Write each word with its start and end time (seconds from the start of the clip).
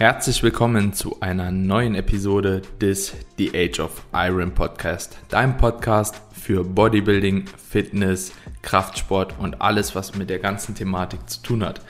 Herzlich 0.00 0.42
willkommen 0.42 0.94
zu 0.94 1.20
einer 1.20 1.50
neuen 1.50 1.94
Episode 1.94 2.62
des 2.80 3.12
The 3.36 3.50
Age 3.54 3.80
of 3.80 4.02
Iron 4.14 4.54
Podcast, 4.54 5.18
deinem 5.28 5.58
Podcast 5.58 6.22
für 6.32 6.64
Bodybuilding, 6.64 7.44
Fitness, 7.68 8.32
Kraftsport 8.62 9.34
und 9.38 9.60
alles, 9.60 9.94
was 9.94 10.14
mit 10.14 10.30
der 10.30 10.38
ganzen 10.38 10.74
Thematik 10.74 11.28
zu 11.28 11.42
tun 11.42 11.62
hat. 11.62 11.82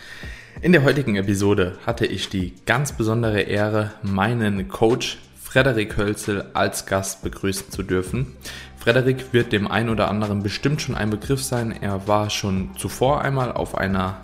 In 0.61 0.73
der 0.73 0.83
heutigen 0.83 1.15
Episode 1.15 1.79
hatte 1.87 2.05
ich 2.05 2.29
die 2.29 2.55
ganz 2.67 2.91
besondere 2.91 3.43
Ehre, 3.43 3.93
meinen 4.03 4.67
Coach 4.67 5.19
Frederik 5.41 5.97
Hölzel 5.97 6.51
als 6.53 6.87
Gast 6.87 7.23
begrüßen 7.23 7.71
zu 7.71 7.85
dürfen. 7.85 8.35
Frederik 8.77 9.33
wird 9.33 9.53
dem 9.53 9.71
einen 9.71 9.89
oder 9.89 10.11
anderen 10.11 10.43
bestimmt 10.43 10.83
schon 10.83 10.97
ein 10.97 11.11
Begriff 11.11 11.45
sein. 11.45 11.71
Er 11.81 12.09
war 12.09 12.29
schon 12.29 12.71
zuvor 12.77 13.21
einmal 13.21 13.53
auf 13.53 13.79
einer 13.79 14.21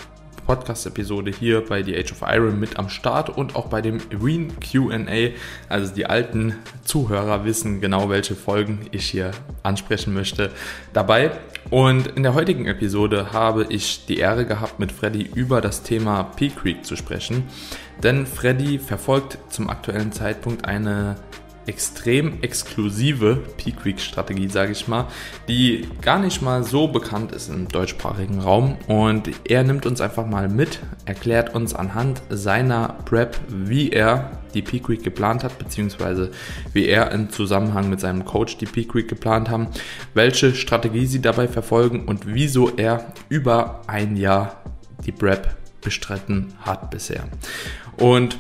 Podcast-Episode 0.47 1.31
hier 1.31 1.65
bei 1.65 1.83
The 1.83 1.97
Age 1.97 2.13
of 2.13 2.23
Iron 2.23 2.61
mit 2.61 2.79
am 2.79 2.89
Start 2.89 3.31
und 3.31 3.57
auch 3.57 3.67
bei 3.67 3.83
dem 3.83 4.01
Wien 4.11 4.53
QA. 4.61 5.31
Also 5.69 5.95
die 5.95 6.07
alten 6.07 6.55
Zuhörer 6.85 7.45
wissen 7.45 7.81
genau, 7.81 8.09
welche 8.09 8.35
Folgen 8.35 8.87
ich 8.93 9.07
hier 9.11 9.33
ansprechen 9.63 10.15
möchte 10.15 10.51
dabei. 10.93 11.33
Und 11.71 12.07
in 12.07 12.23
der 12.23 12.35
heutigen 12.35 12.67
Episode 12.67 13.33
habe 13.33 13.67
ich 13.69 14.07
die 14.07 14.19
Ehre 14.19 14.47
gehabt, 14.47 14.79
mit 14.79 14.93
Freddy 14.93 15.29
über 15.35 15.61
das 15.61 15.83
Thema 15.83 16.23
Peak 16.23 16.57
Creek 16.57 16.85
zu 16.85 16.95
sprechen. 16.95 17.45
Denn 18.03 18.25
Freddy 18.25 18.79
verfolgt 18.79 19.39
zum 19.49 19.69
aktuellen 19.69 20.13
Zeitpunkt 20.13 20.65
eine 20.65 21.17
extrem 21.67 22.43
exklusive 22.43 23.37
Peak 23.57 23.85
Week 23.85 24.01
Strategie, 24.01 24.49
sage 24.49 24.73
ich 24.73 24.89
mal, 24.89 25.07
die 25.49 25.89
gar 26.01 26.19
nicht 26.19 26.43
mal 26.43 26.63
so 26.65 26.89
bekannt 26.89 27.33
ist 27.33 27.49
im 27.49 27.69
deutschsprachigen 27.69 28.41
Raum. 28.41 28.77
Und 28.87 29.31
er 29.45 29.65
nimmt 29.65 29.87
uns 29.87 30.01
einfach 30.01 30.27
mal 30.27 30.49
mit, 30.49 30.81
erklärt 31.05 31.55
uns 31.55 31.75
anhand 31.75 32.23
seiner 32.31 32.97
Prep, 33.05 33.39
wie 33.49 33.91
er 33.91 34.31
die 34.55 34.63
Peak 34.63 34.89
Week 34.89 35.03
geplant 35.03 35.45
hat, 35.45 35.59
beziehungsweise 35.59 36.31
wie 36.73 36.87
er 36.87 37.11
im 37.13 37.31
Zusammenhang 37.31 37.91
mit 37.91 38.01
seinem 38.01 38.25
Coach 38.25 38.57
die 38.57 38.67
Peak 38.67 38.95
Week 38.95 39.09
geplant 39.09 39.51
haben, 39.51 39.69
welche 40.15 40.55
Strategie 40.55 41.07
sie 41.07 41.21
dabei 41.21 41.49
verfolgen 41.49 42.05
und 42.07 42.27
wieso 42.27 42.71
er 42.77 43.13
über 43.29 43.83
ein 43.87 44.17
Jahr 44.17 44.63
die 45.05 45.13
Prep 45.13 45.57
bestritten 45.83 46.55
hat 46.63 46.91
bisher. 46.91 47.25
Und 47.99 48.39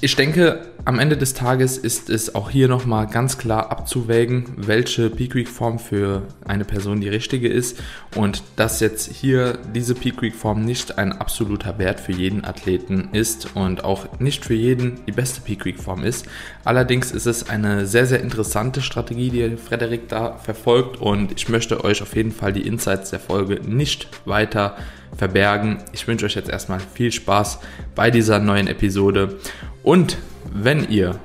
ich 0.00 0.16
denke, 0.16 0.62
am 0.84 0.98
Ende 0.98 1.16
des 1.16 1.34
Tages 1.34 1.78
ist 1.78 2.10
es 2.10 2.34
auch 2.34 2.50
hier 2.50 2.68
nochmal 2.68 3.06
ganz 3.06 3.38
klar 3.38 3.70
abzuwägen, 3.70 4.44
welche 4.56 5.10
Peak 5.10 5.34
Week 5.34 5.48
Form 5.48 5.78
für 5.78 6.22
eine 6.44 6.64
Person 6.64 7.00
die 7.00 7.08
richtige 7.08 7.48
ist 7.48 7.78
und 8.14 8.42
dass 8.56 8.80
jetzt 8.80 9.10
hier 9.12 9.58
diese 9.74 9.94
Peak 9.94 10.22
Week 10.22 10.34
Form 10.34 10.64
nicht 10.64 10.98
ein 10.98 11.12
absoluter 11.12 11.78
Wert 11.78 12.00
für 12.00 12.12
jeden 12.12 12.44
Athleten 12.44 13.08
ist 13.12 13.56
und 13.56 13.84
auch 13.84 14.20
nicht 14.20 14.44
für 14.44 14.54
jeden 14.54 15.04
die 15.06 15.12
beste 15.12 15.40
Peak 15.40 15.64
Week 15.64 15.80
Form 15.80 16.04
ist. 16.04 16.26
Allerdings 16.64 17.10
ist 17.10 17.26
es 17.26 17.48
eine 17.48 17.86
sehr, 17.86 18.06
sehr 18.06 18.20
interessante 18.20 18.82
Strategie, 18.82 19.30
die 19.30 19.56
Frederik 19.56 20.08
da 20.08 20.36
verfolgt 20.36 21.00
und 21.00 21.32
ich 21.32 21.48
möchte 21.48 21.84
euch 21.84 22.02
auf 22.02 22.14
jeden 22.14 22.32
Fall 22.32 22.52
die 22.52 22.66
Insights 22.66 23.10
der 23.10 23.20
Folge 23.20 23.60
nicht 23.66 24.08
weiter 24.24 24.76
verbergen. 25.16 25.78
Ich 25.92 26.06
wünsche 26.06 26.26
euch 26.26 26.34
jetzt 26.34 26.50
erstmal 26.50 26.80
viel 26.80 27.12
Spaß 27.12 27.58
bei 27.94 28.10
dieser 28.10 28.38
neuen 28.38 28.66
Episode 28.66 29.38
und 29.82 30.18
wenn 30.52 30.88
ihr 30.88 31.18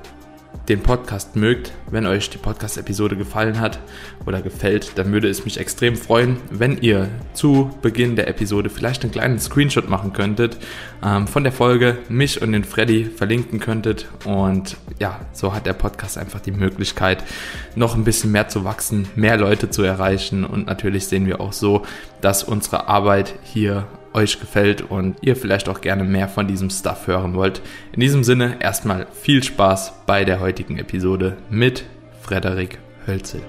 den 0.70 0.82
Podcast 0.82 1.36
mögt, 1.36 1.74
wenn 1.90 2.06
euch 2.06 2.30
die 2.30 2.38
Podcast-Episode 2.38 3.18
gefallen 3.18 3.60
hat 3.60 3.80
oder 4.26 4.42
gefällt, 4.42 4.98
dann 4.98 5.12
würde 5.12 5.30
es 5.30 5.44
mich 5.44 5.60
extrem 5.60 5.96
freuen, 5.96 6.38
wenn 6.50 6.78
ihr 6.82 7.10
zu 7.34 7.72
Beginn 7.82 8.16
der 8.16 8.28
Episode 8.28 8.70
vielleicht 8.70 9.04
einen 9.04 9.12
kleinen 9.12 9.40
Screenshot 9.40 9.90
machen 9.90 10.14
könntet 10.14 10.58
ähm, 11.04 11.28
von 11.28 11.44
der 11.44 11.52
Folge, 11.52 11.98
mich 12.10 12.42
und 12.42 12.52
den 12.52 12.64
Freddy 12.64 13.06
verlinken 13.06 13.60
könntet. 13.60 14.08
Und 14.26 14.78
ja, 15.00 15.20
so 15.34 15.54
hat 15.54 15.66
der 15.66 15.74
Podcast 15.74 16.18
einfach 16.18 16.40
die 16.40 16.52
Möglichkeit, 16.52 17.24
noch 17.76 17.96
ein 17.96 18.04
bisschen 18.04 18.32
mehr 18.32 18.48
zu 18.48 18.64
wachsen, 18.64 19.08
mehr 19.16 19.38
Leute 19.38 19.70
zu 19.70 19.82
erreichen. 19.82 20.46
Und 20.46 20.68
natürlich 20.68 21.08
sehen 21.08 21.26
wir 21.26 21.42
auch 21.42 21.54
so, 21.54 21.84
dass 22.22 22.44
unsere 22.44 22.88
Arbeit 22.88 23.34
hier 23.44 23.88
euch 24.14 24.40
gefällt 24.40 24.82
und 24.82 25.18
ihr 25.22 25.36
vielleicht 25.36 25.70
auch 25.70 25.82
gerne 25.82 26.04
mehr 26.04 26.28
von 26.28 26.48
diesem 26.48 26.70
Stuff 26.70 27.08
hören 27.08 27.34
wollt. 27.34 27.62
In 27.94 28.02
diesem 28.02 28.24
Sinne 28.24 28.58
erstmal 28.60 29.08
viel 29.14 29.44
Spaß 29.44 29.94
bei 30.06 30.26
der 30.26 30.40
heutigen 30.40 30.78
Episode 30.78 31.38
mit 31.50 31.86
Frederik 32.22 32.80
Hölzel. 33.08 33.42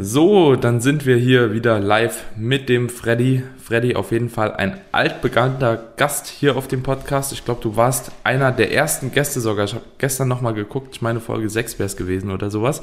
So, 0.00 0.54
dann 0.54 0.80
sind 0.80 1.06
wir 1.06 1.16
hier 1.16 1.52
wieder 1.52 1.80
live 1.80 2.22
mit 2.36 2.68
dem 2.68 2.88
Freddy. 2.88 3.42
Freddy 3.60 3.96
auf 3.96 4.12
jeden 4.12 4.28
Fall 4.28 4.54
ein 4.54 4.78
altbekannter 4.92 5.76
Gast 5.96 6.28
hier 6.28 6.56
auf 6.56 6.68
dem 6.68 6.84
Podcast. 6.84 7.32
Ich 7.32 7.44
glaube, 7.44 7.60
du 7.60 7.74
warst 7.74 8.12
einer 8.22 8.52
der 8.52 8.72
ersten 8.72 9.10
Gäste 9.10 9.40
sogar. 9.40 9.64
Ich 9.64 9.74
habe 9.74 9.84
gestern 9.98 10.28
nochmal 10.28 10.54
geguckt. 10.54 10.90
Ich 10.94 11.02
meine, 11.02 11.18
Folge 11.18 11.50
6 11.50 11.80
wäre 11.80 11.88
es 11.88 11.96
gewesen 11.96 12.30
oder 12.30 12.48
sowas. 12.48 12.80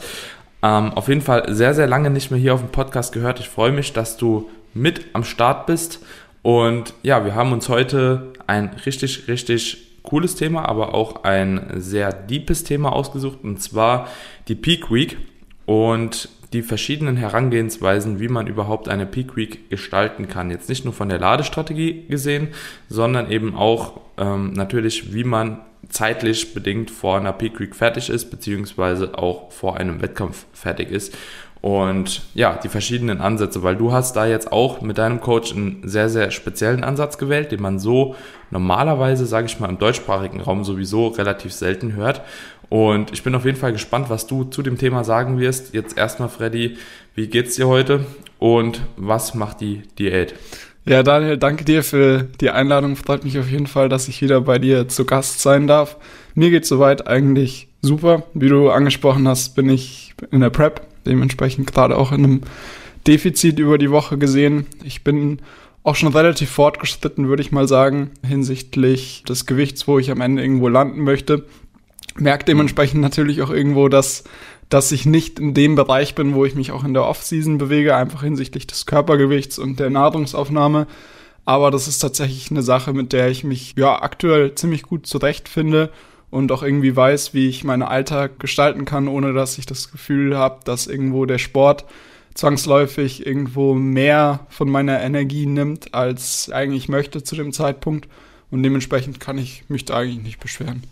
Ähm, 0.62 0.92
auf 0.92 1.08
jeden 1.08 1.22
Fall 1.22 1.56
sehr, 1.56 1.74
sehr 1.74 1.88
lange 1.88 2.10
nicht 2.10 2.32
mehr 2.32 2.40
hier 2.40 2.54
auf 2.54 2.60
dem 2.60 2.72
Podcast 2.72 3.14
gehört. 3.14 3.40
Ich 3.40 3.48
freue 3.48 3.72
mich, 3.72 3.94
dass 3.94 4.18
du 4.18 4.50
mit 4.74 5.06
am 5.14 5.24
Start 5.24 5.68
bist. 5.68 6.02
Und 6.42 6.96
ja, 7.02 7.24
wir 7.24 7.34
haben 7.34 7.54
uns 7.54 7.70
heute 7.70 8.34
ein 8.46 8.72
richtig, 8.86 9.30
richtig 9.30 10.02
cooles 10.04 10.36
Thema, 10.36 10.68
aber 10.68 10.94
auch 10.94 11.24
ein 11.24 11.76
sehr 11.78 12.12
deepes 12.12 12.66
Thema 12.66 12.92
ausgesucht. 12.92 13.40
Und 13.42 13.62
zwar 13.62 14.10
die 14.50 14.56
Peak 14.56 14.92
Week. 14.92 15.16
Und 15.66 16.30
die 16.56 16.64
verschiedenen 16.64 17.18
Herangehensweisen, 17.18 18.22
wie 18.22 18.30
man 18.30 18.48
überhaupt 18.48 18.88
eine 18.88 19.06
Peak 19.06 19.36
Week 19.36 19.70
gestalten 19.70 20.30
kann. 20.30 20.50
Jetzt 20.50 20.70
nicht 20.70 20.86
nur 20.86 20.94
von 20.94 21.10
der 21.10 21.20
Ladestrategie 21.20 22.06
gesehen, 22.08 22.48
sondern 22.88 23.30
eben 23.30 23.56
auch 23.56 24.00
ähm, 24.18 24.54
natürlich, 24.54 25.14
wie 25.14 25.26
man 25.26 25.60
zeitlich 25.90 26.54
bedingt 26.54 26.90
vor 26.90 27.18
einer 27.18 27.34
Peak 27.34 27.60
Week 27.60 27.76
fertig 27.76 28.10
ist, 28.10 28.32
beziehungsweise 28.32 29.18
auch 29.18 29.52
vor 29.52 29.76
einem 29.76 30.02
Wettkampf 30.02 30.46
fertig 30.54 30.92
ist. 30.92 31.14
Und 31.66 32.22
ja, 32.36 32.60
die 32.64 32.70
verschiedenen 32.70 33.22
Ansätze, 33.22 33.64
weil 33.64 33.76
du 33.76 33.92
hast 33.92 34.16
da 34.16 34.26
jetzt 34.26 34.52
auch 34.52 34.82
mit 34.82 34.98
deinem 34.98 35.20
Coach 35.20 35.52
einen 35.52 35.82
sehr, 35.84 36.10
sehr 36.10 36.30
speziellen 36.30 36.84
Ansatz 36.84 37.18
gewählt, 37.18 37.52
den 37.52 37.62
man 37.62 37.80
so 37.80 38.16
normalerweise, 38.52 39.26
sage 39.26 39.48
ich 39.48 39.60
mal, 39.60 39.70
im 39.70 39.80
deutschsprachigen 39.80 40.42
Raum 40.42 40.64
sowieso 40.64 41.08
relativ 41.08 41.54
selten 41.54 41.94
hört. 41.94 42.22
Und 42.70 43.12
ich 43.12 43.24
bin 43.24 43.36
auf 43.36 43.46
jeden 43.46 43.58
Fall 43.58 43.74
gespannt, 43.74 44.10
was 44.10 44.28
du 44.28 44.44
zu 44.44 44.62
dem 44.62 44.78
Thema 44.78 45.04
sagen 45.04 45.40
wirst. 45.40 45.74
Jetzt 45.74 45.98
erstmal, 45.98 46.30
Freddy, 46.30 46.78
wie 47.14 47.28
geht's 47.28 47.56
dir 47.56 47.68
heute 47.68 48.06
und 48.40 48.82
was 48.98 49.34
macht 49.34 49.62
die 49.62 49.84
Diät? 50.00 50.36
Ja, 50.88 51.02
Daniel, 51.02 51.38
danke 51.38 51.66
dir 51.66 51.84
für 51.84 52.28
die 52.42 52.52
Einladung. 52.52 52.96
Freut 52.96 53.24
mich 53.24 53.40
auf 53.40 53.50
jeden 53.50 53.68
Fall, 53.68 53.90
dass 53.90 54.08
ich 54.08 54.22
wieder 54.22 54.42
bei 54.42 54.60
dir 54.60 54.88
zu 54.88 55.06
Gast 55.06 55.42
sein 55.42 55.66
darf. 55.66 55.98
Mir 56.36 56.52
geht's 56.52 56.70
soweit 56.70 57.08
eigentlich 57.08 57.68
super. 57.82 58.24
Wie 58.34 58.50
du 58.50 58.70
angesprochen 58.70 59.28
hast, 59.28 59.56
bin 59.56 59.70
ich 59.70 60.14
in 60.32 60.42
der 60.42 60.52
Prep, 60.52 60.82
dementsprechend 61.06 61.72
gerade 61.72 61.98
auch 61.98 62.12
in 62.12 62.24
einem 62.24 62.42
Defizit 63.08 63.58
über 63.58 63.78
die 63.78 63.90
Woche 63.90 64.18
gesehen. 64.18 64.68
Ich 64.84 65.04
bin 65.04 65.40
auch 65.82 65.96
schon 65.96 66.14
relativ 66.14 66.50
fortgeschritten, 66.50 67.30
würde 67.30 67.42
ich 67.42 67.52
mal 67.52 67.68
sagen, 67.68 68.12
hinsichtlich 68.28 69.24
des 69.28 69.46
Gewichts, 69.46 69.88
wo 69.88 69.98
ich 69.98 70.12
am 70.12 70.22
Ende 70.22 70.42
irgendwo 70.44 70.68
landen 70.68 71.04
möchte 71.04 71.46
merke 72.16 72.46
dementsprechend 72.46 73.02
natürlich 73.02 73.42
auch 73.42 73.50
irgendwo, 73.50 73.90
dass, 73.90 74.24
dass 74.70 74.92
ich 74.92 75.06
nicht 75.06 75.40
in 75.40 75.54
dem 75.54 75.76
Bereich 75.76 76.16
bin, 76.16 76.34
wo 76.34 76.46
ich 76.46 76.56
mich 76.56 76.72
auch 76.72 76.84
in 76.84 76.94
der 76.94 77.06
Off-Season 77.06 77.58
bewege, 77.58 77.96
einfach 77.96 78.24
hinsichtlich 78.24 78.68
des 78.68 78.86
Körpergewichts 78.86 79.60
und 79.60 79.80
der 79.80 79.90
Nahrungsaufnahme. 79.90 80.88
Aber 81.46 81.70
das 81.70 81.88
ist 81.88 82.00
tatsächlich 82.00 82.50
eine 82.50 82.64
Sache, 82.64 82.94
mit 82.94 83.14
der 83.14 83.30
ich 83.30 83.44
mich 83.44 83.76
ja 83.78 84.02
aktuell 84.02 84.56
ziemlich 84.56 84.84
gut 84.84 85.06
zurechtfinde 85.06 85.92
und 86.32 86.52
auch 86.52 86.64
irgendwie 86.64 86.96
weiß, 86.96 87.34
wie 87.34 87.48
ich 87.48 87.64
meinen 87.64 87.84
Alltag 87.84 88.40
gestalten 88.40 88.86
kann, 88.86 89.08
ohne 89.08 89.34
dass 89.34 89.58
ich 89.58 89.66
das 89.66 89.92
Gefühl 89.92 90.38
habe, 90.38 90.62
dass 90.66 90.88
irgendwo 90.88 91.26
der 91.26 91.38
Sport 91.38 91.86
zwangsläufig 92.34 93.26
irgendwo 93.26 93.74
mehr 93.74 94.46
von 94.50 94.70
meiner 94.70 95.02
Energie 95.02 95.46
nimmt, 95.46 95.94
als 95.94 96.50
eigentlich 96.52 96.90
möchte 96.90 97.24
zu 97.24 97.36
dem 97.36 97.54
Zeitpunkt. 97.54 98.10
Und 98.52 98.64
dementsprechend 98.64 99.20
kann 99.20 99.38
ich 99.38 99.64
mich 99.70 99.86
da 99.86 99.98
eigentlich 99.98 100.24
nicht 100.24 100.40
beschweren. 100.40 100.84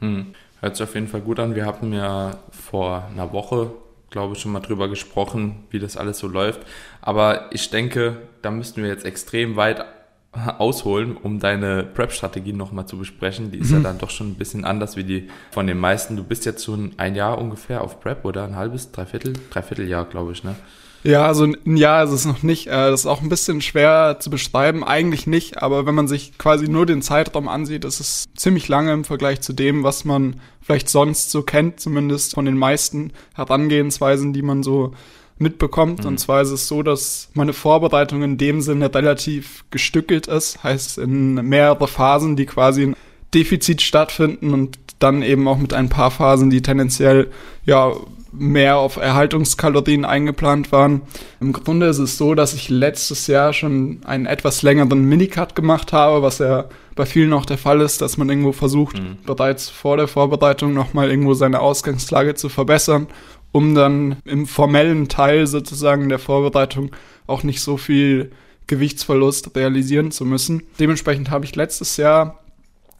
Hm. 0.00 0.26
Hört 0.60 0.76
sich 0.76 0.84
auf 0.84 0.94
jeden 0.94 1.08
Fall 1.08 1.22
gut 1.22 1.38
an. 1.38 1.54
Wir 1.54 1.66
hatten 1.66 1.92
ja 1.92 2.38
vor 2.50 3.04
einer 3.10 3.32
Woche, 3.32 3.72
glaube 4.10 4.34
ich, 4.34 4.40
schon 4.40 4.52
mal 4.52 4.60
drüber 4.60 4.88
gesprochen, 4.88 5.64
wie 5.70 5.78
das 5.78 5.96
alles 5.96 6.18
so 6.18 6.28
läuft. 6.28 6.60
Aber 7.00 7.52
ich 7.52 7.70
denke, 7.70 8.18
da 8.42 8.50
müssten 8.50 8.82
wir 8.82 8.88
jetzt 8.88 9.04
extrem 9.04 9.56
weit 9.56 9.84
ausholen, 10.32 11.16
um 11.16 11.40
deine 11.40 11.82
Prep-Strategie 11.82 12.52
nochmal 12.52 12.86
zu 12.86 12.96
besprechen. 12.98 13.50
Die 13.50 13.58
ist 13.58 13.70
mhm. 13.70 13.78
ja 13.78 13.82
dann 13.82 13.98
doch 13.98 14.10
schon 14.10 14.30
ein 14.30 14.34
bisschen 14.36 14.64
anders 14.64 14.96
wie 14.96 15.04
die 15.04 15.28
von 15.50 15.66
den 15.66 15.78
meisten. 15.78 16.16
Du 16.16 16.22
bist 16.22 16.46
jetzt 16.46 16.64
schon 16.64 16.92
ein 16.98 17.16
Jahr 17.16 17.38
ungefähr 17.38 17.82
auf 17.82 18.00
Prep 18.00 18.24
oder 18.24 18.44
ein 18.44 18.54
halbes, 18.54 18.92
dreiviertel, 18.92 19.32
dreiviertel 19.50 19.88
Jahr, 19.88 20.04
glaube 20.04 20.32
ich, 20.32 20.44
ne? 20.44 20.54
Ja, 21.02 21.26
also 21.26 21.44
ein 21.44 21.76
Jahr 21.76 22.04
ist 22.04 22.10
es 22.10 22.26
noch 22.26 22.42
nicht. 22.42 22.66
Äh, 22.66 22.90
das 22.90 23.00
ist 23.00 23.06
auch 23.06 23.22
ein 23.22 23.28
bisschen 23.28 23.60
schwer 23.60 24.18
zu 24.20 24.30
beschreiben. 24.30 24.84
Eigentlich 24.84 25.26
nicht, 25.26 25.62
aber 25.62 25.86
wenn 25.86 25.94
man 25.94 26.08
sich 26.08 26.36
quasi 26.36 26.68
nur 26.68 26.86
den 26.86 27.02
Zeitraum 27.02 27.48
ansieht, 27.48 27.84
ist 27.84 28.00
es 28.00 28.28
ziemlich 28.36 28.68
lange 28.68 28.92
im 28.92 29.04
Vergleich 29.04 29.40
zu 29.40 29.52
dem, 29.52 29.82
was 29.82 30.04
man 30.04 30.40
vielleicht 30.60 30.88
sonst 30.88 31.30
so 31.30 31.42
kennt, 31.42 31.80
zumindest 31.80 32.34
von 32.34 32.44
den 32.44 32.56
meisten 32.56 33.12
Herangehensweisen, 33.34 34.32
die 34.32 34.42
man 34.42 34.62
so 34.62 34.92
mitbekommt. 35.38 36.02
Mhm. 36.02 36.08
Und 36.08 36.20
zwar 36.20 36.42
ist 36.42 36.50
es 36.50 36.68
so, 36.68 36.82
dass 36.82 37.30
meine 37.34 37.54
Vorbereitung 37.54 38.22
in 38.22 38.36
dem 38.36 38.60
Sinne 38.60 38.94
relativ 38.94 39.64
gestückelt 39.70 40.26
ist, 40.26 40.62
heißt 40.62 40.98
in 40.98 41.34
mehrere 41.34 41.88
Phasen, 41.88 42.36
die 42.36 42.46
quasi 42.46 42.88
ein 42.88 42.96
Defizit 43.32 43.80
stattfinden 43.80 44.52
und 44.52 44.78
dann 44.98 45.22
eben 45.22 45.48
auch 45.48 45.56
mit 45.56 45.72
ein 45.72 45.88
paar 45.88 46.10
Phasen, 46.10 46.50
die 46.50 46.60
tendenziell 46.60 47.30
ja 47.64 47.92
mehr 48.32 48.78
auf 48.78 48.96
Erhaltungskalorien 48.96 50.04
eingeplant 50.04 50.72
waren. 50.72 51.02
Im 51.40 51.52
Grunde 51.52 51.86
ist 51.86 51.98
es 51.98 52.16
so, 52.16 52.34
dass 52.34 52.54
ich 52.54 52.68
letztes 52.68 53.26
Jahr 53.26 53.52
schon 53.52 54.00
einen 54.04 54.26
etwas 54.26 54.62
längeren 54.62 55.04
Minicut 55.04 55.54
gemacht 55.54 55.92
habe, 55.92 56.22
was 56.22 56.38
ja 56.38 56.66
bei 56.94 57.06
vielen 57.06 57.32
auch 57.32 57.46
der 57.46 57.58
Fall 57.58 57.80
ist, 57.80 58.00
dass 58.00 58.16
man 58.16 58.28
irgendwo 58.28 58.52
versucht, 58.52 58.98
mhm. 58.98 59.18
bereits 59.24 59.68
vor 59.68 59.96
der 59.96 60.08
Vorbereitung 60.08 60.74
nochmal 60.74 61.10
irgendwo 61.10 61.34
seine 61.34 61.60
Ausgangslage 61.60 62.34
zu 62.34 62.48
verbessern, 62.48 63.08
um 63.52 63.74
dann 63.74 64.16
im 64.24 64.46
formellen 64.46 65.08
Teil 65.08 65.46
sozusagen 65.46 66.08
der 66.08 66.18
Vorbereitung 66.18 66.90
auch 67.26 67.42
nicht 67.42 67.60
so 67.60 67.76
viel 67.76 68.30
Gewichtsverlust 68.66 69.56
realisieren 69.56 70.12
zu 70.12 70.24
müssen. 70.24 70.62
Dementsprechend 70.78 71.30
habe 71.30 71.44
ich 71.44 71.56
letztes 71.56 71.96
Jahr, 71.96 72.44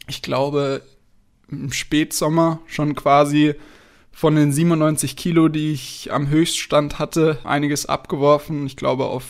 ich 0.08 0.22
glaube, 0.22 0.82
im 1.50 1.72
Spätsommer 1.72 2.60
schon 2.66 2.94
quasi 2.94 3.54
von 4.12 4.36
den 4.36 4.52
97 4.52 5.16
Kilo, 5.16 5.48
die 5.48 5.72
ich 5.72 6.12
am 6.12 6.28
Höchststand 6.28 6.98
hatte, 6.98 7.38
einiges 7.44 7.86
abgeworfen. 7.86 8.66
Ich 8.66 8.76
glaube 8.76 9.06
auf 9.06 9.24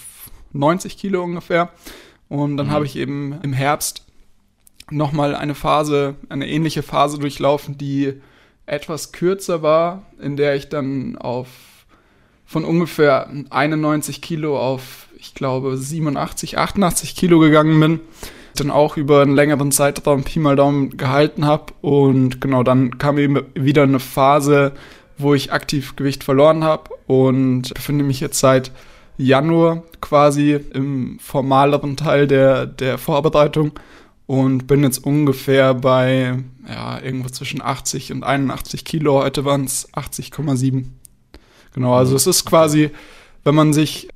90 0.53 0.97
Kilo 0.97 1.23
ungefähr. 1.23 1.71
Und 2.29 2.57
dann 2.57 2.67
mhm. 2.67 2.71
habe 2.71 2.87
ich 2.87 2.97
eben 2.97 3.39
im 3.43 3.53
Herbst 3.53 4.05
nochmal 4.91 5.35
eine 5.35 5.55
Phase, 5.55 6.17
eine 6.29 6.49
ähnliche 6.49 6.83
Phase 6.83 7.19
durchlaufen, 7.19 7.79
die 7.79 8.15
etwas 8.67 9.13
kürzer 9.13 9.63
war, 9.63 10.07
in 10.21 10.37
der 10.37 10.55
ich 10.57 10.69
dann 10.69 11.17
auf 11.17 11.49
von 12.47 12.65
ungefähr 12.65 13.31
91 13.51 14.21
Kilo 14.21 14.59
auf, 14.59 15.07
ich 15.17 15.35
glaube, 15.35 15.77
87, 15.77 16.59
88 16.59 17.15
Kilo 17.15 17.39
gegangen 17.39 17.79
bin 17.79 18.01
dann 18.57 18.71
auch 18.71 18.97
über 18.97 19.23
einen 19.23 19.35
längeren 19.35 19.73
Zeitraum 19.73 20.25
Pi 20.25 20.39
mal 20.39 20.57
Daumen 20.57 20.97
gehalten 20.97 21.47
habe. 21.47 21.73
Und 21.81 22.41
genau, 22.41 22.63
dann 22.63 22.99
kam 22.99 23.19
eben 23.19 23.41
wieder 23.55 23.83
eine 23.85 24.01
Phase, 24.01 24.73
wo 25.19 25.35
ich 25.35 25.53
aktiv 25.53 25.97
Gewicht 25.97 26.25
verloren 26.25 26.65
habe 26.65 26.91
und 27.07 27.75
befinde 27.75 28.05
mich 28.05 28.21
jetzt 28.21 28.41
seit 28.41 28.73
Januar 29.17 29.83
quasi 30.01 30.59
im 30.73 31.19
formaleren 31.21 31.97
Teil 31.97 32.27
der, 32.27 32.67
der 32.67 32.97
Vorbereitung 32.97 33.73
und 34.27 34.67
bin 34.67 34.83
jetzt 34.83 35.05
ungefähr 35.05 35.75
bei 35.75 36.39
ja, 36.69 37.01
irgendwo 37.03 37.29
zwischen 37.29 37.61
80 37.61 38.13
und 38.13 38.23
81 38.23 38.85
Kilo. 38.85 39.23
Heute 39.23 39.45
waren 39.45 39.65
es 39.65 39.93
80,7. 39.93 40.85
Genau, 41.75 41.95
also 41.95 42.17
es 42.17 42.27
ist 42.27 42.45
quasi, 42.47 42.91
wenn 43.45 43.55
man 43.55 43.73
sich 43.73 44.09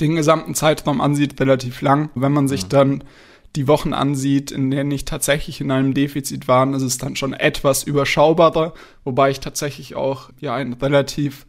den 0.00 0.16
gesamten 0.16 0.54
Zeitraum 0.54 1.00
ansieht, 1.00 1.40
relativ 1.40 1.80
lang. 1.80 2.10
Wenn 2.14 2.32
man 2.32 2.48
sich 2.48 2.66
dann 2.66 3.04
die 3.56 3.68
Wochen 3.68 3.92
ansieht, 3.92 4.50
in 4.50 4.70
denen 4.70 4.90
ich 4.90 5.04
tatsächlich 5.04 5.60
in 5.60 5.70
einem 5.70 5.94
Defizit 5.94 6.48
war, 6.48 6.72
ist 6.74 6.82
es 6.82 6.98
dann 6.98 7.16
schon 7.16 7.32
etwas 7.32 7.84
überschaubarer, 7.84 8.74
wobei 9.04 9.30
ich 9.30 9.40
tatsächlich 9.40 9.94
auch 9.94 10.30
ja 10.40 10.54
ein 10.54 10.72
relativ 10.72 11.46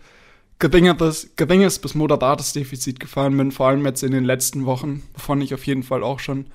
geringeres, 0.59 1.31
geringes 1.35 1.79
bis 1.79 1.95
moderates 1.95 2.53
Defizit 2.53 2.99
gefahren 2.99 3.35
bin, 3.37 3.51
vor 3.51 3.67
allem 3.67 3.85
jetzt 3.85 4.03
in 4.03 4.11
den 4.11 4.23
letzten 4.23 4.65
Wochen, 4.65 5.03
wovon 5.13 5.41
ich 5.41 5.53
auf 5.53 5.65
jeden 5.65 5.83
Fall 5.83 6.03
auch 6.03 6.19
schon 6.19 6.45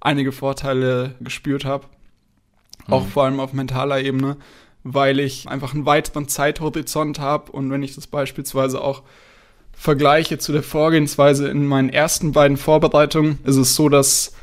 einige 0.00 0.32
Vorteile 0.32 1.14
gespürt 1.20 1.64
habe. 1.64 1.86
Mhm. 2.86 2.92
Auch 2.94 3.06
vor 3.06 3.24
allem 3.24 3.40
auf 3.40 3.52
mentaler 3.52 4.00
Ebene, 4.00 4.36
weil 4.84 5.18
ich 5.18 5.48
einfach 5.48 5.74
einen 5.74 5.86
weiteren 5.86 6.28
Zeithorizont 6.28 7.18
habe 7.18 7.50
und 7.52 7.70
wenn 7.70 7.82
ich 7.82 7.96
das 7.96 8.06
beispielsweise 8.06 8.80
auch 8.80 9.02
vergleiche 9.72 10.38
zu 10.38 10.52
der 10.52 10.62
Vorgehensweise 10.62 11.48
in 11.48 11.66
meinen 11.66 11.88
ersten 11.88 12.32
beiden 12.32 12.56
Vorbereitungen, 12.56 13.38
ist 13.44 13.56
es 13.56 13.74
so, 13.74 13.88
dass 13.88 14.34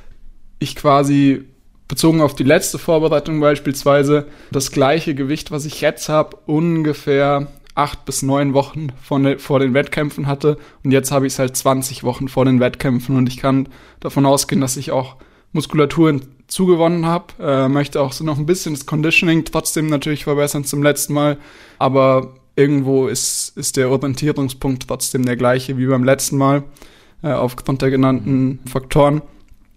ich 0.59 0.75
quasi 0.75 1.45
bezogen 1.87 2.21
auf 2.21 2.35
die 2.35 2.43
letzte 2.43 2.77
Vorbereitung 2.77 3.39
beispielsweise 3.39 4.25
das 4.51 4.71
gleiche 4.71 5.15
Gewicht, 5.15 5.51
was 5.51 5.65
ich 5.65 5.81
jetzt 5.81 6.09
habe, 6.09 6.37
ungefähr 6.45 7.47
acht 7.75 8.05
bis 8.05 8.23
neun 8.23 8.53
Wochen 8.53 8.87
von, 9.01 9.37
vor 9.37 9.59
den 9.59 9.73
Wettkämpfen 9.73 10.27
hatte. 10.27 10.57
Und 10.83 10.91
jetzt 10.91 11.11
habe 11.11 11.27
ich 11.27 11.33
es 11.33 11.39
halt 11.39 11.55
20 11.55 12.03
Wochen 12.03 12.27
vor 12.27 12.43
den 12.43 12.59
Wettkämpfen 12.59 13.15
und 13.15 13.29
ich 13.29 13.37
kann 13.37 13.69
davon 13.99 14.25
ausgehen, 14.25 14.61
dass 14.61 14.77
ich 14.77 14.91
auch 14.91 15.15
Muskulatur 15.53 16.19
zugewonnen 16.47 17.05
habe. 17.05 17.33
Äh, 17.39 17.69
möchte 17.69 18.01
auch 18.01 18.13
so 18.13 18.23
noch 18.23 18.37
ein 18.37 18.47
bisschen 18.47 18.73
das 18.73 18.85
Conditioning 18.85 19.45
trotzdem 19.45 19.87
natürlich 19.87 20.23
verbessern 20.23 20.63
zum 20.63 20.81
letzten 20.81 21.13
Mal. 21.13 21.37
Aber 21.77 22.33
irgendwo 22.55 23.07
ist, 23.07 23.55
ist 23.55 23.77
der 23.77 23.89
Orientierungspunkt 23.91 24.87
trotzdem 24.87 25.25
der 25.25 25.37
gleiche 25.37 25.77
wie 25.77 25.85
beim 25.85 26.03
letzten 26.03 26.37
Mal, 26.37 26.63
äh, 27.21 27.31
aufgrund 27.31 27.83
der 27.83 27.91
genannten 27.91 28.59
Faktoren. 28.67 29.21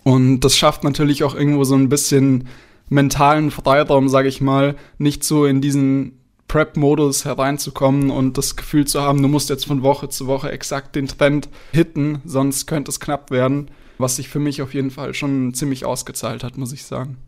Und 0.03 0.41
das 0.41 0.57
schafft 0.57 0.85
natürlich 0.85 1.25
auch 1.25 1.35
irgendwo 1.35 1.65
so 1.65 1.75
ein 1.75 1.89
bisschen 1.89 2.49
mentalen 2.89 3.51
Freiraum, 3.51 4.09
sage 4.09 4.29
ich 4.29 4.41
mal, 4.41 4.77
nicht 4.99 5.25
so 5.25 5.45
in 5.45 5.61
diesen 5.61 6.19
Prep-Modus 6.49 7.25
hereinzukommen 7.25 8.11
und 8.11 8.37
das 8.37 8.57
Gefühl 8.57 8.85
zu 8.85 9.01
haben, 9.01 9.23
du 9.23 9.29
musst 9.29 9.51
jetzt 9.51 9.67
von 9.67 9.83
Woche 9.83 10.09
zu 10.09 10.27
Woche 10.27 10.51
exakt 10.51 10.97
den 10.97 11.07
Trend 11.07 11.49
hitten, 11.71 12.21
sonst 12.25 12.67
könnte 12.67 12.91
es 12.91 12.99
knapp 12.99 13.31
werden, 13.31 13.71
was 13.99 14.17
sich 14.17 14.29
für 14.29 14.41
mich 14.41 14.61
auf 14.61 14.75
jeden 14.75 14.91
Fall 14.91 15.15
schon 15.15 15.55
ziemlich 15.55 15.85
ausgezahlt 15.85 16.43
hat, 16.43 16.57
muss 16.57 16.73
ich 16.73 16.85
sagen. 16.85 17.19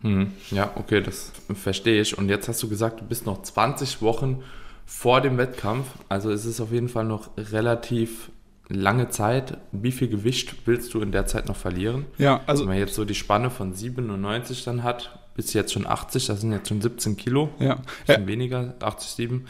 Hm, 0.00 0.32
ja, 0.50 0.72
okay, 0.74 1.00
das 1.00 1.30
verstehe 1.54 2.02
ich. 2.02 2.18
Und 2.18 2.28
jetzt 2.28 2.48
hast 2.48 2.60
du 2.64 2.68
gesagt, 2.68 3.00
du 3.00 3.04
bist 3.04 3.26
noch 3.26 3.42
20 3.42 4.02
Wochen 4.02 4.42
vor 4.84 5.20
dem 5.20 5.38
Wettkampf. 5.38 5.86
Also 6.08 6.32
es 6.32 6.44
ist 6.44 6.60
auf 6.60 6.72
jeden 6.72 6.88
Fall 6.88 7.04
noch 7.04 7.30
relativ 7.36 8.31
lange 8.72 9.10
Zeit. 9.10 9.58
Wie 9.72 9.92
viel 9.92 10.08
Gewicht 10.08 10.54
willst 10.66 10.94
du 10.94 11.00
in 11.00 11.12
der 11.12 11.26
Zeit 11.26 11.48
noch 11.48 11.56
verlieren? 11.56 12.06
Ja, 12.18 12.40
also. 12.46 12.64
Wenn 12.64 12.70
man 12.70 12.78
jetzt 12.78 12.94
so 12.94 13.04
die 13.04 13.14
Spanne 13.14 13.50
von 13.50 13.74
97 13.74 14.64
dann 14.64 14.82
hat, 14.82 15.18
bis 15.34 15.52
jetzt 15.52 15.72
schon 15.72 15.86
80, 15.86 16.26
das 16.26 16.40
sind 16.40 16.52
jetzt 16.52 16.68
schon 16.68 16.80
17 16.80 17.16
Kilo. 17.16 17.50
Ja. 17.58 17.78
Bisschen 18.06 18.22
ja. 18.22 18.26
weniger, 18.26 18.74
80, 18.80 19.10
7. 19.10 19.46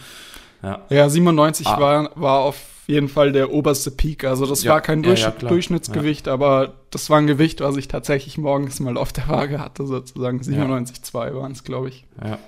Ja, 0.62 0.82
ja 0.90 1.08
97 1.08 1.66
ah. 1.66 1.80
war, 1.80 2.10
war 2.14 2.40
auf 2.40 2.58
jeden 2.86 3.08
Fall 3.08 3.32
der 3.32 3.52
oberste 3.52 3.90
Peak. 3.90 4.24
Also 4.24 4.46
das 4.46 4.62
ja, 4.62 4.72
war 4.72 4.80
kein 4.80 5.02
Durch 5.02 5.22
ja, 5.22 5.30
Durchschnittsgewicht, 5.30 6.28
aber 6.28 6.74
das 6.90 7.10
war 7.10 7.19
ein 7.19 7.26
Gewicht, 7.26 7.60
was 7.60 7.76
ich 7.76 7.88
tatsächlich 7.88 8.38
morgens 8.38 8.80
mal 8.80 8.96
auf 8.96 9.12
der 9.12 9.28
Waage 9.28 9.60
hatte, 9.60 9.86
sozusagen. 9.86 10.40
97,2 10.40 11.34
waren 11.34 11.52
es, 11.52 11.64
glaube 11.64 11.88
ich. 11.88 12.04
Ja. 12.22 12.38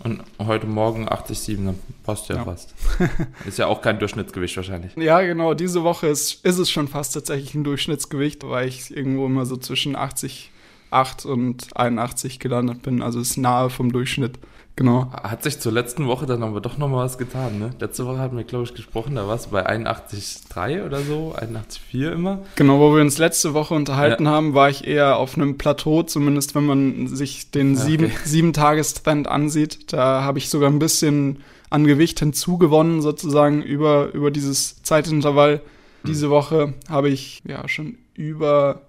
Und 0.00 0.22
heute 0.38 0.66
Morgen 0.66 1.08
80,7, 1.08 1.64
dann 1.64 1.78
passt 2.04 2.28
ja, 2.28 2.36
ja. 2.36 2.44
fast. 2.44 2.74
ist 3.46 3.58
ja 3.58 3.66
auch 3.66 3.80
kein 3.80 3.98
Durchschnittsgewicht 3.98 4.56
wahrscheinlich. 4.56 4.94
Ja, 4.96 5.20
genau. 5.22 5.54
Diese 5.54 5.84
Woche 5.84 6.08
ist, 6.08 6.44
ist 6.44 6.58
es 6.58 6.70
schon 6.70 6.86
fast 6.86 7.14
tatsächlich 7.14 7.54
ein 7.54 7.64
Durchschnittsgewicht, 7.64 8.46
weil 8.46 8.68
ich 8.68 8.94
irgendwo 8.94 9.26
immer 9.26 9.46
so 9.46 9.56
zwischen 9.56 9.96
80, 9.96 10.50
8 10.90 11.26
und 11.26 11.76
81 11.76 12.38
gelandet 12.38 12.82
bin. 12.82 13.02
Also 13.02 13.20
ist 13.20 13.36
nahe 13.36 13.70
vom 13.70 13.92
Durchschnitt. 13.92 14.38
Genau. 14.76 15.10
Hat 15.10 15.42
sich 15.42 15.58
zur 15.58 15.72
letzten 15.72 16.06
Woche 16.06 16.26
dann 16.26 16.42
aber 16.42 16.60
doch 16.60 16.76
nochmal 16.76 17.06
was 17.06 17.16
getan, 17.16 17.58
ne? 17.58 17.70
Letzte 17.80 18.04
Woche 18.04 18.18
hatten 18.18 18.36
wir, 18.36 18.44
glaube 18.44 18.64
ich, 18.64 18.74
gesprochen, 18.74 19.14
da 19.14 19.26
warst 19.26 19.46
du 19.46 19.50
bei 19.50 19.66
81,3 19.66 20.84
oder 20.84 21.00
so, 21.00 21.34
81,4 21.34 22.12
immer. 22.12 22.40
Genau, 22.56 22.78
wo 22.78 22.94
wir 22.94 23.00
uns 23.00 23.16
letzte 23.16 23.54
Woche 23.54 23.72
unterhalten 23.72 24.26
ja. 24.26 24.30
haben, 24.30 24.52
war 24.52 24.68
ich 24.68 24.86
eher 24.86 25.16
auf 25.16 25.36
einem 25.36 25.56
Plateau, 25.56 26.02
zumindest 26.02 26.54
wenn 26.54 26.66
man 26.66 27.08
sich 27.08 27.50
den 27.50 27.74
ja, 27.74 27.80
sieben, 27.80 28.04
okay. 28.04 28.16
sieben 28.24 28.52
Tagestrend 28.52 29.28
ansieht. 29.28 29.94
Da 29.94 30.22
habe 30.22 30.38
ich 30.38 30.50
sogar 30.50 30.68
ein 30.68 30.78
bisschen 30.78 31.38
an 31.70 31.86
Gewicht 31.86 32.18
hinzugewonnen, 32.18 33.00
sozusagen, 33.00 33.62
über, 33.62 34.12
über 34.12 34.30
dieses 34.30 34.82
Zeitintervall. 34.82 35.54
Hm. 35.54 35.62
Diese 36.04 36.28
Woche 36.28 36.74
habe 36.90 37.08
ich 37.08 37.42
ja 37.46 37.66
schon 37.66 37.96
über 38.14 38.82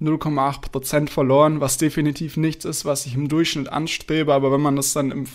0,8 0.00 0.70
Prozent 0.70 1.10
verloren, 1.10 1.60
was 1.60 1.78
definitiv 1.78 2.36
nichts 2.36 2.64
ist, 2.64 2.84
was 2.84 3.06
ich 3.06 3.14
im 3.14 3.28
Durchschnitt 3.28 3.68
anstrebe. 3.68 4.34
Aber 4.34 4.52
wenn 4.52 4.60
man 4.60 4.76
das 4.76 4.92
dann 4.92 5.10
im, 5.10 5.26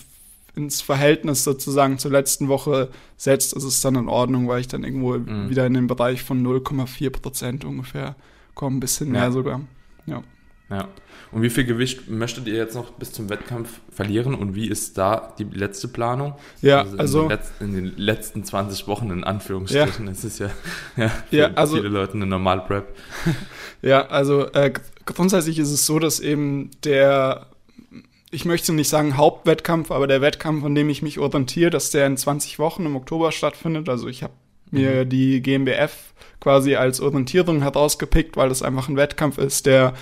ins 0.56 0.82
Verhältnis 0.82 1.44
sozusagen 1.44 1.98
zur 1.98 2.12
letzten 2.12 2.48
Woche 2.48 2.90
setzt, 3.18 3.54
ist 3.54 3.64
es 3.64 3.82
dann 3.82 3.96
in 3.96 4.08
Ordnung, 4.08 4.48
weil 4.48 4.62
ich 4.62 4.68
dann 4.68 4.84
irgendwo 4.84 5.18
mhm. 5.18 5.50
wieder 5.50 5.66
in 5.66 5.74
den 5.74 5.88
Bereich 5.88 6.22
von 6.22 6.46
0,4 6.46 7.10
Prozent 7.10 7.66
ungefähr 7.66 8.16
komme, 8.54 8.78
ein 8.78 8.80
bisschen 8.80 9.12
mehr 9.12 9.24
ja. 9.24 9.32
sogar. 9.32 9.62
Ja. 10.06 10.24
Ja. 10.72 10.88
Und 11.32 11.42
wie 11.44 11.50
viel 11.50 11.64
Gewicht 11.64 12.10
möchtet 12.10 12.48
ihr 12.48 12.56
jetzt 12.56 12.76
noch 12.76 12.92
bis 12.92 13.14
zum 13.14 13.30
Wettkampf 13.30 13.80
verlieren 13.90 14.36
und 14.36 14.54
wie 14.54 14.68
ist 14.68 14.98
da 14.98 15.34
die 15.40 15.46
letzte 15.46 15.88
Planung? 15.88 16.36
Ja, 16.62 16.82
also, 16.82 16.94
in, 16.94 17.00
also 17.00 17.22
den, 17.22 17.30
letzten, 17.30 17.64
in 17.64 17.74
den 17.74 17.98
letzten 17.98 18.44
20 18.44 18.88
Wochen 18.88 19.12
in 19.12 19.24
Anführungsstrichen. 19.24 20.06
Ja. 20.06 20.12
Es 20.12 20.24
ist 20.26 20.40
ja, 20.40 20.50
ja, 20.98 21.10
für 21.30 21.36
ja, 21.36 21.52
also, 21.56 21.78
viele 21.78 21.88
Leute 21.88 22.14
eine 22.14 22.26
Normal-Prep. 22.26 22.86
ja, 23.82 24.08
also 24.08 24.48
äh, 24.52 24.74
grundsätzlich 25.06 25.58
ist 25.58 25.72
es 25.72 25.86
so, 25.86 26.00
dass 26.00 26.20
eben 26.20 26.70
der, 26.84 27.48
ich 28.30 28.44
möchte 28.44 28.74
nicht 28.74 28.90
sagen 28.90 29.16
Hauptwettkampf, 29.16 29.92
aber 29.92 30.08
der 30.08 30.20
Wettkampf, 30.20 30.66
an 30.66 30.76
dem 30.76 30.90
ich 30.90 31.02
mich 31.02 31.18
orientiere, 31.18 31.70
dass 31.70 31.92
der 31.92 32.08
in 32.08 32.18
20 32.18 32.60
Wochen 32.60 32.86
im 32.86 32.98
Oktober 32.98 33.32
stattfindet. 33.32 33.88
Also 33.88 34.10
ich 34.10 34.22
habe 34.22 34.34
mir 34.70 35.06
mhm. 35.06 35.10
die 35.10 35.42
GmbF 35.42 36.14
quasi 36.42 36.76
als 36.76 37.00
Orientierung 37.00 37.62
herausgepickt, 37.62 38.36
weil 38.36 38.50
das 38.50 38.64
einfach 38.64 38.90
ein 38.90 38.98
Wettkampf 38.98 39.38
ist, 39.38 39.66
der 39.66 39.94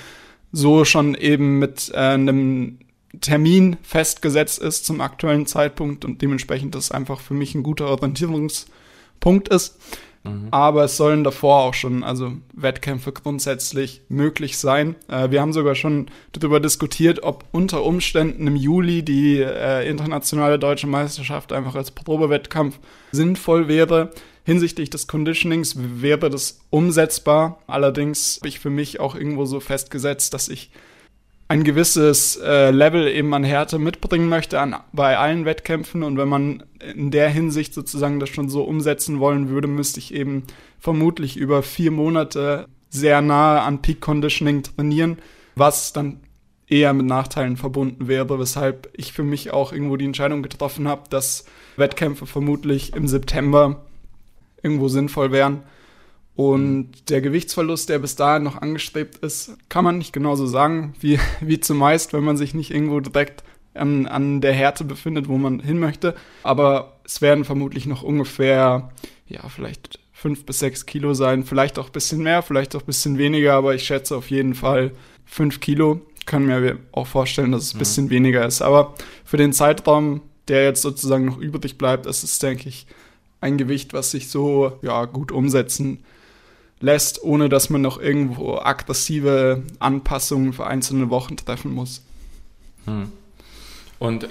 so 0.52 0.86
schon 0.86 1.16
eben 1.16 1.60
mit 1.60 1.92
äh, 1.94 1.98
einem 1.98 2.80
Termin 3.22 3.78
festgesetzt 3.82 4.60
ist 4.60 4.86
zum 4.86 5.02
aktuellen 5.02 5.46
Zeitpunkt 5.46 6.06
und 6.06 6.22
dementsprechend 6.22 6.76
das 6.76 6.92
einfach 6.92 7.20
für 7.20 7.34
mich 7.34 7.56
ein 7.56 7.64
guter 7.64 7.88
Orientierungspunkt 7.88 9.50
ist. 9.50 9.80
Mhm. 10.24 10.48
Aber 10.52 10.84
es 10.84 10.98
sollen 10.98 11.24
davor 11.24 11.64
auch 11.64 11.74
schon, 11.74 12.04
also 12.04 12.34
Wettkämpfe 12.54 13.12
grundsätzlich 13.12 14.02
möglich 14.10 14.58
sein. 14.58 14.96
Äh, 15.08 15.32
wir 15.32 15.42
haben 15.42 15.54
sogar 15.54 15.76
schon 15.76 16.08
darüber 16.34 16.60
diskutiert, 16.60 17.24
ob 17.24 17.46
unter 17.52 17.84
Umständen 17.84 18.46
im 18.46 18.56
Juli 18.56 19.04
die 19.04 19.40
äh, 19.40 19.90
internationale 19.90 20.60
deutsche 20.60 20.88
Meisterschaft 20.88 21.54
einfach 21.54 21.76
als 21.76 21.92
Probewettkampf 21.92 22.80
sinnvoll 23.12 23.68
wäre. 23.68 24.12
Hinsichtlich 24.44 24.90
des 24.90 25.08
Conditionings 25.08 25.76
wäre 25.78 26.30
das 26.30 26.62
umsetzbar. 26.70 27.62
Allerdings 27.68 28.38
habe 28.38 28.48
ich 28.48 28.60
für 28.60 28.70
mich 28.70 29.00
auch 29.00 29.16
irgendwo 29.16 29.46
so 29.46 29.60
festgesetzt, 29.60 30.34
dass 30.34 30.50
ich 30.50 30.72
ein 31.50 31.64
gewisses 31.64 32.38
äh, 32.38 32.70
Level 32.70 33.08
eben 33.08 33.34
an 33.34 33.44
Härte 33.44 33.80
mitbringen 33.80 34.30
möchte 34.30 34.60
an, 34.60 34.76
bei 34.94 35.18
allen 35.18 35.46
Wettkämpfen. 35.46 36.04
Und 36.04 36.18
wenn 36.18 36.30
man 36.30 36.64
in 36.80 37.10
der 37.12 37.30
Hinsicht 37.30 37.74
sozusagen 37.74 38.20
das 38.20 38.30
schon 38.30 38.50
so 38.50 38.64
umsetzen 38.64 39.20
wollen 39.20 39.50
würde, 39.50 39.68
müsste 39.68 40.00
ich 40.00 40.14
eben 40.14 40.44
vermutlich 40.80 41.38
über 41.38 41.64
vier 41.64 41.92
Monate 41.92 42.68
sehr 42.90 43.22
nahe 43.22 43.62
an 43.62 43.82
Peak 43.82 44.00
Conditioning 44.00 44.64
trainieren, 44.64 45.18
was 45.56 45.92
dann 45.92 46.22
eher 46.68 46.94
mit 46.94 47.08
Nachteilen 47.08 47.58
verbunden 47.58 48.08
wäre, 48.08 48.40
weshalb 48.40 48.90
ich 48.94 49.12
für 49.12 49.24
mich 49.24 49.52
auch 49.52 49.74
irgendwo 49.74 49.98
die 49.98 50.06
Entscheidung 50.06 50.44
getroffen 50.44 50.88
habe, 50.88 51.10
dass 51.10 51.46
Wettkämpfe 51.78 52.28
vermutlich 52.28 52.94
im 52.94 53.08
September 53.08 53.86
irgendwo 54.62 54.88
sinnvoll 54.88 55.32
wären. 55.32 55.64
Und 56.36 57.10
der 57.10 57.20
Gewichtsverlust, 57.20 57.90
der 57.90 58.00
bis 58.00 58.16
dahin 58.16 58.44
noch 58.44 58.62
angestrebt 58.62 59.18
ist, 59.18 59.58
kann 59.68 59.84
man 59.84 59.98
nicht 59.98 60.14
genauso 60.14 60.48
sagen 60.48 60.94
wie, 61.02 61.20
wie 61.42 61.60
zumeist, 61.60 62.14
wenn 62.14 62.24
man 62.24 62.38
sich 62.38 62.54
nicht 62.54 62.72
irgendwo 62.72 63.02
direkt 63.02 63.44
an, 63.74 64.08
an 64.08 64.42
der 64.42 64.54
Härte 64.54 64.84
befindet, 64.84 65.28
wo 65.28 65.38
man 65.38 65.60
hin 65.60 65.80
möchte. 65.80 66.16
Aber 66.44 67.00
es 67.04 67.22
werden 67.22 67.44
vermutlich 67.44 67.86
noch 67.88 68.04
ungefähr, 68.04 68.90
ja, 69.28 69.48
vielleicht 69.50 70.00
fünf 70.14 70.46
bis 70.46 70.60
sechs 70.60 70.86
Kilo 70.86 71.14
sein, 71.14 71.44
vielleicht 71.44 71.80
auch 71.80 71.88
ein 71.88 71.92
bisschen 71.92 72.22
mehr, 72.24 72.42
vielleicht 72.42 72.76
auch 72.76 72.82
ein 72.82 72.86
bisschen 72.86 73.18
weniger, 73.18 73.54
aber 73.54 73.76
ich 73.76 73.84
schätze 73.84 74.16
auf 74.16 74.30
jeden 74.30 74.54
Fall 74.54 74.92
fünf 75.26 75.60
Kilo. 75.60 76.02
Ich 76.20 76.26
kann 76.26 76.46
mir 76.46 76.78
auch 76.92 77.08
vorstellen, 77.08 77.52
dass 77.52 77.64
es 77.64 77.74
ein 77.74 77.78
mhm. 77.78 77.80
bisschen 77.80 78.10
weniger 78.10 78.46
ist. 78.46 78.62
Aber 78.62 78.96
für 79.24 79.38
den 79.38 79.54
Zeitraum, 79.54 80.22
der 80.48 80.64
jetzt 80.64 80.82
sozusagen 80.82 81.26
noch 81.26 81.38
übrig 81.38 81.78
bleibt, 81.78 82.06
ist 82.06 82.24
es, 82.24 82.40
denke 82.40 82.70
ich, 82.70 82.88
ein 83.42 83.58
Gewicht, 83.58 83.94
was 83.94 84.12
sich 84.12 84.30
so 84.30 84.80
ja, 84.82 85.06
gut 85.06 85.32
umsetzen 85.32 86.04
lässt, 86.80 87.24
ohne 87.24 87.50
dass 87.50 87.70
man 87.70 87.82
noch 87.82 88.00
irgendwo 88.00 88.58
aggressive 88.58 89.64
Anpassungen 89.80 90.54
für 90.54 90.66
einzelne 90.66 91.10
Wochen 91.10 91.38
treffen 91.38 91.74
muss. 91.74 92.04
Hm. 92.86 93.12
Und 94.00 94.30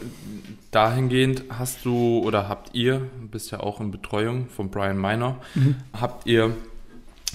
dahingehend 0.70 1.44
hast 1.50 1.84
du 1.84 2.20
oder 2.20 2.48
habt 2.48 2.74
ihr, 2.74 3.02
bist 3.30 3.50
ja 3.50 3.60
auch 3.60 3.80
in 3.80 3.90
Betreuung 3.90 4.48
von 4.48 4.70
Brian 4.70 4.98
Miner, 4.98 5.36
mhm. 5.54 5.76
habt 5.92 6.26
ihr 6.26 6.56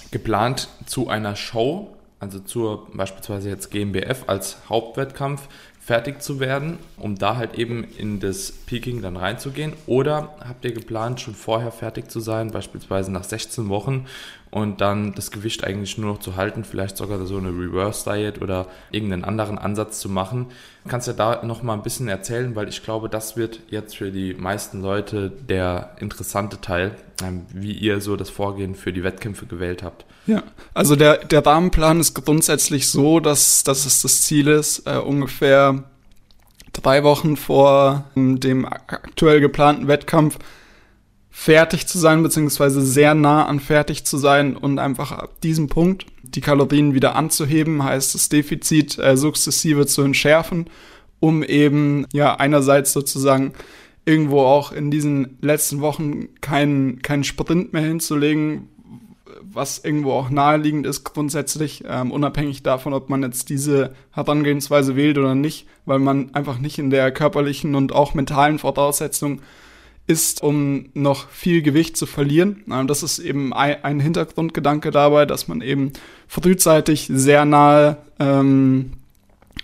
geplant 0.09 0.67
zu 0.87 1.09
einer 1.09 1.35
Show, 1.35 1.95
also 2.19 2.39
zur 2.39 2.87
beispielsweise 2.91 3.49
jetzt 3.49 3.69
GmbF 3.69 4.23
als 4.25 4.57
Hauptwettkampf, 4.67 5.47
fertig 5.85 6.21
zu 6.21 6.39
werden, 6.39 6.77
um 6.97 7.15
da 7.17 7.35
halt 7.35 7.55
eben 7.55 7.83
in 7.83 8.19
das 8.19 8.51
Peaking 8.51 9.01
dann 9.01 9.17
reinzugehen? 9.17 9.73
Oder 9.85 10.33
habt 10.39 10.63
ihr 10.63 10.73
geplant, 10.73 11.19
schon 11.19 11.35
vorher 11.35 11.71
fertig 11.71 12.09
zu 12.09 12.21
sein, 12.21 12.51
beispielsweise 12.51 13.11
nach 13.11 13.25
16 13.25 13.67
Wochen 13.67 14.05
und 14.53 14.81
dann 14.81 15.13
das 15.15 15.31
Gewicht 15.31 15.63
eigentlich 15.63 15.98
nur 15.98 16.13
noch 16.13 16.19
zu 16.19 16.36
halten, 16.36 16.63
vielleicht 16.63 16.98
sogar 16.98 17.25
so 17.25 17.38
eine 17.38 17.50
Reverse 17.50 18.07
Diet 18.07 18.39
oder 18.39 18.67
irgendeinen 18.91 19.24
anderen 19.24 19.57
Ansatz 19.57 20.00
zu 20.00 20.10
machen? 20.10 20.48
Kannst 20.88 21.07
du 21.07 21.13
da 21.13 21.43
noch 21.43 21.63
mal 21.63 21.74
ein 21.74 21.81
bisschen 21.81 22.07
erzählen, 22.07 22.55
weil 22.55 22.69
ich 22.69 22.83
glaube, 22.83 23.10
das 23.10 23.36
wird 23.36 23.62
jetzt 23.69 23.98
für 23.98 24.12
die 24.12 24.36
meisten 24.36 24.81
Leute 24.81 25.31
der 25.31 25.95
interessante 26.00 26.62
Teil, 26.62 26.95
ähm, 27.24 27.48
wie 27.51 27.72
ihr 27.72 28.00
so 28.00 28.15
das 28.15 28.29
Vorgehen 28.29 28.75
für 28.75 28.93
die 28.93 29.03
Wettkämpfe 29.03 29.48
gewählt 29.48 29.81
habt. 29.81 30.05
Ja, 30.27 30.43
also 30.75 30.95
der, 30.95 31.25
der 31.25 31.43
Rahmenplan 31.43 32.00
ist 32.00 32.13
grundsätzlich 32.13 32.88
so, 32.88 33.19
dass, 33.19 33.63
dass 33.63 33.88
es 33.88 34.03
das 34.03 34.22
Ziel 34.22 34.48
ist, 34.48 34.86
äh, 34.86 34.98
ungefähr 34.98 35.83
drei 36.74 37.03
Wochen 37.03 37.38
vor 37.38 38.03
ähm, 38.15 38.39
dem 38.39 38.65
aktuell 38.65 39.39
geplanten 39.39 39.88
Wettkampf 39.88 40.38
fertig 41.35 41.87
zu 41.87 41.97
sein, 41.97 42.21
beziehungsweise 42.21 42.83
sehr 42.83 43.15
nah 43.15 43.47
an 43.47 43.59
fertig 43.59 44.05
zu 44.05 44.17
sein 44.17 44.55
und 44.55 44.77
einfach 44.77 45.11
ab 45.11 45.41
diesem 45.41 45.67
Punkt 45.67 46.05
die 46.21 46.41
Kalorien 46.41 46.93
wieder 46.93 47.15
anzuheben, 47.15 47.83
heißt 47.83 48.13
das 48.13 48.29
Defizit 48.29 48.99
äh, 48.99 49.17
sukzessive 49.17 49.87
zu 49.87 50.03
entschärfen, 50.03 50.67
um 51.19 51.41
eben 51.41 52.05
ja 52.13 52.35
einerseits 52.35 52.93
sozusagen 52.93 53.53
irgendwo 54.05 54.41
auch 54.41 54.71
in 54.71 54.91
diesen 54.91 55.39
letzten 55.41 55.81
Wochen 55.81 56.29
keinen 56.39 57.01
keinen 57.01 57.23
Sprint 57.23 57.73
mehr 57.73 57.81
hinzulegen, 57.81 58.69
was 59.41 59.79
irgendwo 59.79 60.11
auch 60.11 60.29
naheliegend 60.29 60.85
ist 60.85 61.03
grundsätzlich, 61.03 61.83
ähm, 61.87 62.11
unabhängig 62.11 62.61
davon, 62.61 62.93
ob 62.93 63.09
man 63.09 63.23
jetzt 63.23 63.49
diese 63.49 63.95
Herangehensweise 64.11 64.95
wählt 64.95 65.17
oder 65.17 65.33
nicht, 65.33 65.67
weil 65.85 65.99
man 65.99 66.33
einfach 66.35 66.59
nicht 66.59 66.77
in 66.77 66.91
der 66.91 67.11
körperlichen 67.11 67.73
und 67.73 67.91
auch 67.91 68.13
mentalen 68.13 68.59
Voraussetzung 68.59 69.41
ist, 70.05 70.43
um 70.43 70.89
noch 70.93 71.29
viel 71.29 71.62
Gewicht 71.62 71.95
zu 71.95 72.05
verlieren. 72.05 72.63
Das 72.88 73.03
ist 73.03 73.19
eben 73.19 73.53
ein, 73.53 73.83
ein, 73.83 74.00
Hintergrundgedanke 74.00 74.91
dabei, 74.91 75.25
dass 75.25 75.48
man 75.48 75.62
eben 75.62 75.93
frühzeitig 76.27 77.10
sehr 77.12 77.45
nahe 77.45 77.98
ähm, 78.19 78.93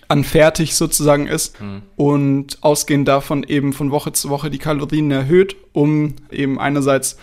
an 0.08 0.24
fertig 0.24 0.76
sozusagen 0.76 1.28
ist 1.28 1.60
mhm. 1.62 1.84
und 1.96 2.58
ausgehend 2.62 3.08
davon 3.08 3.44
eben 3.44 3.74
von 3.74 3.92
Woche 3.92 4.14
zu 4.14 4.30
Woche 4.30 4.50
die 4.50 4.58
Kalorien 4.58 5.12
erhöht, 5.12 5.56
um 5.74 6.16
eben 6.32 6.60
einerseits 6.60 7.18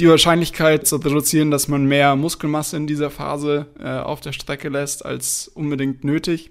die 0.00 0.08
Wahrscheinlichkeit 0.08 0.86
zu 0.86 0.96
reduzieren, 0.96 1.50
dass 1.50 1.68
man 1.68 1.84
mehr 1.84 2.16
Muskelmasse 2.16 2.76
in 2.76 2.86
dieser 2.86 3.10
Phase 3.10 3.66
äh, 3.78 3.88
auf 3.88 4.20
der 4.20 4.32
Strecke 4.32 4.68
lässt 4.68 5.04
als 5.04 5.48
unbedingt 5.54 6.02
nötig. 6.02 6.50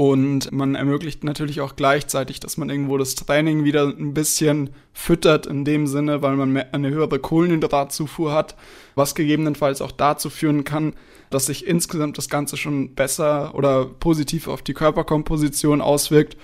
Und 0.00 0.52
man 0.52 0.76
ermöglicht 0.76 1.24
natürlich 1.24 1.60
auch 1.60 1.74
gleichzeitig, 1.74 2.38
dass 2.38 2.56
man 2.56 2.70
irgendwo 2.70 2.98
das 2.98 3.16
Training 3.16 3.64
wieder 3.64 3.88
ein 3.88 4.14
bisschen 4.14 4.70
füttert 4.92 5.48
in 5.48 5.64
dem 5.64 5.88
Sinne, 5.88 6.22
weil 6.22 6.36
man 6.36 6.56
eine 6.56 6.90
höhere 6.90 7.18
Kohlenhydratzufuhr 7.18 8.32
hat, 8.32 8.54
was 8.94 9.16
gegebenenfalls 9.16 9.82
auch 9.82 9.90
dazu 9.90 10.30
führen 10.30 10.62
kann, 10.62 10.94
dass 11.30 11.46
sich 11.46 11.66
insgesamt 11.66 12.16
das 12.16 12.28
Ganze 12.28 12.56
schon 12.56 12.94
besser 12.94 13.56
oder 13.56 13.86
positiv 13.86 14.46
auf 14.46 14.62
die 14.62 14.72
Körperkomposition 14.72 15.80
auswirkt. 15.80 16.36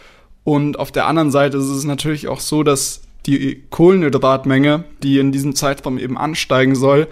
Und 0.43 0.77
auf 0.81 0.91
der 0.91 1.07
anderen 1.07 1.31
Seite 1.31 1.59
ist 1.59 1.67
es 1.67 1.85
natürlich 1.85 2.27
auch 2.27 2.41
so, 2.41 2.65
dass 2.65 3.03
die 3.25 3.63
Kohlenhydratmenge, 3.71 4.83
die 5.05 5.21
in 5.21 5.31
diesem 5.31 5.55
Zeitraum 5.55 5.99
eben 5.99 6.19
ansteigen 6.19 6.75
soll, 6.75 7.07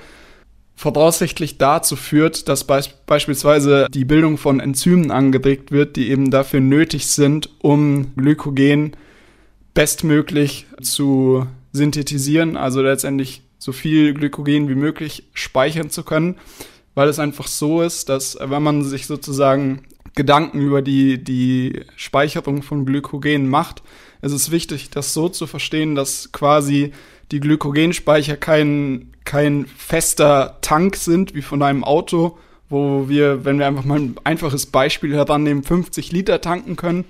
voraussichtlich 0.74 1.58
dazu 1.58 1.96
führt, 1.96 2.48
dass 2.48 2.64
be 2.64 2.80
beispielsweise 3.06 3.86
die 3.92 4.04
Bildung 4.04 4.38
von 4.38 4.58
Enzymen 4.60 5.10
angeregt 5.10 5.70
wird, 5.70 5.96
die 5.96 6.10
eben 6.10 6.30
dafür 6.30 6.60
nötig 6.60 7.06
sind, 7.06 7.50
um 7.60 8.14
Glykogen 8.16 8.96
bestmöglich 9.74 10.66
zu 10.80 11.46
synthetisieren, 11.72 12.56
also 12.56 12.82
letztendlich 12.82 13.42
so 13.58 13.72
viel 13.72 14.12
Glykogen 14.12 14.68
wie 14.68 14.74
möglich 14.74 15.24
speichern 15.34 15.88
zu 15.88 16.02
können, 16.02 16.36
weil 16.94 17.08
es 17.08 17.18
einfach 17.18 17.46
so 17.46 17.82
ist, 17.82 18.08
dass 18.08 18.36
wenn 18.40 18.62
man 18.62 18.84
sich 18.84 19.06
sozusagen 19.06 19.82
Gedanken 20.14 20.60
über 20.60 20.82
die, 20.82 21.22
die 21.22 21.84
Speicherung 21.96 22.62
von 22.62 22.84
Glykogen 22.84 23.48
macht, 23.48 23.82
es 24.20 24.32
ist 24.32 24.50
wichtig, 24.50 24.90
das 24.90 25.14
so 25.14 25.28
zu 25.28 25.46
verstehen, 25.46 25.94
dass 25.94 26.32
quasi 26.32 26.92
die 27.32 27.40
Glykogenspeicher 27.40 28.36
kein, 28.36 29.12
kein 29.24 29.66
fester 29.66 30.58
Tank 30.60 30.96
sind 30.96 31.34
wie 31.34 31.42
von 31.42 31.62
einem 31.62 31.82
Auto, 31.82 32.38
wo 32.68 33.08
wir, 33.08 33.44
wenn 33.44 33.58
wir 33.58 33.66
einfach 33.66 33.84
mal 33.84 33.98
ein 33.98 34.16
einfaches 34.24 34.66
Beispiel 34.66 35.14
herannehmen, 35.14 35.62
50 35.62 36.12
Liter 36.12 36.40
tanken 36.40 36.76
können 36.76 37.04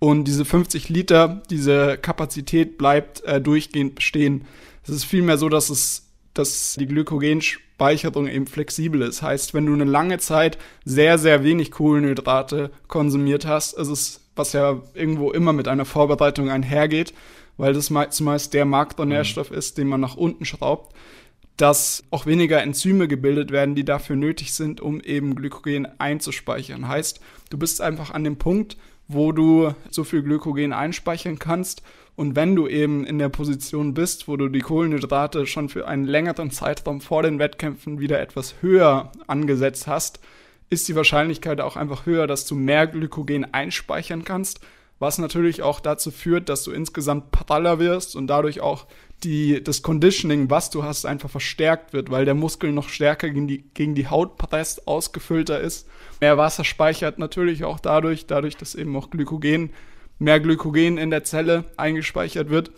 und 0.00 0.24
diese 0.24 0.44
50 0.44 0.88
Liter, 0.88 1.42
diese 1.48 1.96
Kapazität 1.96 2.76
bleibt 2.76 3.24
äh, 3.24 3.40
durchgehend 3.40 3.94
bestehen. 3.94 4.44
Es 4.82 4.90
ist 4.90 5.04
vielmehr 5.04 5.38
so, 5.38 5.48
dass 5.48 5.70
es, 5.70 6.08
dass 6.34 6.74
die 6.78 6.86
Glykogenspeicherung 6.86 8.26
eben 8.26 8.46
flexibel 8.46 9.02
ist. 9.02 9.22
Heißt, 9.22 9.54
wenn 9.54 9.66
du 9.66 9.74
eine 9.74 9.84
lange 9.84 10.18
Zeit 10.18 10.58
sehr, 10.84 11.18
sehr 11.18 11.44
wenig 11.44 11.70
Kohlenhydrate 11.70 12.70
konsumiert 12.88 13.46
hast, 13.46 13.78
ist 13.78 13.88
es 13.88 14.20
was 14.38 14.52
ja 14.52 14.80
irgendwo 14.94 15.32
immer 15.32 15.52
mit 15.52 15.68
einer 15.68 15.84
Vorbereitung 15.84 16.48
einhergeht, 16.48 17.12
weil 17.58 17.74
das 17.74 17.92
zumeist 18.10 18.54
der 18.54 18.64
Makronährstoff 18.64 19.50
mhm. 19.50 19.58
ist, 19.58 19.76
den 19.76 19.88
man 19.88 20.00
nach 20.00 20.16
unten 20.16 20.46
schraubt. 20.46 20.94
dass 21.58 22.04
auch 22.12 22.24
weniger 22.24 22.62
Enzyme 22.62 23.08
gebildet 23.08 23.50
werden, 23.50 23.74
die 23.74 23.84
dafür 23.84 24.14
nötig 24.14 24.54
sind, 24.54 24.80
um 24.80 25.00
eben 25.00 25.34
Glykogen 25.34 25.88
einzuspeichern. 25.98 26.86
Heißt, 26.86 27.20
du 27.50 27.58
bist 27.58 27.80
einfach 27.80 28.12
an 28.12 28.22
dem 28.22 28.36
Punkt, 28.36 28.76
wo 29.08 29.32
du 29.32 29.74
so 29.90 30.04
viel 30.04 30.22
Glykogen 30.22 30.72
einspeichern 30.72 31.40
kannst. 31.40 31.82
Und 32.14 32.36
wenn 32.36 32.54
du 32.54 32.68
eben 32.68 33.04
in 33.04 33.18
der 33.18 33.28
Position 33.28 33.94
bist, 33.94 34.28
wo 34.28 34.36
du 34.36 34.48
die 34.48 34.60
Kohlenhydrate 34.60 35.46
schon 35.46 35.68
für 35.68 35.88
einen 35.88 36.04
längeren 36.04 36.52
Zeitraum 36.52 37.00
vor 37.00 37.24
den 37.24 37.40
Wettkämpfen 37.40 37.98
wieder 37.98 38.20
etwas 38.20 38.56
höher 38.60 39.10
angesetzt 39.26 39.88
hast, 39.88 40.20
ist 40.70 40.86
die 40.88 40.94
Wahrscheinlichkeit 40.94 41.60
auch 41.60 41.76
einfach 41.76 42.06
höher, 42.06 42.26
dass 42.26 42.44
du 42.44 42.54
mehr 42.54 42.86
Glykogen 42.86 43.52
einspeichern 43.52 44.24
kannst, 44.24 44.60
was 44.98 45.18
natürlich 45.18 45.62
auch 45.62 45.80
dazu 45.80 46.10
führt, 46.10 46.48
dass 46.48 46.64
du 46.64 46.72
insgesamt 46.72 47.30
praller 47.30 47.78
wirst 47.78 48.16
und 48.16 48.26
dadurch 48.26 48.60
auch 48.60 48.86
die, 49.24 49.62
das 49.62 49.82
Conditioning, 49.82 50.50
was 50.50 50.70
du 50.70 50.82
hast, 50.84 51.04
einfach 51.04 51.30
verstärkt 51.30 51.92
wird, 51.92 52.10
weil 52.10 52.24
der 52.24 52.34
Muskel 52.34 52.72
noch 52.72 52.88
stärker 52.88 53.28
gegen 53.30 53.48
die, 53.48 53.64
gegen 53.74 53.94
die 53.94 54.08
Haut 54.08 54.36
presst, 54.36 54.86
ausgefüllter 54.86 55.60
ist. 55.60 55.88
Mehr 56.20 56.38
Wasser 56.38 56.64
speichert 56.64 57.18
natürlich 57.18 57.64
auch 57.64 57.80
dadurch, 57.80 58.26
dadurch, 58.26 58.56
dass 58.56 58.74
eben 58.74 58.96
auch 58.96 59.10
Glykogen, 59.10 59.70
mehr 60.18 60.40
Glykogen 60.40 60.98
in 60.98 61.10
der 61.10 61.24
Zelle 61.24 61.64
eingespeichert 61.76 62.50
wird 62.50 62.70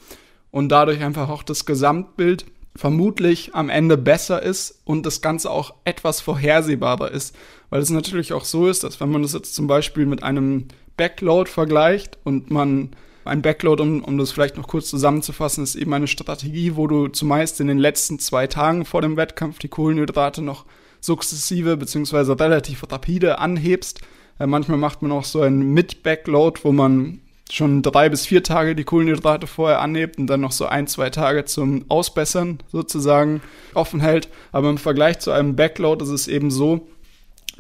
und 0.50 0.71
dadurch 0.71 1.03
einfach 1.03 1.29
auch 1.29 1.43
das 1.43 1.67
Gesamtbild 1.67 2.47
vermutlich 2.77 3.55
am 3.55 3.69
Ende 3.69 3.99
besser 3.99 4.43
ist 4.43 4.81
und 4.85 5.05
das 5.05 5.21
Ganze 5.21 5.50
auch 5.50 5.75
etwas 5.85 6.21
vorhersehbarer 6.21 7.11
ist. 7.11 7.35
Weil 7.69 7.83
es 7.83 7.91
natürlich 7.91 8.33
auch 8.33 8.45
so 8.45 8.69
ist, 8.69 8.85
dass 8.85 9.00
wenn 9.00 9.11
man 9.11 9.23
das 9.23 9.33
jetzt 9.33 9.55
zum 9.55 9.67
Beispiel 9.67 10.07
mit 10.07 10.23
einem 10.23 10.69
Backload 11.00 11.49
vergleicht 11.50 12.19
und 12.25 12.50
man 12.50 12.90
ein 13.25 13.40
Backload, 13.40 13.83
um, 13.83 14.04
um 14.04 14.19
das 14.19 14.33
vielleicht 14.33 14.59
noch 14.59 14.69
kurz 14.69 14.90
zusammenzufassen, 14.90 15.64
ist 15.64 15.75
eben 15.75 15.95
eine 15.95 16.07
Strategie, 16.07 16.76
wo 16.76 16.87
du 16.87 17.09
zumeist 17.09 17.59
in 17.59 17.69
den 17.69 17.78
letzten 17.78 18.19
zwei 18.19 18.47
Tagen 18.47 18.85
vor 18.85 19.00
dem 19.00 19.16
Wettkampf 19.16 19.59
die 19.61 19.69
Kohlenhydrate 19.69 20.42
noch 20.42 20.66
sukzessive 21.00 21.78
bzw. 21.78 22.33
relativ 22.33 22.85
rapide 22.92 23.38
anhebst. 23.38 24.02
Äh, 24.38 24.47
manchmal 24.47 24.76
macht 24.76 25.00
man 25.00 25.11
auch 25.12 25.25
so 25.25 25.40
ein 25.40 25.73
Mid-Backload, 25.73 26.61
wo 26.64 26.73
man 26.73 27.21
schon 27.50 27.80
drei 27.80 28.11
bis 28.11 28.26
vier 28.26 28.42
Tage 28.42 28.75
die 28.75 28.85
Kohlenhydrate 28.85 29.47
vorher 29.47 29.80
anhebt 29.80 30.19
und 30.19 30.26
dann 30.26 30.42
noch 30.42 30.52
so 30.52 30.66
ein, 30.66 30.87
zwei 30.87 31.09
Tage 31.09 31.47
zum 31.47 31.87
Ausbessern 31.88 32.59
sozusagen 32.71 33.40
offen 33.73 34.00
hält. 34.00 34.28
Aber 34.52 34.69
im 34.69 34.76
Vergleich 34.76 35.19
zu 35.21 35.30
einem 35.30 35.57
Backload 35.57 36.04
ist 36.04 36.11
es 36.11 36.28
eben 36.28 36.50
so, 36.50 36.87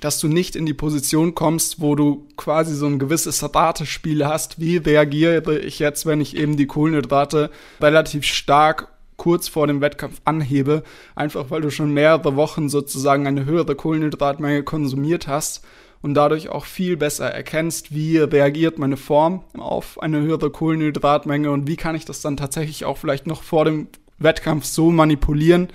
dass 0.00 0.18
du 0.18 0.28
nicht 0.28 0.56
in 0.56 0.66
die 0.66 0.74
Position 0.74 1.34
kommst, 1.34 1.80
wo 1.80 1.94
du 1.94 2.26
quasi 2.36 2.74
so 2.74 2.86
ein 2.86 2.98
gewisses 2.98 3.42
Ratespiel 3.54 4.26
hast. 4.26 4.60
Wie 4.60 4.76
reagiere 4.76 5.58
ich 5.58 5.78
jetzt, 5.78 6.06
wenn 6.06 6.20
ich 6.20 6.36
eben 6.36 6.56
die 6.56 6.66
Kohlenhydrate 6.66 7.50
relativ 7.80 8.24
stark 8.24 8.88
kurz 9.16 9.48
vor 9.48 9.66
dem 9.66 9.82
Wettkampf 9.82 10.20
anhebe, 10.24 10.82
einfach 11.14 11.50
weil 11.50 11.60
du 11.60 11.70
schon 11.70 11.92
mehrere 11.92 12.36
Wochen 12.36 12.70
sozusagen 12.70 13.26
eine 13.26 13.44
höhere 13.44 13.74
Kohlenhydratmenge 13.74 14.62
konsumiert 14.62 15.28
hast 15.28 15.62
und 16.00 16.14
dadurch 16.14 16.48
auch 16.48 16.64
viel 16.64 16.96
besser 16.96 17.26
erkennst, 17.26 17.94
wie 17.94 18.16
reagiert 18.16 18.78
meine 18.78 18.96
Form 18.96 19.44
auf 19.58 20.00
eine 20.02 20.22
höhere 20.22 20.50
Kohlenhydratmenge 20.50 21.50
und 21.50 21.66
wie 21.66 21.76
kann 21.76 21.94
ich 21.94 22.06
das 22.06 22.22
dann 22.22 22.38
tatsächlich 22.38 22.86
auch 22.86 22.96
vielleicht 22.96 23.26
noch 23.26 23.42
vor 23.42 23.66
dem 23.66 23.88
Wettkampf 24.18 24.64
so 24.64 24.90
manipulieren, 24.90 25.68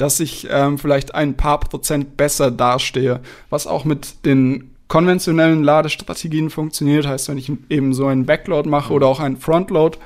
dass 0.00 0.20
ich 0.20 0.46
ähm, 0.50 0.78
vielleicht 0.78 1.14
ein 1.14 1.36
paar 1.36 1.60
Prozent 1.60 2.16
besser 2.16 2.50
dastehe, 2.50 3.20
was 3.50 3.66
auch 3.66 3.84
mit 3.84 4.24
den 4.24 4.70
konventionellen 4.88 5.62
Ladestrategien 5.62 6.50
funktioniert. 6.50 7.06
Heißt, 7.06 7.28
wenn 7.28 7.38
ich 7.38 7.52
eben 7.68 7.92
so 7.92 8.06
einen 8.06 8.26
Backload 8.26 8.68
mache 8.68 8.92
oder 8.92 9.06
auch 9.06 9.20
einen 9.20 9.36
Frontload 9.36 9.98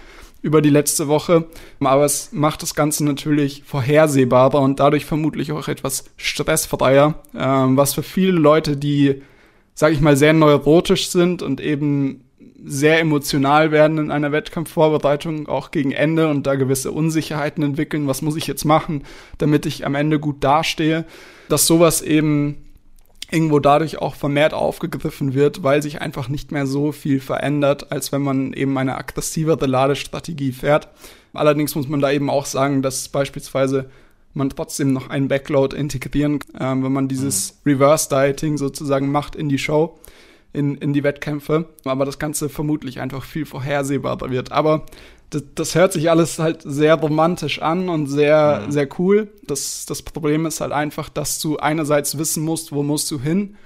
über 0.42 0.60
die 0.60 0.70
letzte 0.70 1.08
Woche, 1.08 1.46
aber 1.80 2.04
es 2.04 2.30
macht 2.32 2.62
das 2.62 2.74
Ganze 2.74 3.04
natürlich 3.04 3.62
vorhersehbarer 3.64 4.60
und 4.60 4.78
dadurch 4.78 5.06
vermutlich 5.06 5.52
auch 5.52 5.68
etwas 5.68 6.04
stressfreier, 6.16 7.14
ähm, 7.34 7.76
was 7.76 7.94
für 7.94 8.02
viele 8.02 8.38
Leute, 8.38 8.76
die, 8.76 9.22
sag 9.74 9.92
ich 9.92 10.00
mal, 10.00 10.16
sehr 10.16 10.34
neurotisch 10.34 11.08
sind 11.08 11.40
und 11.40 11.60
eben 11.60 12.24
sehr 12.64 12.98
emotional 12.98 13.70
werden 13.70 13.98
in 13.98 14.10
einer 14.10 14.32
Wettkampfvorbereitung, 14.32 15.48
auch 15.48 15.70
gegen 15.70 15.92
Ende 15.92 16.28
und 16.28 16.46
da 16.46 16.54
gewisse 16.54 16.92
Unsicherheiten 16.92 17.62
entwickeln. 17.62 18.06
Was 18.06 18.22
muss 18.22 18.36
ich 18.36 18.46
jetzt 18.46 18.64
machen, 18.64 19.02
damit 19.38 19.66
ich 19.66 19.84
am 19.84 19.94
Ende 19.94 20.18
gut 20.18 20.42
dastehe? 20.42 21.04
Dass 21.48 21.66
sowas 21.66 22.00
eben 22.00 22.56
irgendwo 23.30 23.58
dadurch 23.58 23.98
auch 23.98 24.14
vermehrt 24.14 24.54
aufgegriffen 24.54 25.34
wird, 25.34 25.62
weil 25.62 25.82
sich 25.82 26.00
einfach 26.00 26.28
nicht 26.28 26.52
mehr 26.52 26.66
so 26.66 26.92
viel 26.92 27.20
verändert, 27.20 27.90
als 27.92 28.12
wenn 28.12 28.22
man 28.22 28.52
eben 28.52 28.76
eine 28.78 28.96
aggressivere 28.96 29.66
Ladestrategie 29.66 30.52
fährt. 30.52 30.88
Allerdings 31.32 31.74
muss 31.74 31.88
man 31.88 32.00
da 32.00 32.10
eben 32.12 32.30
auch 32.30 32.46
sagen, 32.46 32.80
dass 32.80 33.08
beispielsweise 33.08 33.90
man 34.32 34.50
trotzdem 34.50 34.92
noch 34.92 35.10
einen 35.10 35.28
Backload 35.28 35.76
integrieren, 35.76 36.40
äh, 36.54 36.60
wenn 36.60 36.92
man 36.92 37.08
dieses 37.08 37.60
mhm. 37.64 37.72
Reverse 37.72 38.08
Dieting 38.08 38.56
sozusagen 38.56 39.10
macht 39.10 39.36
in 39.36 39.48
die 39.48 39.58
Show 39.58 39.98
in, 40.54 40.76
in 40.76 40.92
die 40.92 41.02
Wettkämpfe, 41.02 41.66
aber 41.84 42.06
das 42.06 42.18
Ganze 42.18 42.48
vermutlich 42.48 43.00
einfach 43.00 43.24
viel 43.24 43.44
vorhersehbarer 43.44 44.30
wird. 44.30 44.52
Aber 44.52 44.86
das, 45.30 45.42
das 45.54 45.74
hört 45.74 45.92
sich 45.92 46.08
alles 46.08 46.38
halt 46.38 46.62
sehr 46.64 46.94
romantisch 46.94 47.60
an 47.60 47.88
und 47.88 48.06
sehr, 48.06 48.62
mhm. 48.64 48.72
sehr 48.72 48.88
cool. 48.98 49.28
Das, 49.46 49.84
das 49.84 50.02
Problem 50.02 50.46
ist 50.46 50.60
halt 50.60 50.72
einfach, 50.72 51.08
dass 51.08 51.40
du 51.40 51.58
einerseits 51.58 52.16
wissen 52.16 52.44
musst, 52.44 52.72
wo 52.72 52.82
musst 52.82 53.10
du 53.10 53.20
hin 53.20 53.56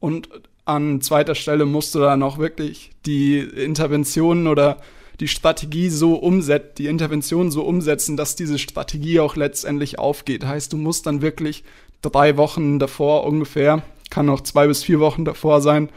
und 0.00 0.28
an 0.64 1.00
zweiter 1.00 1.34
Stelle 1.34 1.64
musst 1.64 1.94
du 1.94 2.00
dann 2.00 2.22
auch 2.22 2.38
wirklich 2.38 2.90
die 3.06 3.38
Interventionen 3.38 4.46
oder 4.46 4.78
die 5.20 5.28
Strategie 5.28 5.88
so 5.88 6.14
umsetzen, 6.14 6.74
die 6.78 6.86
Intervention 6.86 7.50
so 7.50 7.62
umsetzen, 7.62 8.16
dass 8.16 8.36
diese 8.36 8.58
Strategie 8.58 9.20
auch 9.20 9.34
letztendlich 9.34 9.98
aufgeht. 9.98 10.44
Heißt, 10.44 10.72
du 10.72 10.76
musst 10.76 11.06
dann 11.06 11.22
wirklich 11.22 11.64
drei 12.02 12.36
Wochen 12.36 12.78
davor 12.78 13.24
ungefähr, 13.24 13.82
kann 14.10 14.28
auch 14.28 14.42
zwei 14.42 14.66
bis 14.66 14.84
vier 14.84 15.00
Wochen 15.00 15.24
davor 15.24 15.60
sein, 15.60 15.88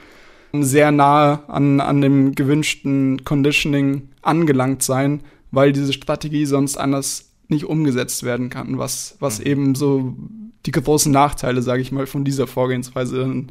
sehr 0.54 0.92
nahe 0.92 1.48
an, 1.50 1.80
an 1.80 2.02
dem 2.02 2.36
gewünschten 2.36 3.24
Conditioning 3.24 4.10
angelangt 4.22 4.84
sein, 4.84 5.22
weil 5.52 5.72
diese 5.72 5.94
Strategie 5.94 6.46
sonst 6.46 6.78
anders 6.78 7.32
nicht 7.48 7.66
umgesetzt 7.66 8.24
werden 8.24 8.50
kann, 8.50 8.78
was, 8.78 9.18
was 9.20 9.40
mhm. 9.40 9.46
eben 9.46 9.76
so 9.76 10.16
die 10.66 10.72
großen 10.72 11.12
Nachteile, 11.12 11.62
sage 11.62 11.82
ich 11.82 11.92
mal, 11.92 12.08
von 12.08 12.24
dieser 12.24 12.48
Vorgehensweise 12.48 13.46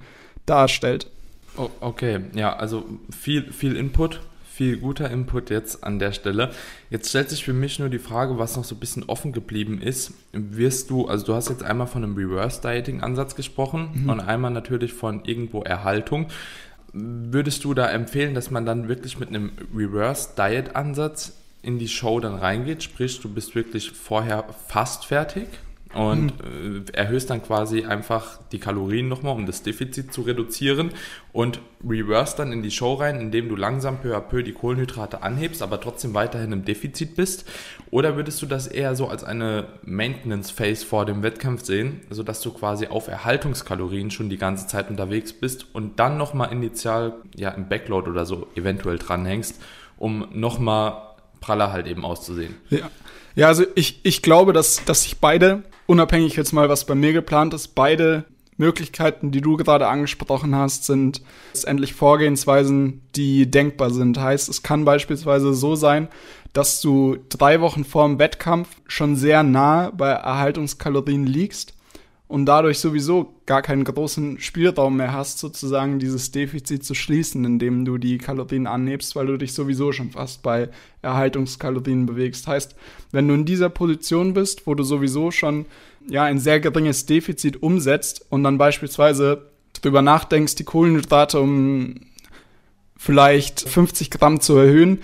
darstellt. 0.47 1.11
Oh, 1.57 1.71
okay, 1.81 2.21
ja, 2.35 2.55
also 2.55 2.85
viel, 3.11 3.53
viel 3.53 3.77
Input, 3.77 4.21
viel 4.51 4.77
guter 4.77 5.11
Input 5.11 5.51
jetzt 5.51 5.83
an 5.85 5.99
der 5.99 6.13
Stelle. 6.13 6.51
Jetzt 6.91 7.09
stellt 7.09 7.31
sich 7.31 7.45
für 7.45 7.53
mich 7.53 7.79
nur 7.79 7.89
die 7.89 7.99
Frage, 7.99 8.39
was 8.39 8.57
noch 8.57 8.65
so 8.65 8.75
ein 8.75 8.79
bisschen 8.79 9.05
offen 9.05 9.33
geblieben 9.33 9.81
ist. 9.83 10.13
Wirst 10.33 10.91
du, 10.91 11.09
also 11.09 11.27
du 11.27 11.35
hast 11.35 11.49
jetzt 11.49 11.63
einmal 11.63 11.87
von 11.87 12.05
einem 12.05 12.17
Reverse-Dieting-Ansatz 12.17 13.35
gesprochen 13.35 13.91
mhm. 13.95 14.11
und 14.11 14.21
einmal 14.21 14.51
natürlich 14.51 14.93
von 14.93 15.25
irgendwo 15.25 15.63
Erhaltung. 15.63 16.27
Würdest 16.93 17.65
du 17.65 17.75
da 17.75 17.89
empfehlen, 17.91 18.35
dass 18.35 18.51
man 18.51 18.67
dann 18.67 18.89
wirklich 18.89 19.19
mit 19.19 19.29
einem 19.29 19.53
Reverse-Diet-Ansatz 19.75 21.35
in 21.63 21.79
die 21.79 21.89
Show 21.89 22.21
dann 22.21 22.35
reingeht? 22.35 22.83
Sprich, 22.83 23.21
du 23.21 23.33
bist 23.33 23.55
wirklich 23.55 23.93
vorher 23.93 24.45
fast 24.67 25.07
fertig 25.07 25.49
und 25.95 26.33
mhm. 26.39 26.85
äh, 26.89 26.93
erhöhst 26.93 27.31
dann 27.31 27.43
quasi 27.43 27.85
einfach 27.85 28.39
die 28.53 28.61
Kalorien 28.61 29.09
nochmal, 29.09 29.35
um 29.35 29.47
das 29.47 29.63
Defizit 29.63 30.13
zu 30.13 30.23
reduzieren 30.23 30.91
und 31.33 31.61
reverse 31.87 32.37
dann 32.37 32.53
in 32.53 32.63
die 32.63 32.71
Show 32.71 32.95
rein, 32.95 33.21
indem 33.21 33.49
du 33.49 33.57
langsam 33.57 33.99
peu 33.99 34.17
à 34.17 34.21
peu 34.21 34.43
die 34.43 34.53
Kohlenhydrate 34.53 35.23
anhebst, 35.23 35.63
aber 35.63 35.81
trotzdem 35.81 36.15
weiterhin 36.15 36.53
im 36.53 36.65
Defizit 36.65 37.17
bist? 37.17 37.49
Oder 37.91 38.17
würdest 38.17 38.41
du 38.41 38.47
das 38.47 38.69
eher 38.69 38.95
so 38.95 39.09
als 39.09 39.25
eine 39.25 39.67
Maintenance 39.83 40.53
Phase 40.53 40.87
vor 40.87 41.07
dem 41.07 41.25
Wettkampf 41.25 41.65
sehen, 41.65 42.03
sodass 42.09 42.41
du 42.41 42.53
quasi 42.53 42.87
auf 42.87 43.09
Erhaltungskalorien 43.09 44.13
schon 44.13 44.31
die 44.31 44.39
ganze 44.39 44.69
Zeit 44.69 44.91
unterwegs 44.91 45.33
bist 45.33 45.67
und 45.75 45.99
dann 45.99 46.17
nochmal 46.17 46.53
initial 46.53 47.15
ja 47.35 47.51
im 47.51 47.69
Backload 47.69 48.09
oder 48.09 48.27
so 48.27 48.47
eventuell 48.55 48.99
dranhängst, 48.99 49.61
um 49.99 50.29
nochmal 50.33 51.11
praller 51.41 51.73
halt 51.73 51.89
eben 51.89 52.05
auszusehen? 52.05 52.55
Ja. 52.71 52.89
Ja, 53.35 53.49
also 53.49 53.65
ich, 53.75 54.01
ich 54.03 54.23
glaube, 54.23 54.53
dass, 54.53 54.85
dass 54.85 55.05
sich 55.05 55.19
beide 55.19 55.63
unabhängig 55.87 56.37
jetzt 56.37 56.53
mal, 56.53 56.69
was 56.69 56.85
bei 56.85 56.95
mir 56.95 57.13
geplant 57.13 57.55
ist, 57.55 57.75
beide 57.75 58.25
Möglichkeiten, 58.57 59.31
die 59.31 59.41
du 59.41 59.57
gerade 59.57 59.89
angesprochen 59.89 60.55
hast, 60.55 60.85
sind 60.85 61.23
letztendlich 61.53 61.95
Vorgehensweisen, 61.95 63.01
die 63.17 63.51
denkbar 63.51 63.91
sind. 63.91 64.19
Heißt, 64.19 64.49
es 64.49 64.63
kann 64.63 64.85
beispielsweise 64.85 65.55
so 65.55 65.75
sein, 65.75 66.09
dass 66.53 66.81
du 66.81 67.17
drei 67.29 67.61
Wochen 67.61 67.85
vor 67.85 68.07
dem 68.07 68.19
Wettkampf 68.19 68.69
schon 68.87 69.17
sehr 69.17 69.43
nah 69.43 69.91
bei 69.91 70.11
Erhaltungskalorien 70.11 71.27
liegst 71.27 71.75
und 72.31 72.47
dadurch 72.47 72.79
sowieso 72.79 73.35
gar 73.45 73.61
keinen 73.61 73.83
großen 73.83 74.39
Spielraum 74.39 74.99
mehr 74.99 75.13
hast, 75.13 75.41
sozusagen 75.41 75.99
dieses 75.99 76.31
Defizit 76.31 76.85
zu 76.85 76.95
schließen, 76.95 77.45
indem 77.45 77.85
du 77.85 77.99
die 77.99 78.19
Kalorien 78.19 78.69
anhebst, 78.69 79.17
weil 79.17 79.27
du 79.27 79.37
dich 79.37 79.53
sowieso 79.53 79.91
schon 79.91 80.13
fast 80.13 80.41
bei 80.41 80.69
Erhaltungskalorien 81.03 82.07
bewegst. 82.07 82.47
Heißt, 82.47 82.77
wenn 83.11 83.27
du 83.27 83.35
in 83.35 83.47
dieser 83.47 83.69
Position 83.69 84.33
bist, 84.33 84.69
wo 84.69 84.77
du 84.77 84.85
sowieso 84.85 85.33
schon 85.33 85.67
ja 86.09 86.23
ein 86.23 86.39
sehr 86.39 86.61
geringes 86.61 87.05
Defizit 87.05 87.65
umsetzt 87.65 88.25
und 88.31 88.45
dann 88.45 88.59
beispielsweise 88.59 89.51
darüber 89.73 90.01
nachdenkst, 90.01 90.55
die 90.55 90.65
Kohlenhydrate 90.65 91.41
um 91.41 91.97
vielleicht 92.97 93.69
50 93.69 94.09
Gramm 94.09 94.41
zu 94.41 94.57
erhöhen, 94.57 95.01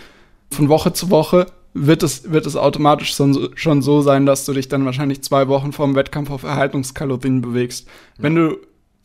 von 0.53 0.69
Woche 0.69 0.93
zu 0.93 1.11
Woche, 1.11 1.47
wird 1.77 2.03
es, 2.03 2.31
wird 2.31 2.47
es 2.47 2.57
automatisch 2.57 3.15
schon 3.15 3.83
so 3.83 4.01
sein, 4.01 4.27
dass 4.27 4.45
du 4.45 4.53
dich 4.53 4.69
dann 4.69 4.85
wahrscheinlich 4.85 5.23
zwei 5.23 5.49
Wochen 5.49 5.73
vor 5.73 5.87
dem 5.87 5.95
Wettkampf 5.95 6.31
auf 6.31 6.43
Erhaltungskalorien 6.43 7.43
bewegst. 7.43 7.87
Ja. 7.87 8.25
Wenn 8.25 8.35
du 8.35 8.57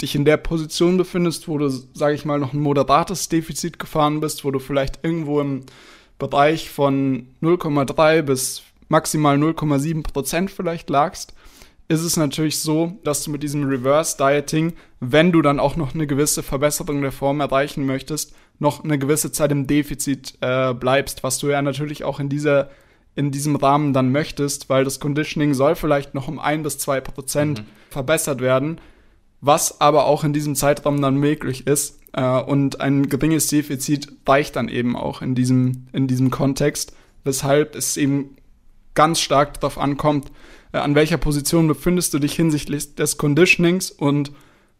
dich 0.01 0.15
in 0.15 0.25
der 0.25 0.37
Position 0.37 0.97
befindest, 0.97 1.47
wo 1.47 1.57
du, 1.57 1.69
sage 1.69 2.15
ich 2.15 2.25
mal, 2.25 2.39
noch 2.39 2.53
ein 2.53 2.59
moderates 2.59 3.29
Defizit 3.29 3.77
gefahren 3.77 4.19
bist, 4.19 4.43
wo 4.43 4.51
du 4.51 4.59
vielleicht 4.59 4.99
irgendwo 5.03 5.41
im 5.41 5.61
Bereich 6.17 6.69
von 6.69 7.27
0,3 7.41 8.21
bis 8.21 8.63
maximal 8.89 9.37
0,7 9.37 10.03
Prozent 10.03 10.51
vielleicht 10.51 10.89
lagst, 10.89 11.33
ist 11.87 12.01
es 12.01 12.15
natürlich 12.15 12.59
so, 12.59 12.93
dass 13.03 13.23
du 13.23 13.31
mit 13.31 13.43
diesem 13.43 13.67
Reverse 13.67 14.15
Dieting, 14.17 14.73
wenn 14.99 15.31
du 15.31 15.41
dann 15.41 15.59
auch 15.59 15.75
noch 15.75 15.93
eine 15.93 16.07
gewisse 16.07 16.41
Verbesserung 16.41 17.01
der 17.01 17.11
Form 17.11 17.41
erreichen 17.41 17.85
möchtest, 17.85 18.33
noch 18.61 18.83
eine 18.83 18.99
gewisse 18.99 19.31
Zeit 19.31 19.51
im 19.51 19.67
Defizit 19.67 20.37
äh, 20.41 20.73
bleibst, 20.73 21.23
was 21.23 21.39
du 21.39 21.49
ja 21.49 21.61
natürlich 21.61 22.03
auch 22.03 22.19
in 22.19 22.29
dieser 22.29 22.69
in 23.13 23.31
diesem 23.31 23.57
Rahmen 23.57 23.91
dann 23.91 24.13
möchtest, 24.13 24.69
weil 24.69 24.85
das 24.85 25.01
Conditioning 25.01 25.53
soll 25.53 25.75
vielleicht 25.75 26.13
noch 26.13 26.29
um 26.29 26.39
ein 26.39 26.63
bis 26.63 26.77
zwei 26.77 27.01
Prozent 27.01 27.59
mhm. 27.59 27.65
verbessert 27.89 28.39
werden, 28.39 28.79
was 29.41 29.81
aber 29.81 30.05
auch 30.05 30.23
in 30.23 30.31
diesem 30.31 30.55
Zeitraum 30.55 31.01
dann 31.01 31.15
möglich 31.15 31.67
ist. 31.67 31.99
Äh, 32.13 32.23
und 32.23 32.79
ein 32.79 33.09
geringes 33.09 33.47
Defizit 33.47 34.07
reicht 34.25 34.55
dann 34.55 34.69
eben 34.69 34.95
auch 34.95 35.21
in 35.21 35.35
diesem, 35.35 35.87
in 35.91 36.07
diesem 36.07 36.29
Kontext, 36.29 36.93
weshalb 37.25 37.75
es 37.75 37.97
eben 37.97 38.37
ganz 38.93 39.19
stark 39.19 39.55
darauf 39.55 39.77
ankommt, 39.77 40.31
äh, 40.71 40.77
an 40.77 40.95
welcher 40.95 41.17
Position 41.17 41.67
befindest 41.67 42.13
du 42.13 42.19
dich 42.19 42.33
hinsichtlich 42.33 42.95
des 42.95 43.17
Conditionings 43.17 43.91
und 43.91 44.31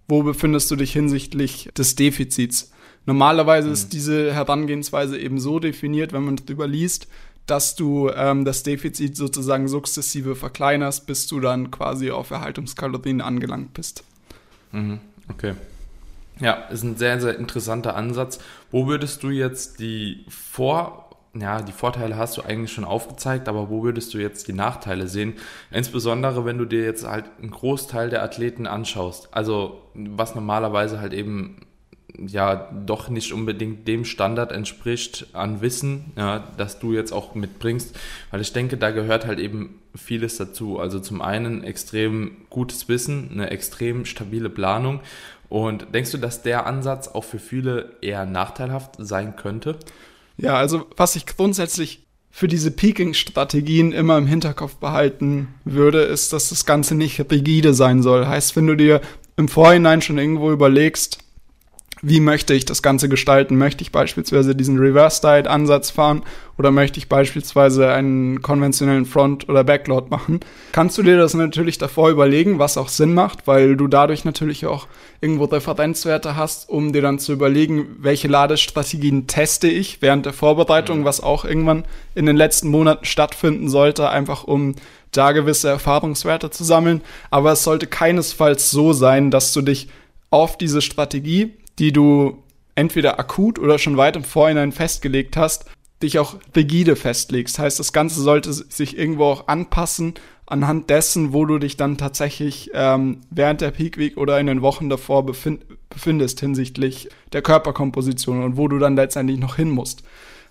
wo 0.08 0.24
befindest 0.24 0.72
du 0.72 0.78
dich 0.78 0.94
hinsichtlich 0.94 1.70
des 1.76 1.96
Defizits. 1.96 2.71
Normalerweise 3.06 3.68
mhm. 3.68 3.74
ist 3.74 3.94
diese 3.94 4.34
Herangehensweise 4.34 5.18
eben 5.18 5.40
so 5.40 5.60
definiert, 5.60 6.14
wenn 6.14 6.24
man 6.24 6.36
darüber 6.36 6.68
liest, 6.68 7.08
dass 7.48 7.76
du 7.76 8.10
ähm, 8.10 8.46
das 8.46 8.64
Defizit 8.64 9.18
sozusagen 9.18 9.68
sukzessive 9.68 10.36
verkleinerst, 10.36 11.08
bis 11.08 11.28
du 11.28 11.40
dann 11.40 11.72
quasi 11.72 12.12
auf 12.12 12.30
Erhaltungskalorien 12.32 13.22
angelangt 13.22 13.74
bist. 13.74 14.04
Mhm. 14.72 15.00
Okay. 15.30 15.56
Ja, 16.40 16.54
ist 16.54 16.84
ein 16.84 16.98
sehr, 16.98 17.20
sehr 17.20 17.38
interessanter 17.38 17.96
Ansatz. 17.96 18.40
Wo 18.72 18.88
würdest 18.88 19.24
du 19.24 19.30
jetzt 19.30 19.80
die 19.80 20.26
Vor- 20.30 21.10
ja, 21.34 21.62
die 21.62 21.72
Vorteile 21.72 22.18
hast 22.18 22.38
du 22.38 22.42
eigentlich 22.42 22.74
schon 22.74 22.84
aufgezeigt, 22.84 23.48
aber 23.48 23.70
wo 23.70 23.84
würdest 23.84 24.14
du 24.14 24.18
jetzt 24.18 24.48
die 24.48 24.54
Nachteile 24.54 25.08
sehen? 25.08 25.36
Insbesondere, 25.72 26.44
wenn 26.46 26.58
du 26.58 26.66
dir 26.66 26.84
jetzt 26.84 27.08
halt 27.08 27.26
einen 27.40 27.52
Großteil 27.52 28.10
der 28.10 28.22
Athleten 28.22 28.68
anschaust. 28.68 29.30
Also, 29.32 29.82
was 29.94 30.36
normalerweise 30.36 31.00
halt 31.00 31.14
eben 31.14 31.66
ja 32.18 32.70
doch 32.86 33.10
nicht 33.10 33.34
unbedingt 33.34 33.88
dem 33.88 34.06
Standard 34.06 34.52
entspricht 34.52 35.28
an 35.34 35.62
Wissen, 35.62 36.12
ja, 36.16 36.44
das 36.58 36.80
du 36.80 36.94
jetzt 36.94 37.12
auch 37.12 37.36
mitbringst, 37.36 37.98
weil 38.32 38.42
ich 38.42 38.54
denke, 38.54 38.78
da 38.78 38.92
gehört 38.92 39.26
halt 39.26 39.40
eben 39.40 39.80
vieles 39.96 40.38
dazu. 40.38 40.80
Also 40.80 41.00
zum 41.00 41.22
einen 41.22 41.64
extrem 41.64 42.38
gutes 42.50 42.88
Wissen, 42.88 43.30
eine 43.32 43.50
extrem 43.50 44.06
stabile 44.06 44.50
Planung. 44.50 45.02
Und 45.50 45.88
denkst 45.94 46.12
du, 46.12 46.18
dass 46.18 46.44
der 46.44 46.66
Ansatz 46.66 47.10
auch 47.10 47.26
für 47.26 47.40
viele 47.40 47.98
eher 48.02 48.26
nachteilhaft 48.26 48.96
sein 48.98 49.36
könnte? 49.36 49.78
Ja, 50.38 50.56
also 50.56 50.86
was 50.96 51.16
ich 51.18 51.26
grundsätzlich 51.26 52.04
für 52.32 52.48
diese 52.48 52.72
Peaking-Strategien 52.72 53.92
immer 53.92 54.18
im 54.18 54.28
Hinterkopf 54.28 54.76
behalten 54.76 55.50
würde, 55.66 56.04
ist, 56.04 56.32
dass 56.32 56.50
das 56.50 56.66
Ganze 56.66 56.96
nicht 56.96 57.20
rigide 57.30 57.74
sein 57.74 58.02
soll. 58.02 58.26
Heißt, 58.26 58.56
wenn 58.56 58.68
du 58.68 58.76
dir 58.76 59.02
im 59.36 59.50
Vorhinein 59.50 60.02
schon 60.02 60.18
irgendwo 60.18 60.52
überlegst, 60.52 61.18
wie 62.02 62.20
möchte 62.20 62.54
ich 62.54 62.66
das 62.66 62.82
Ganze 62.82 63.10
gestalten? 63.10 63.58
Möchte 63.58 63.84
ich 63.84 63.92
beispielsweise 63.92 64.56
diesen 64.56 64.80
Reverse-Diet-Ansatz 64.80 65.92
fahren 65.92 66.24
oder 66.58 66.72
möchte 66.72 66.98
ich 66.98 67.10
beispielsweise 67.10 67.92
einen 67.92 68.42
konventionellen 68.42 69.06
Front- 69.06 69.48
oder 69.50 69.64
Backload 69.64 70.08
machen? 70.10 70.40
Kannst 70.72 70.98
du 70.98 71.04
dir 71.04 71.18
das 71.18 71.36
natürlich 71.36 71.78
davor 71.78 72.10
überlegen, 72.10 72.58
was 72.58 72.78
auch 72.78 72.88
Sinn 72.88 73.14
macht, 73.14 73.46
weil 73.46 73.76
du 73.76 73.88
dadurch 73.88 74.26
natürlich 74.26 74.66
auch 74.66 74.88
irgendwo 75.22 75.46
Referenzwerte 75.46 76.36
hast, 76.36 76.70
um 76.70 76.92
dir 76.92 77.04
dann 77.04 77.20
zu 77.20 77.34
überlegen, 77.34 77.98
welche 78.00 78.28
Ladestrategien 78.28 79.28
teste 79.28 79.68
ich 79.68 80.02
während 80.02 80.26
der 80.26 80.34
Vorbereitung, 80.34 81.06
was 81.06 81.22
auch 81.22 81.46
irgendwann 81.46 81.86
in 82.16 82.26
den 82.26 82.36
letzten 82.36 82.70
Monaten 82.70 83.06
stattfinden 83.06 83.70
sollte, 83.70 84.10
einfach 84.10 84.44
um 84.44 84.76
da 85.12 85.34
gewisse 85.34 85.70
Erfahrungswerte 85.70 86.50
zu 86.50 86.64
sammeln. 86.64 87.02
Aber 87.30 87.52
es 87.52 87.64
sollte 87.64 87.86
keinesfalls 87.86 88.72
so 88.72 88.94
sein, 88.94 89.30
dass 89.30 89.54
du 89.54 89.62
dich 89.62 89.88
auf 90.32 90.58
diese 90.58 90.82
Strategie 90.82 91.54
die 91.80 91.92
du 91.92 92.44
entweder 92.76 93.20
akut 93.20 93.60
oder 93.60 93.80
schon 93.80 93.98
weit 93.98 94.16
im 94.16 94.24
Vorhinein 94.24 94.72
festgelegt 94.72 95.38
hast, 95.38 95.66
dich 96.02 96.20
auch 96.20 96.36
rigide 96.56 96.96
festlegst. 96.96 97.60
Heißt, 97.60 97.80
das 97.80 97.94
Ganze 97.94 98.22
sollte 98.22 98.52
sich 98.54 98.98
irgendwo 98.98 99.26
auch 99.26 99.48
anpassen 99.48 100.16
anhand 100.46 100.90
dessen, 100.90 101.32
wo 101.32 101.46
du 101.46 101.60
dich 101.60 101.78
dann 101.78 101.98
tatsächlich 101.98 102.72
ähm, 102.74 103.22
während 103.30 103.62
der 103.62 103.72
Peak 103.72 103.98
Week 103.98 104.18
oder 104.18 104.40
in 104.40 104.48
den 104.48 104.62
Wochen 104.62 104.90
davor 104.90 105.26
befind 105.26 105.66
befindest 105.90 106.40
hinsichtlich 106.40 107.10
der 107.34 107.42
Körperkomposition 107.42 108.44
und 108.44 108.56
wo 108.56 108.70
du 108.70 108.80
dann 108.80 108.96
letztendlich 108.96 109.40
noch 109.40 109.58
hin 109.58 109.70
musst. 109.70 110.04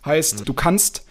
Heißt, 0.05 0.41
mhm. 0.41 0.45
du 0.45 0.53
kannst 0.53 1.07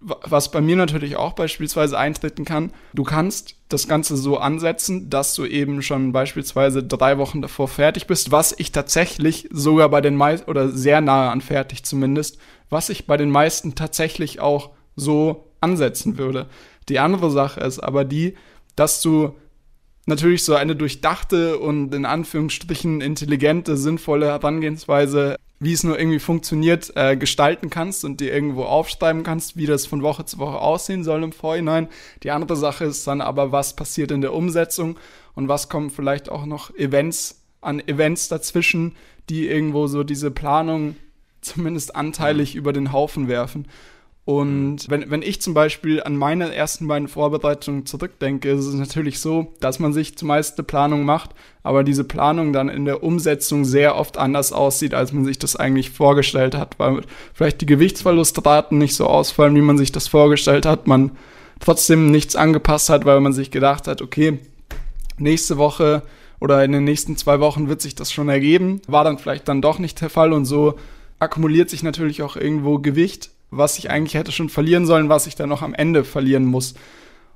was 0.00 0.50
bei 0.50 0.60
mir 0.60 0.76
natürlich 0.76 1.16
auch 1.16 1.32
beispielsweise 1.32 1.98
eintreten 1.98 2.44
kann, 2.44 2.72
du 2.94 3.02
kannst 3.02 3.56
das 3.68 3.88
Ganze 3.88 4.16
so 4.16 4.38
ansetzen, 4.38 5.10
dass 5.10 5.34
du 5.34 5.44
eben 5.44 5.82
schon 5.82 6.12
beispielsweise 6.12 6.82
drei 6.82 7.18
Wochen 7.18 7.42
davor 7.42 7.68
fertig 7.68 8.06
bist, 8.06 8.30
was 8.30 8.54
ich 8.56 8.72
tatsächlich 8.72 9.48
sogar 9.50 9.88
bei 9.88 10.00
den 10.00 10.16
meisten, 10.16 10.48
oder 10.48 10.68
sehr 10.68 11.00
nahe 11.00 11.30
an 11.30 11.40
fertig 11.40 11.84
zumindest, 11.84 12.38
was 12.70 12.88
ich 12.88 13.06
bei 13.06 13.16
den 13.16 13.30
meisten 13.30 13.74
tatsächlich 13.74 14.40
auch 14.40 14.70
so 14.96 15.52
ansetzen 15.60 16.18
würde. 16.18 16.46
Die 16.88 16.98
andere 16.98 17.30
Sache 17.30 17.60
ist 17.60 17.80
aber 17.80 18.04
die, 18.04 18.34
dass 18.76 19.02
du 19.02 19.34
natürlich 20.06 20.44
so 20.44 20.54
eine 20.54 20.74
durchdachte 20.74 21.58
und 21.58 21.94
in 21.94 22.06
Anführungsstrichen 22.06 23.00
intelligente, 23.00 23.76
sinnvolle 23.76 24.26
Herangehensweise 24.26 25.36
wie 25.60 25.72
es 25.72 25.82
nur 25.82 25.98
irgendwie 25.98 26.20
funktioniert, 26.20 26.92
äh, 26.94 27.16
gestalten 27.16 27.70
kannst 27.70 28.04
und 28.04 28.20
dir 28.20 28.32
irgendwo 28.32 28.64
aufschreiben 28.64 29.22
kannst, 29.22 29.56
wie 29.56 29.66
das 29.66 29.86
von 29.86 30.02
Woche 30.02 30.24
zu 30.24 30.38
Woche 30.38 30.58
aussehen 30.58 31.04
soll 31.04 31.22
im 31.22 31.32
Vorhinein. 31.32 31.88
Die 32.22 32.30
andere 32.30 32.56
Sache 32.56 32.84
ist 32.84 33.06
dann 33.06 33.20
aber, 33.20 33.50
was 33.50 33.74
passiert 33.74 34.10
in 34.10 34.20
der 34.20 34.34
Umsetzung 34.34 34.98
und 35.34 35.48
was 35.48 35.68
kommen 35.68 35.90
vielleicht 35.90 36.28
auch 36.28 36.46
noch 36.46 36.74
Events 36.76 37.42
an 37.60 37.80
Events 37.80 38.28
dazwischen, 38.28 38.94
die 39.28 39.48
irgendwo 39.48 39.88
so 39.88 40.04
diese 40.04 40.30
Planung 40.30 40.96
zumindest 41.40 41.96
anteilig 41.96 42.54
über 42.54 42.72
den 42.72 42.92
Haufen 42.92 43.28
werfen. 43.28 43.66
Und 44.28 44.90
wenn, 44.90 45.10
wenn 45.10 45.22
ich 45.22 45.40
zum 45.40 45.54
Beispiel 45.54 46.02
an 46.02 46.14
meine 46.14 46.54
ersten 46.54 46.86
beiden 46.86 47.08
Vorbereitungen 47.08 47.86
zurückdenke, 47.86 48.50
ist 48.50 48.66
es 48.66 48.74
natürlich 48.74 49.20
so, 49.20 49.54
dass 49.60 49.78
man 49.78 49.94
sich 49.94 50.18
zumeist 50.18 50.58
eine 50.58 50.66
Planung 50.66 51.06
macht, 51.06 51.30
aber 51.62 51.82
diese 51.82 52.04
Planung 52.04 52.52
dann 52.52 52.68
in 52.68 52.84
der 52.84 53.02
Umsetzung 53.02 53.64
sehr 53.64 53.96
oft 53.96 54.18
anders 54.18 54.52
aussieht, 54.52 54.92
als 54.92 55.14
man 55.14 55.24
sich 55.24 55.38
das 55.38 55.56
eigentlich 55.56 55.88
vorgestellt 55.88 56.54
hat, 56.54 56.78
weil 56.78 57.00
vielleicht 57.32 57.62
die 57.62 57.66
Gewichtsverlustraten 57.66 58.76
nicht 58.76 58.96
so 58.96 59.06
ausfallen, 59.06 59.54
wie 59.54 59.62
man 59.62 59.78
sich 59.78 59.92
das 59.92 60.08
vorgestellt 60.08 60.66
hat, 60.66 60.86
man 60.86 61.12
trotzdem 61.58 62.10
nichts 62.10 62.36
angepasst 62.36 62.90
hat, 62.90 63.06
weil 63.06 63.20
man 63.20 63.32
sich 63.32 63.50
gedacht 63.50 63.88
hat, 63.88 64.02
okay, 64.02 64.40
nächste 65.16 65.56
Woche 65.56 66.02
oder 66.38 66.62
in 66.64 66.72
den 66.72 66.84
nächsten 66.84 67.16
zwei 67.16 67.40
Wochen 67.40 67.70
wird 67.70 67.80
sich 67.80 67.94
das 67.94 68.12
schon 68.12 68.28
ergeben, 68.28 68.82
war 68.88 69.04
dann 69.04 69.16
vielleicht 69.16 69.48
dann 69.48 69.62
doch 69.62 69.78
nicht 69.78 69.98
der 70.02 70.10
Fall 70.10 70.34
und 70.34 70.44
so 70.44 70.74
akkumuliert 71.18 71.70
sich 71.70 71.82
natürlich 71.82 72.20
auch 72.20 72.36
irgendwo 72.36 72.78
Gewicht 72.78 73.30
was 73.50 73.78
ich 73.78 73.90
eigentlich 73.90 74.14
hätte 74.14 74.32
schon 74.32 74.48
verlieren 74.48 74.86
sollen, 74.86 75.08
was 75.08 75.26
ich 75.26 75.34
dann 75.34 75.48
noch 75.48 75.62
am 75.62 75.74
Ende 75.74 76.04
verlieren 76.04 76.44
muss. 76.44 76.74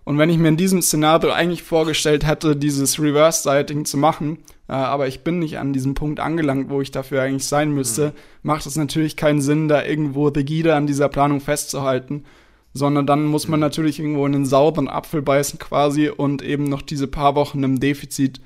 Und 0.05 0.18
wenn 0.18 0.31
ich 0.31 0.38
mir 0.38 0.48
in 0.48 0.57
diesem 0.57 0.83
Szenario 0.83 1.31
eigentlich 1.31 1.62
vorgestellt 1.62 2.27
hätte, 2.27 2.57
dieses 2.57 3.01
Reverse-Sighting 3.01 3.85
zu 3.85 3.96
machen, 3.96 4.38
äh, 4.68 4.72
aber 4.72 5.07
ich 5.07 5.22
bin 5.22 5.38
nicht 5.38 5.59
an 5.59 5.72
diesem 5.72 5.94
Punkt 5.94 6.18
angelangt, 6.18 6.70
wo 6.70 6.81
ich 6.81 6.90
dafür 6.90 7.22
eigentlich 7.22 7.46
sein 7.46 7.72
müsste, 7.72 8.09
mhm. 8.09 8.12
macht 8.42 8.66
es 8.66 8.77
natürlich 8.77 9.16
keinen 9.16 9.40
Sinn, 9.40 9.68
da 9.68 9.85
irgendwo 9.85 10.27
rigide 10.27 10.75
an 10.75 10.87
dieser 10.87 11.09
Planung 11.09 11.40
festzuhalten, 11.40 12.25
sondern 12.75 13.07
dann 13.07 13.27
muss 13.27 13.46
man 13.46 13.61
mhm. 13.61 13.62
natürlich 13.62 14.01
irgendwo 14.01 14.27
in 14.27 14.35
einen 14.35 14.46
sauren 14.46 14.88
Apfel 14.88 15.22
beißen 15.22 15.61
quasi 15.61 16.09
und 16.09 16.42
eben 16.42 16.64
noch 16.64 16.83
diese 16.83 17.07
paar 17.07 17.37
Wochen 17.37 17.62
im 17.62 17.79
Defizit 17.79 18.40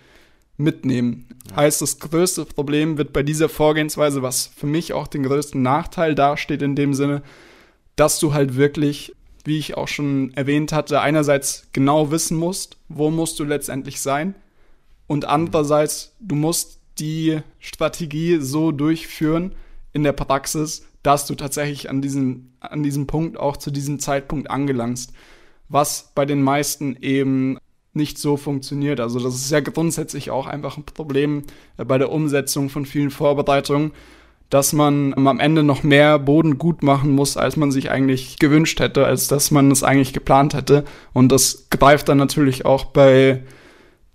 mitnehmen. 0.59 1.27
Ja. 1.51 1.57
Heißt, 1.57 1.81
das 1.81 1.99
größte 2.01 2.45
Problem 2.45 2.99
wird 2.99 3.13
bei 3.15 3.23
dieser 3.23 3.49
Vorgehensweise, 3.49 4.21
was 4.21 4.51
für 4.55 4.67
mich 4.67 4.93
auch 4.93 5.07
den 5.07 5.23
größten 5.23 5.61
Nachteil 5.63 6.15
dasteht 6.15 6.61
in 6.61 6.77
dem 6.77 6.93
Sinne, 6.93 7.23
dass 7.97 8.19
du 8.19 8.33
halt 8.33 8.57
wirklich, 8.57 9.15
wie 9.45 9.59
ich 9.59 9.77
auch 9.77 9.89
schon 9.89 10.33
erwähnt 10.35 10.73
hatte, 10.73 11.01
einerseits 11.01 11.69
genau 11.73 12.11
wissen 12.11 12.37
musst, 12.37 12.77
wo 12.89 13.11
musst 13.11 13.39
du 13.39 13.45
letztendlich 13.45 14.01
sein 14.01 14.35
und 15.07 15.25
andererseits, 15.25 16.15
du 16.21 16.35
musst 16.35 16.81
die 16.99 17.41
Strategie 17.59 18.39
so 18.41 18.73
durchführen 18.73 19.55
in 19.93 20.03
der 20.03 20.13
Praxis, 20.13 20.87
dass 21.03 21.27
du 21.27 21.35
tatsächlich 21.35 21.89
an 21.91 22.03
diesem, 22.03 22.53
an 22.61 22.83
diesem 22.83 23.07
Punkt 23.07 23.39
auch 23.39 23.57
zu 23.57 23.71
diesem 23.71 23.99
Zeitpunkt 24.01 24.51
angelangst. 24.51 25.13
Was 25.69 26.13
bei 26.15 26.25
den 26.25 26.43
meisten 26.43 26.97
eben 27.01 27.59
nicht 27.97 28.19
so 28.19 28.37
funktioniert. 28.37 29.01
Also 29.01 29.19
das 29.19 29.35
ist 29.35 29.51
ja 29.51 29.61
grundsätzlich 29.61 30.31
auch 30.31 30.47
einfach 30.47 30.77
ein 30.77 30.85
Problem 30.85 31.45
äh, 31.79 31.85
bei 31.85 31.99
der 31.99 32.13
Umsetzung 32.13 32.69
von 32.69 32.85
vielen 32.85 33.11
Vorbereitungen, 33.11 33.93
dass 34.51 34.73
man 34.73 35.15
am 35.15 35.41
Ende 35.41 35.63
noch 35.63 35.83
mehr 35.83 36.19
Boden 36.19 36.59
gut 36.59 36.83
machen 36.83 37.11
muss, 37.11 37.37
als 37.37 37.57
man 37.57 37.73
sich 37.73 37.91
eigentlich 37.91 38.39
gewünscht 38.39 38.79
hätte, 38.81 39.05
als 39.05 39.29
dass 39.29 39.51
man 39.51 39.71
es 39.71 39.83
eigentlich 39.83 40.13
geplant 40.13 40.55
hätte. 40.55 40.85
Und 41.13 41.33
das 41.33 41.69
greift 41.71 42.09
dann 42.09 42.19
natürlich 42.19 42.65
auch 42.65 42.85
bei 42.85 43.43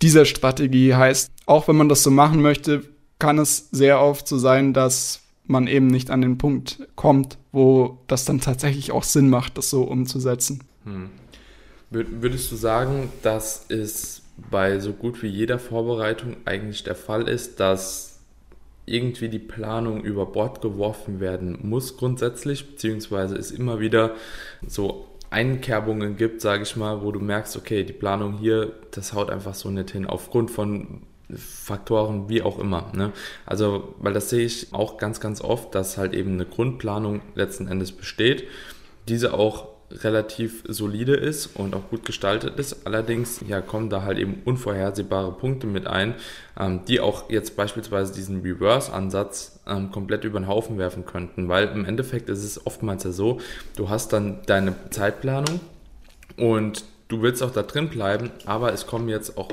dieser 0.00 0.24
Strategie. 0.24 0.94
Heißt, 0.94 1.30
auch 1.46 1.68
wenn 1.68 1.76
man 1.76 1.88
das 1.88 2.02
so 2.02 2.10
machen 2.10 2.40
möchte, 2.40 2.82
kann 3.18 3.38
es 3.38 3.68
sehr 3.70 4.00
oft 4.00 4.26
so 4.26 4.38
sein, 4.38 4.72
dass 4.72 5.20
man 5.46 5.66
eben 5.66 5.86
nicht 5.86 6.10
an 6.10 6.22
den 6.22 6.38
Punkt 6.38 6.86
kommt, 6.96 7.36
wo 7.52 7.98
das 8.06 8.24
dann 8.24 8.40
tatsächlich 8.40 8.90
auch 8.90 9.04
Sinn 9.04 9.28
macht, 9.28 9.58
das 9.58 9.70
so 9.70 9.82
umzusetzen. 9.82 10.64
Hm. 10.84 11.10
Würdest 11.90 12.50
du 12.50 12.56
sagen, 12.56 13.12
dass 13.22 13.66
es 13.68 14.22
bei 14.50 14.80
so 14.80 14.94
gut 14.94 15.22
wie 15.22 15.26
jeder 15.26 15.58
Vorbereitung 15.58 16.36
eigentlich 16.46 16.84
der 16.84 16.94
Fall 16.94 17.28
ist, 17.28 17.60
dass 17.60 18.11
irgendwie 18.86 19.28
die 19.28 19.38
Planung 19.38 20.02
über 20.02 20.26
Bord 20.26 20.60
geworfen 20.60 21.20
werden 21.20 21.58
muss 21.62 21.96
grundsätzlich, 21.96 22.70
beziehungsweise 22.72 23.36
es 23.36 23.50
immer 23.50 23.80
wieder 23.80 24.14
so 24.66 25.06
Einkerbungen 25.30 26.16
gibt, 26.16 26.40
sage 26.40 26.64
ich 26.64 26.76
mal, 26.76 27.02
wo 27.02 27.10
du 27.10 27.20
merkst, 27.20 27.56
okay, 27.56 27.84
die 27.84 27.92
Planung 27.92 28.38
hier, 28.38 28.72
das 28.90 29.14
haut 29.14 29.30
einfach 29.30 29.54
so 29.54 29.70
nicht 29.70 29.90
hin, 29.90 30.06
aufgrund 30.06 30.50
von 30.50 31.02
Faktoren 31.34 32.28
wie 32.28 32.42
auch 32.42 32.58
immer. 32.58 32.90
Ne? 32.94 33.12
Also, 33.46 33.94
weil 33.98 34.12
das 34.12 34.28
sehe 34.28 34.44
ich 34.44 34.74
auch 34.74 34.98
ganz, 34.98 35.20
ganz 35.20 35.40
oft, 35.40 35.74
dass 35.74 35.96
halt 35.96 36.12
eben 36.12 36.34
eine 36.34 36.44
Grundplanung 36.44 37.22
letzten 37.34 37.68
Endes 37.68 37.92
besteht, 37.92 38.44
diese 39.08 39.32
auch 39.32 39.71
relativ 40.02 40.64
solide 40.68 41.14
ist 41.14 41.46
und 41.54 41.74
auch 41.74 41.88
gut 41.90 42.04
gestaltet 42.04 42.58
ist. 42.58 42.86
Allerdings 42.86 43.40
ja, 43.46 43.60
kommen 43.60 43.90
da 43.90 44.02
halt 44.02 44.18
eben 44.18 44.42
unvorhersehbare 44.44 45.32
Punkte 45.32 45.66
mit 45.66 45.86
ein, 45.86 46.14
ähm, 46.58 46.80
die 46.86 47.00
auch 47.00 47.30
jetzt 47.30 47.56
beispielsweise 47.56 48.14
diesen 48.14 48.42
Reverse-Ansatz 48.42 49.60
ähm, 49.66 49.90
komplett 49.90 50.24
über 50.24 50.40
den 50.40 50.48
Haufen 50.48 50.78
werfen 50.78 51.04
könnten, 51.04 51.48
weil 51.48 51.68
im 51.68 51.84
Endeffekt 51.84 52.28
ist 52.28 52.44
es 52.44 52.66
oftmals 52.66 53.04
ja 53.04 53.12
so, 53.12 53.40
du 53.76 53.88
hast 53.88 54.12
dann 54.12 54.40
deine 54.46 54.74
Zeitplanung 54.90 55.60
und 56.36 56.84
du 57.08 57.20
willst 57.20 57.42
auch 57.42 57.50
da 57.50 57.62
drin 57.62 57.88
bleiben, 57.88 58.30
aber 58.46 58.72
es 58.72 58.86
kommen 58.86 59.08
jetzt 59.08 59.36
auch 59.36 59.48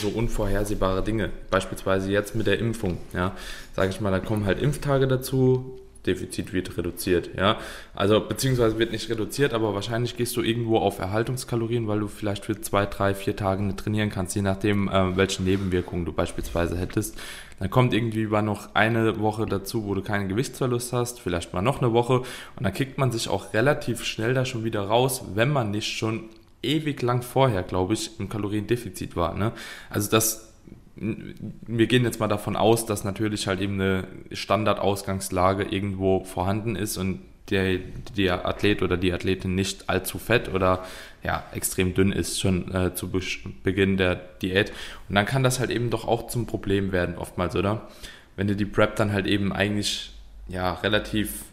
so 0.00 0.08
unvorhersehbare 0.08 1.02
Dinge, 1.02 1.30
beispielsweise 1.50 2.10
jetzt 2.10 2.34
mit 2.34 2.46
der 2.46 2.58
Impfung, 2.58 2.98
ja, 3.12 3.32
sage 3.74 3.90
ich 3.90 4.00
mal, 4.00 4.10
da 4.10 4.20
kommen 4.20 4.46
halt 4.46 4.62
Impftage 4.62 5.08
dazu, 5.08 5.80
Defizit 6.06 6.52
wird 6.52 6.76
reduziert, 6.78 7.30
ja. 7.36 7.58
Also 7.94 8.20
beziehungsweise 8.20 8.78
wird 8.78 8.92
nicht 8.92 9.10
reduziert, 9.10 9.52
aber 9.52 9.74
wahrscheinlich 9.74 10.16
gehst 10.16 10.36
du 10.36 10.42
irgendwo 10.42 10.78
auf 10.78 10.98
Erhaltungskalorien, 10.98 11.88
weil 11.88 12.00
du 12.00 12.08
vielleicht 12.08 12.46
für 12.46 12.60
zwei, 12.60 12.86
drei, 12.86 13.14
vier 13.14 13.36
Tage 13.36 13.62
nicht 13.62 13.78
trainieren 13.78 14.10
kannst, 14.10 14.34
je 14.34 14.42
nachdem, 14.42 14.88
äh, 14.88 15.16
welche 15.16 15.42
Nebenwirkungen 15.42 16.04
du 16.04 16.12
beispielsweise 16.12 16.76
hättest. 16.78 17.18
Dann 17.58 17.68
kommt 17.68 17.92
irgendwie 17.92 18.26
mal 18.26 18.40
noch 18.40 18.74
eine 18.74 19.20
Woche 19.20 19.44
dazu, 19.44 19.84
wo 19.84 19.94
du 19.94 20.00
keinen 20.00 20.30
Gewichtsverlust 20.30 20.94
hast, 20.94 21.20
vielleicht 21.20 21.52
mal 21.52 21.60
noch 21.60 21.82
eine 21.82 21.92
Woche 21.92 22.20
und 22.20 22.62
dann 22.62 22.72
kickt 22.72 22.96
man 22.96 23.12
sich 23.12 23.28
auch 23.28 23.52
relativ 23.52 24.04
schnell 24.04 24.32
da 24.32 24.46
schon 24.46 24.64
wieder 24.64 24.80
raus, 24.80 25.22
wenn 25.34 25.50
man 25.50 25.70
nicht 25.70 25.88
schon 25.88 26.30
ewig 26.62 27.02
lang 27.02 27.22
vorher, 27.22 27.62
glaube 27.62 27.94
ich, 27.94 28.18
im 28.18 28.28
Kaloriendefizit 28.28 29.16
war. 29.16 29.34
Ne? 29.34 29.52
Also 29.90 30.10
das 30.10 30.49
wir 31.00 31.86
gehen 31.86 32.04
jetzt 32.04 32.20
mal 32.20 32.28
davon 32.28 32.56
aus, 32.56 32.84
dass 32.84 33.04
natürlich 33.04 33.46
halt 33.46 33.60
eben 33.60 33.74
eine 33.74 34.06
Standardausgangslage 34.32 35.64
irgendwo 35.64 36.24
vorhanden 36.24 36.76
ist 36.76 36.98
und 36.98 37.20
der, 37.48 37.78
der 38.16 38.46
Athlet 38.46 38.82
oder 38.82 38.96
die 38.96 39.12
Athletin 39.12 39.54
nicht 39.54 39.88
allzu 39.88 40.18
fett 40.18 40.52
oder 40.52 40.84
ja, 41.22 41.42
extrem 41.52 41.94
dünn 41.94 42.12
ist 42.12 42.38
schon 42.38 42.72
äh, 42.74 42.94
zu 42.94 43.10
Be 43.10 43.20
Beginn 43.62 43.96
der 43.96 44.14
Diät. 44.14 44.72
Und 45.08 45.14
dann 45.14 45.26
kann 45.26 45.42
das 45.42 45.58
halt 45.58 45.70
eben 45.70 45.90
doch 45.90 46.06
auch 46.06 46.28
zum 46.28 46.46
Problem 46.46 46.92
werden, 46.92 47.16
oftmals, 47.18 47.56
oder? 47.56 47.88
Wenn 48.36 48.46
du 48.46 48.54
die 48.54 48.66
Prep 48.66 48.96
dann 48.96 49.12
halt 49.12 49.26
eben 49.26 49.52
eigentlich 49.52 50.12
ja 50.48 50.74
relativ 50.74 51.44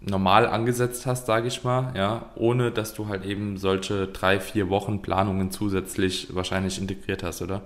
normal 0.00 0.46
angesetzt 0.46 1.06
hast, 1.06 1.26
sage 1.26 1.48
ich 1.48 1.64
mal, 1.64 1.92
ja, 1.96 2.30
ohne 2.36 2.70
dass 2.70 2.94
du 2.94 3.08
halt 3.08 3.24
eben 3.24 3.56
solche 3.56 4.06
drei, 4.06 4.38
vier 4.38 4.68
Wochen 4.68 5.02
Planungen 5.02 5.50
zusätzlich 5.50 6.28
wahrscheinlich 6.34 6.78
integriert 6.78 7.22
hast, 7.22 7.42
oder? 7.42 7.62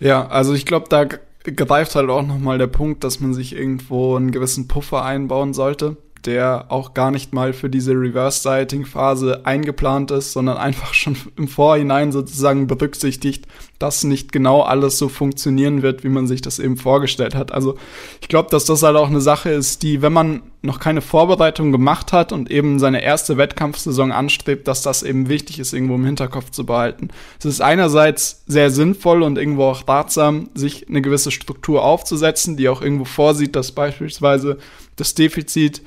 Ja, 0.00 0.26
also 0.26 0.54
ich 0.54 0.66
glaube, 0.66 0.86
da 0.88 1.04
greift 1.44 1.94
halt 1.94 2.10
auch 2.10 2.26
nochmal 2.26 2.58
der 2.58 2.66
Punkt, 2.66 3.04
dass 3.04 3.20
man 3.20 3.34
sich 3.34 3.54
irgendwo 3.54 4.16
einen 4.16 4.32
gewissen 4.32 4.66
Puffer 4.66 5.04
einbauen 5.04 5.54
sollte 5.54 5.96
der 6.24 6.66
auch 6.68 6.94
gar 6.94 7.10
nicht 7.10 7.32
mal 7.32 7.52
für 7.52 7.70
diese 7.70 7.92
Reverse-Dieting-Phase 7.92 9.42
eingeplant 9.44 10.10
ist, 10.10 10.32
sondern 10.32 10.56
einfach 10.56 10.94
schon 10.94 11.16
im 11.36 11.48
Vorhinein 11.48 12.12
sozusagen 12.12 12.66
berücksichtigt, 12.66 13.46
dass 13.78 14.04
nicht 14.04 14.32
genau 14.32 14.62
alles 14.62 14.98
so 14.98 15.08
funktionieren 15.08 15.82
wird, 15.82 16.04
wie 16.04 16.08
man 16.08 16.26
sich 16.26 16.42
das 16.42 16.58
eben 16.58 16.76
vorgestellt 16.76 17.34
hat. 17.34 17.52
Also 17.52 17.76
ich 18.20 18.28
glaube, 18.28 18.50
dass 18.50 18.64
das 18.64 18.82
halt 18.82 18.96
auch 18.96 19.08
eine 19.08 19.20
Sache 19.20 19.50
ist, 19.50 19.82
die, 19.82 20.02
wenn 20.02 20.12
man 20.12 20.42
noch 20.62 20.78
keine 20.78 21.00
Vorbereitung 21.00 21.72
gemacht 21.72 22.12
hat 22.12 22.32
und 22.32 22.50
eben 22.50 22.78
seine 22.78 23.02
erste 23.02 23.38
Wettkampfsaison 23.38 24.12
anstrebt, 24.12 24.68
dass 24.68 24.82
das 24.82 25.02
eben 25.02 25.28
wichtig 25.28 25.58
ist, 25.58 25.72
irgendwo 25.72 25.94
im 25.94 26.04
Hinterkopf 26.04 26.50
zu 26.50 26.66
behalten. 26.66 27.08
Es 27.38 27.46
ist 27.46 27.62
einerseits 27.62 28.44
sehr 28.46 28.70
sinnvoll 28.70 29.22
und 29.22 29.38
irgendwo 29.38 29.64
auch 29.64 29.88
ratsam, 29.88 30.50
sich 30.54 30.88
eine 30.88 31.00
gewisse 31.00 31.30
Struktur 31.30 31.82
aufzusetzen, 31.82 32.58
die 32.58 32.68
auch 32.68 32.82
irgendwo 32.82 33.06
vorsieht, 33.06 33.56
dass 33.56 33.72
beispielsweise 33.72 34.58
das 34.96 35.14
Defizit 35.14 35.82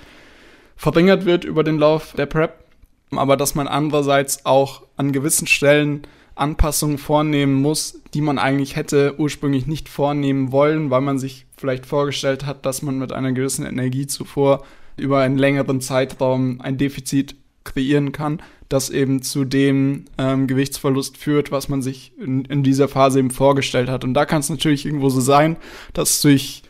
verringert 0.75 1.25
wird 1.25 1.43
über 1.45 1.63
den 1.63 1.77
Lauf 1.77 2.13
der 2.17 2.25
Prep, 2.25 2.63
aber 3.11 3.37
dass 3.37 3.53
man 3.53 3.67
andererseits 3.67 4.45
auch 4.45 4.83
an 4.97 5.11
gewissen 5.11 5.45
Stellen 5.45 6.01
Anpassungen 6.35 6.97
vornehmen 6.97 7.53
muss, 7.53 8.01
die 8.15 8.21
man 8.21 8.39
eigentlich 8.39 8.75
hätte 8.75 9.15
ursprünglich 9.19 9.67
nicht 9.67 9.87
vornehmen 9.87 10.51
wollen, 10.51 10.89
weil 10.89 11.01
man 11.01 11.19
sich 11.19 11.45
vielleicht 11.63 11.85
vorgestellt 11.85 12.45
hat, 12.45 12.65
dass 12.65 12.81
man 12.81 12.99
mit 12.99 13.13
einer 13.13 13.31
gewissen 13.31 13.65
Energie 13.65 14.05
zuvor 14.05 14.65
über 14.97 15.21
einen 15.21 15.37
längeren 15.37 15.79
Zeitraum 15.79 16.59
ein 16.59 16.77
Defizit 16.77 17.37
kreieren 17.63 18.11
kann, 18.11 18.41
das 18.67 18.89
eben 18.89 19.21
zu 19.21 19.45
dem 19.45 20.03
ähm, 20.17 20.47
Gewichtsverlust 20.47 21.15
führt, 21.15 21.53
was 21.53 21.69
man 21.69 21.81
sich 21.81 22.11
in, 22.19 22.43
in 22.43 22.63
dieser 22.63 22.89
Phase 22.89 23.19
eben 23.19 23.31
vorgestellt 23.31 23.87
hat. 23.87 24.03
Und 24.03 24.13
da 24.13 24.25
kann 24.25 24.41
es 24.41 24.49
natürlich 24.49 24.85
irgendwo 24.85 25.07
so 25.07 25.21
sein, 25.21 25.55
dass 25.93 26.19
durch 26.19 26.63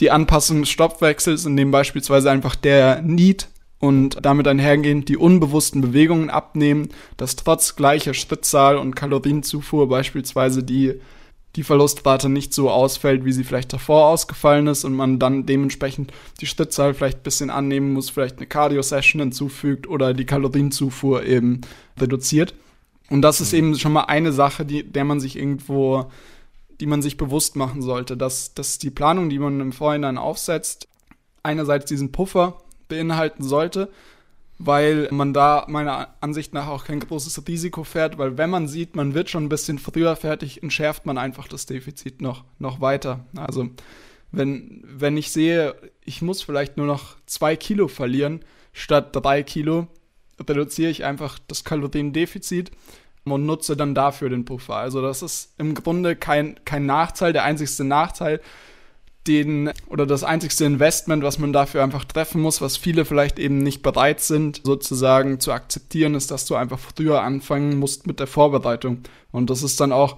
die 0.00 0.10
Anpassung 0.10 0.60
des 0.60 0.70
Stoffwechsels, 0.70 1.44
in 1.44 1.58
dem 1.58 1.70
beispielsweise 1.70 2.30
einfach 2.30 2.56
der 2.56 3.02
Need 3.02 3.48
und 3.78 4.24
damit 4.24 4.48
einhergehend 4.48 5.10
die 5.10 5.18
unbewussten 5.18 5.82
Bewegungen 5.82 6.30
abnehmen, 6.30 6.88
dass 7.18 7.36
trotz 7.36 7.76
gleicher 7.76 8.14
Schrittzahl 8.14 8.78
und 8.78 8.96
Kalorienzufuhr 8.96 9.86
beispielsweise 9.86 10.62
die, 10.62 10.94
die 11.56 11.62
Verlustrate 11.62 12.28
nicht 12.28 12.54
so 12.54 12.70
ausfällt, 12.70 13.24
wie 13.24 13.32
sie 13.32 13.44
vielleicht 13.44 13.72
davor 13.72 14.06
ausgefallen 14.06 14.66
ist 14.66 14.84
und 14.84 14.94
man 14.94 15.18
dann 15.18 15.44
dementsprechend 15.44 16.12
die 16.40 16.46
Schrittzahl 16.46 16.94
vielleicht 16.94 17.18
ein 17.18 17.24
bisschen 17.24 17.50
annehmen 17.50 17.92
muss, 17.92 18.10
vielleicht 18.10 18.38
eine 18.38 18.46
Cardio-Session 18.46 19.20
hinzufügt 19.20 19.86
oder 19.86 20.14
die 20.14 20.24
Kalorienzufuhr 20.24 21.24
eben 21.24 21.60
reduziert. 22.00 22.54
Und 23.10 23.20
das 23.22 23.42
ist 23.42 23.52
eben 23.52 23.78
schon 23.78 23.92
mal 23.92 24.04
eine 24.04 24.32
Sache, 24.32 24.64
die, 24.64 24.82
der 24.82 25.04
man 25.04 25.20
sich 25.20 25.36
irgendwo 25.36 26.10
die 26.82 26.86
man 26.86 27.00
sich 27.00 27.16
bewusst 27.16 27.54
machen 27.54 27.80
sollte, 27.80 28.16
dass, 28.16 28.54
dass 28.54 28.76
die 28.76 28.90
Planung, 28.90 29.30
die 29.30 29.38
man 29.38 29.60
im 29.60 29.70
Vorhinein 29.70 30.18
aufsetzt, 30.18 30.88
einerseits 31.44 31.84
diesen 31.84 32.10
Puffer 32.10 32.60
beinhalten 32.88 33.44
sollte, 33.44 33.88
weil 34.58 35.08
man 35.10 35.32
da 35.32 35.66
meiner 35.68 36.14
Ansicht 36.20 36.54
nach 36.54 36.68
auch 36.68 36.84
kein 36.84 37.00
großes 37.00 37.46
Risiko 37.48 37.84
fährt, 37.84 38.18
weil 38.18 38.38
wenn 38.38 38.50
man 38.50 38.68
sieht, 38.68 38.94
man 38.94 39.14
wird 39.14 39.30
schon 39.30 39.44
ein 39.44 39.48
bisschen 39.48 39.78
früher 39.78 40.14
fertig, 40.16 40.62
entschärft 40.62 41.06
man 41.06 41.18
einfach 41.18 41.48
das 41.48 41.66
Defizit 41.66 42.20
noch, 42.20 42.44
noch 42.58 42.80
weiter. 42.80 43.26
Also 43.36 43.70
wenn, 44.30 44.82
wenn 44.86 45.16
ich 45.16 45.30
sehe, 45.30 45.74
ich 46.04 46.22
muss 46.22 46.42
vielleicht 46.42 46.76
nur 46.76 46.86
noch 46.86 47.16
zwei 47.26 47.56
Kilo 47.56 47.88
verlieren 47.88 48.40
statt 48.72 49.14
drei 49.14 49.42
Kilo, 49.42 49.88
reduziere 50.40 50.90
ich 50.90 51.04
einfach 51.04 51.38
das 51.46 51.64
Kaloriendefizit 51.64 52.70
und 53.24 53.46
nutze 53.46 53.76
dann 53.76 53.94
dafür 53.94 54.30
den 54.30 54.44
Puffer. 54.44 54.76
Also 54.76 55.02
das 55.02 55.22
ist 55.22 55.54
im 55.58 55.74
Grunde 55.74 56.16
kein, 56.16 56.58
kein 56.64 56.86
Nachteil. 56.86 57.32
Der 57.32 57.44
einzigste 57.44 57.84
Nachteil, 57.84 58.40
den 59.26 59.70
oder 59.88 60.06
das 60.06 60.24
einzigste 60.24 60.64
Investment, 60.64 61.22
was 61.22 61.38
man 61.38 61.52
dafür 61.52 61.82
einfach 61.82 62.04
treffen 62.04 62.40
muss, 62.40 62.60
was 62.60 62.76
viele 62.76 63.04
vielleicht 63.04 63.38
eben 63.38 63.58
nicht 63.58 63.82
bereit 63.82 64.20
sind, 64.20 64.62
sozusagen 64.64 65.40
zu 65.40 65.52
akzeptieren, 65.52 66.14
ist, 66.14 66.30
dass 66.30 66.46
du 66.46 66.56
einfach 66.56 66.78
früher 66.78 67.22
anfangen 67.22 67.78
musst 67.78 68.06
mit 68.06 68.20
der 68.20 68.26
Vorbereitung. 68.26 69.02
Und 69.30 69.50
das 69.50 69.62
ist 69.62 69.80
dann 69.80 69.92
auch 69.92 70.16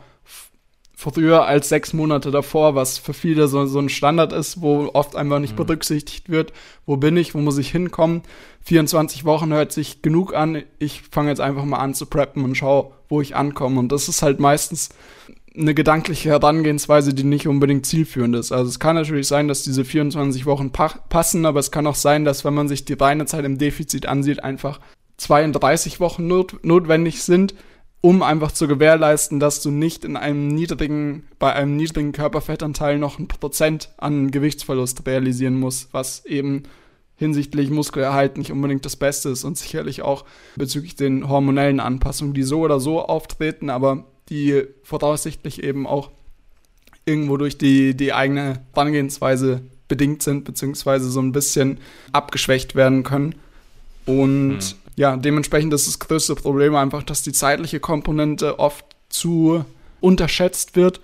früher 0.97 1.45
als 1.45 1.69
sechs 1.69 1.93
Monate 1.93 2.31
davor, 2.31 2.75
was 2.75 2.99
für 2.99 3.15
viele 3.15 3.49
so, 3.49 3.67
so 3.67 3.79
ein 3.79 3.89
Standard 3.89 4.33
ist, 4.33 4.61
wo 4.61 4.91
oft 4.95 5.17
einfach 5.17 5.39
nicht 5.39 5.53
mhm. 5.53 5.65
berücksichtigt 5.65 6.31
wird. 6.31 6.53
Wo 6.87 6.97
bin 6.97 7.17
ich? 7.17 7.35
Wo 7.35 7.39
muss 7.39 7.59
ich 7.59 7.71
hinkommen? 7.71 8.23
24 8.65 9.25
Wochen 9.25 9.53
hört 9.53 9.73
sich 9.73 10.03
genug 10.03 10.35
an. 10.35 10.63
Ich 10.79 11.03
fange 11.11 11.31
jetzt 11.31 11.41
einfach 11.41 11.65
mal 11.65 11.79
an 11.79 11.95
zu 11.95 12.07
preppen 12.07 12.45
und 12.45 12.55
schaue, 12.55 12.93
wo 13.09 13.21
ich 13.21 13.37
ankomme. 13.37 13.79
Und 13.81 13.91
das 13.93 14.09
ist 14.09 14.23
halt 14.23 14.41
meistens 14.41 14.91
eine 15.57 15.75
gedankliche 15.75 16.31
Herangehensweise, 16.31 17.15
die 17.15 17.25
nicht 17.25 17.47
unbedingt 17.47 17.87
zielführend 17.87 18.35
ist. 18.35 18.51
Also 18.51 18.69
es 18.69 18.81
kann 18.81 18.97
natürlich 18.97 19.29
sein, 19.29 19.47
dass 19.47 19.63
diese 19.63 19.85
24 19.85 20.47
Wochen 20.47 20.71
pa 20.73 20.89
passen, 21.09 21.47
aber 21.47 21.61
es 21.61 21.71
kann 21.71 21.87
auch 21.87 21.95
sein, 21.95 22.25
dass 22.25 22.45
wenn 22.45 22.55
man 22.55 22.69
sich 22.69 22.85
die 22.85 22.95
reine 22.95 23.27
Zeit 23.27 23.45
im 23.45 23.59
Defizit 23.59 24.07
ansieht, 24.07 24.43
einfach 24.43 24.81
32 25.19 26.01
Wochen 26.01 26.27
not 26.27 26.65
notwendig 26.65 27.23
sind 27.23 27.55
um 28.05 28.23
einfach 28.23 28.53
zu 28.53 28.69
gewährleisten, 28.69 29.41
dass 29.41 29.63
du 29.63 29.71
nicht 29.71 30.05
in 30.05 30.19
einem 30.19 30.49
niedrigen, 30.49 31.27
bei 31.39 31.55
einem 31.55 31.75
niedrigen 31.75 32.13
Körperfettanteil 32.13 32.99
noch 32.99 33.19
ein 33.19 33.29
Prozent 33.29 33.95
an 33.97 34.31
Gewichtsverlust 34.31 35.07
realisieren 35.07 35.59
musst, 35.59 35.95
was 35.95 36.27
eben 36.27 36.65
hinsichtlich 37.17 37.71
Muskelerhalt 37.71 38.37
nicht 38.37 38.53
unbedingt 38.53 38.85
das 38.85 38.97
Beste 38.97 39.31
ist 39.31 39.45
und 39.45 39.57
sicherlich 39.57 40.03
auch 40.03 40.27
bezüglich 40.55 40.97
den 40.97 41.31
hormonellen 41.31 41.81
Anpassungen, 41.81 42.35
die 42.35 42.43
so 42.43 42.61
oder 42.61 42.79
so 42.79 43.01
auftreten, 43.01 43.71
aber 43.71 44.05
die 44.29 44.65
voraussichtlich 44.83 45.63
eben 45.63 45.87
auch 45.87 46.11
irgendwo 47.05 47.37
durch 47.37 47.59
die, 47.59 47.95
die 47.95 48.13
eigene 48.13 48.61
Herangehensweise 48.73 49.63
bedingt 49.89 50.23
sind, 50.23 50.45
beziehungsweise 50.45 51.11
so 51.11 51.21
ein 51.21 51.33
bisschen 51.33 51.79
abgeschwächt 52.13 52.75
werden 52.75 53.03
können. 53.03 53.35
Und 54.07 54.57
mhm. 54.57 54.61
ja, 54.97 55.17
dementsprechend 55.17 55.73
ist 55.75 55.87
das 55.87 55.99
größte 55.99 56.35
Problem 56.35 56.75
einfach, 56.75 57.03
dass 57.03 57.23
die 57.23 57.33
zeitliche 57.33 57.81
Komponente 57.81 58.59
oft 58.59 58.85
zu 59.09 59.65
unterschätzt 60.01 60.77
wird 60.77 61.01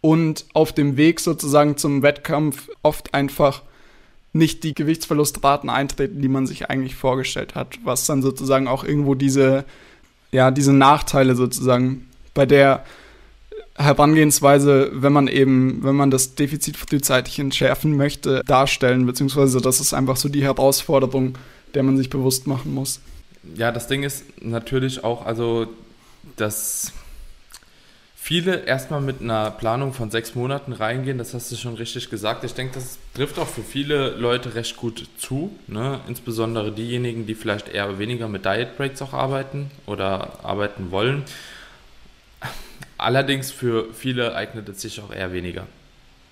und 0.00 0.46
auf 0.54 0.72
dem 0.72 0.96
Weg 0.96 1.20
sozusagen 1.20 1.76
zum 1.76 2.02
Wettkampf 2.02 2.68
oft 2.82 3.14
einfach 3.14 3.62
nicht 4.32 4.62
die 4.62 4.74
Gewichtsverlustraten 4.74 5.68
eintreten, 5.70 6.22
die 6.22 6.28
man 6.28 6.46
sich 6.46 6.70
eigentlich 6.70 6.94
vorgestellt 6.94 7.54
hat, 7.54 7.78
was 7.84 8.06
dann 8.06 8.22
sozusagen 8.22 8.68
auch 8.68 8.84
irgendwo 8.84 9.14
diese, 9.14 9.64
ja, 10.30 10.50
diese 10.50 10.72
Nachteile 10.72 11.34
sozusagen 11.34 12.06
bei 12.34 12.46
der 12.46 12.84
Herangehensweise, 13.76 14.90
wenn 14.92 15.12
man 15.12 15.26
eben, 15.26 15.82
wenn 15.82 15.94
man 15.94 16.10
das 16.10 16.34
Defizit 16.34 16.76
frühzeitig 16.76 17.38
entschärfen 17.38 17.96
möchte, 17.96 18.42
darstellen, 18.46 19.06
beziehungsweise 19.06 19.60
das 19.60 19.80
ist 19.80 19.94
einfach 19.94 20.16
so 20.16 20.28
die 20.28 20.42
Herausforderung, 20.42 21.38
der 21.74 21.82
man 21.82 21.96
sich 21.96 22.10
bewusst 22.10 22.46
machen 22.46 22.74
muss. 22.74 23.00
Ja, 23.56 23.72
das 23.72 23.86
Ding 23.86 24.02
ist 24.02 24.24
natürlich 24.42 25.02
auch, 25.02 25.24
also, 25.24 25.66
dass 26.36 26.92
viele 28.14 28.64
erstmal 28.64 29.00
mit 29.00 29.22
einer 29.22 29.50
Planung 29.50 29.94
von 29.94 30.10
sechs 30.10 30.34
Monaten 30.34 30.74
reingehen, 30.74 31.16
das 31.16 31.32
hast 31.32 31.50
du 31.50 31.56
schon 31.56 31.74
richtig 31.74 32.10
gesagt. 32.10 32.44
Ich 32.44 32.52
denke, 32.52 32.74
das 32.74 32.98
trifft 33.14 33.38
auch 33.38 33.48
für 33.48 33.62
viele 33.62 34.10
Leute 34.10 34.54
recht 34.54 34.76
gut 34.76 35.08
zu, 35.16 35.50
ne? 35.68 36.00
insbesondere 36.06 36.70
diejenigen, 36.70 37.26
die 37.26 37.34
vielleicht 37.34 37.68
eher 37.68 37.98
weniger 37.98 38.28
mit 38.28 38.44
Diet 38.44 38.76
Breaks 38.76 39.00
auch 39.00 39.14
arbeiten 39.14 39.70
oder 39.86 40.44
arbeiten 40.44 40.90
wollen. 40.90 41.24
Allerdings 43.00 43.50
für 43.50 43.92
viele 43.92 44.34
eignet 44.34 44.68
es 44.68 44.82
sich 44.82 45.00
auch 45.00 45.12
eher 45.12 45.32
weniger. 45.32 45.66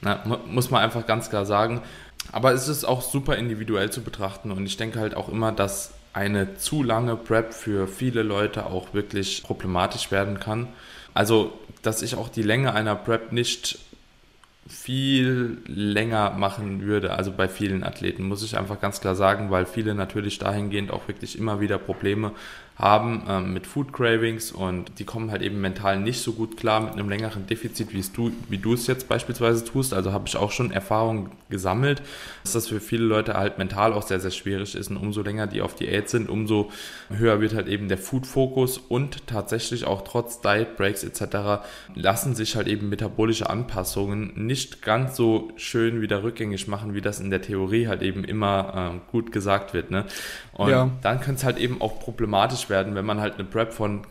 Na, 0.00 0.22
muss 0.46 0.70
man 0.70 0.82
einfach 0.82 1.06
ganz 1.06 1.30
klar 1.30 1.44
sagen. 1.44 1.82
Aber 2.32 2.52
es 2.52 2.68
ist 2.68 2.84
auch 2.84 3.02
super 3.02 3.36
individuell 3.36 3.90
zu 3.90 4.02
betrachten 4.02 4.50
und 4.50 4.66
ich 4.66 4.76
denke 4.76 5.00
halt 5.00 5.14
auch 5.14 5.28
immer, 5.28 5.52
dass 5.52 5.94
eine 6.12 6.56
zu 6.56 6.82
lange 6.82 7.16
Prep 7.16 7.54
für 7.54 7.86
viele 7.86 8.22
Leute 8.22 8.66
auch 8.66 8.92
wirklich 8.92 9.42
problematisch 9.42 10.10
werden 10.10 10.40
kann. 10.40 10.68
Also, 11.14 11.52
dass 11.82 12.02
ich 12.02 12.16
auch 12.16 12.28
die 12.28 12.42
Länge 12.42 12.74
einer 12.74 12.96
Prep 12.96 13.32
nicht 13.32 13.78
viel 14.68 15.58
länger 15.66 16.30
machen 16.30 16.82
würde, 16.82 17.12
also 17.14 17.32
bei 17.32 17.48
vielen 17.48 17.82
Athleten, 17.82 18.24
muss 18.24 18.42
ich 18.42 18.58
einfach 18.58 18.80
ganz 18.80 19.00
klar 19.00 19.14
sagen, 19.14 19.50
weil 19.50 19.64
viele 19.64 19.94
natürlich 19.94 20.38
dahingehend 20.38 20.90
auch 20.90 21.08
wirklich 21.08 21.38
immer 21.38 21.60
wieder 21.60 21.78
Probleme 21.78 22.32
haben 22.78 23.24
ähm, 23.28 23.52
mit 23.52 23.66
Food 23.66 23.92
Cravings 23.92 24.52
und 24.52 25.00
die 25.00 25.04
kommen 25.04 25.32
halt 25.32 25.42
eben 25.42 25.60
mental 25.60 25.98
nicht 25.98 26.20
so 26.20 26.32
gut 26.32 26.56
klar 26.56 26.80
mit 26.80 26.92
einem 26.92 27.08
längeren 27.08 27.46
Defizit, 27.46 27.92
wie 27.92 28.04
du, 28.14 28.30
wie 28.48 28.58
du 28.58 28.74
es 28.74 28.86
jetzt 28.86 29.08
beispielsweise 29.08 29.64
tust. 29.64 29.92
Also 29.92 30.12
habe 30.12 30.28
ich 30.28 30.36
auch 30.36 30.52
schon 30.52 30.70
Erfahrungen 30.70 31.30
gesammelt, 31.50 32.02
dass 32.44 32.52
das 32.52 32.68
für 32.68 32.78
viele 32.78 33.04
Leute 33.04 33.34
halt 33.34 33.58
mental 33.58 33.92
auch 33.92 34.02
sehr, 34.02 34.20
sehr 34.20 34.30
schwierig 34.30 34.76
ist. 34.76 34.90
Und 34.90 34.96
umso 34.96 35.22
länger 35.22 35.48
die 35.48 35.60
auf 35.60 35.74
Diät 35.74 36.08
sind, 36.08 36.28
umso 36.28 36.70
höher 37.08 37.40
wird 37.40 37.52
halt 37.52 37.66
eben 37.66 37.88
der 37.88 37.98
Food-Fokus 37.98 38.78
und 38.78 39.26
tatsächlich 39.26 39.84
auch 39.84 40.02
trotz 40.02 40.40
Diet 40.40 40.76
Breaks 40.76 41.02
etc. 41.02 41.64
lassen 41.96 42.36
sich 42.36 42.54
halt 42.54 42.68
eben 42.68 42.88
metabolische 42.88 43.50
Anpassungen 43.50 44.32
nicht 44.36 44.82
ganz 44.82 45.16
so 45.16 45.50
schön 45.56 46.00
wieder 46.00 46.22
rückgängig 46.22 46.68
machen, 46.68 46.94
wie 46.94 47.00
das 47.00 47.18
in 47.18 47.30
der 47.30 47.42
Theorie 47.42 47.88
halt 47.88 48.02
eben 48.02 48.22
immer 48.22 48.92
äh, 48.94 49.10
gut 49.10 49.32
gesagt 49.32 49.74
wird. 49.74 49.90
Ne? 49.90 50.04
Und 50.58 50.70
ja. 50.70 50.90
dann 51.02 51.20
könnte 51.20 51.38
es 51.38 51.44
halt 51.44 51.56
eben 51.56 51.80
auch 51.80 52.00
problematisch 52.00 52.68
werden, 52.68 52.96
wenn 52.96 53.06
man 53.06 53.20
halt 53.20 53.34
eine 53.34 53.44
Prep 53.44 53.72
von 53.72 54.02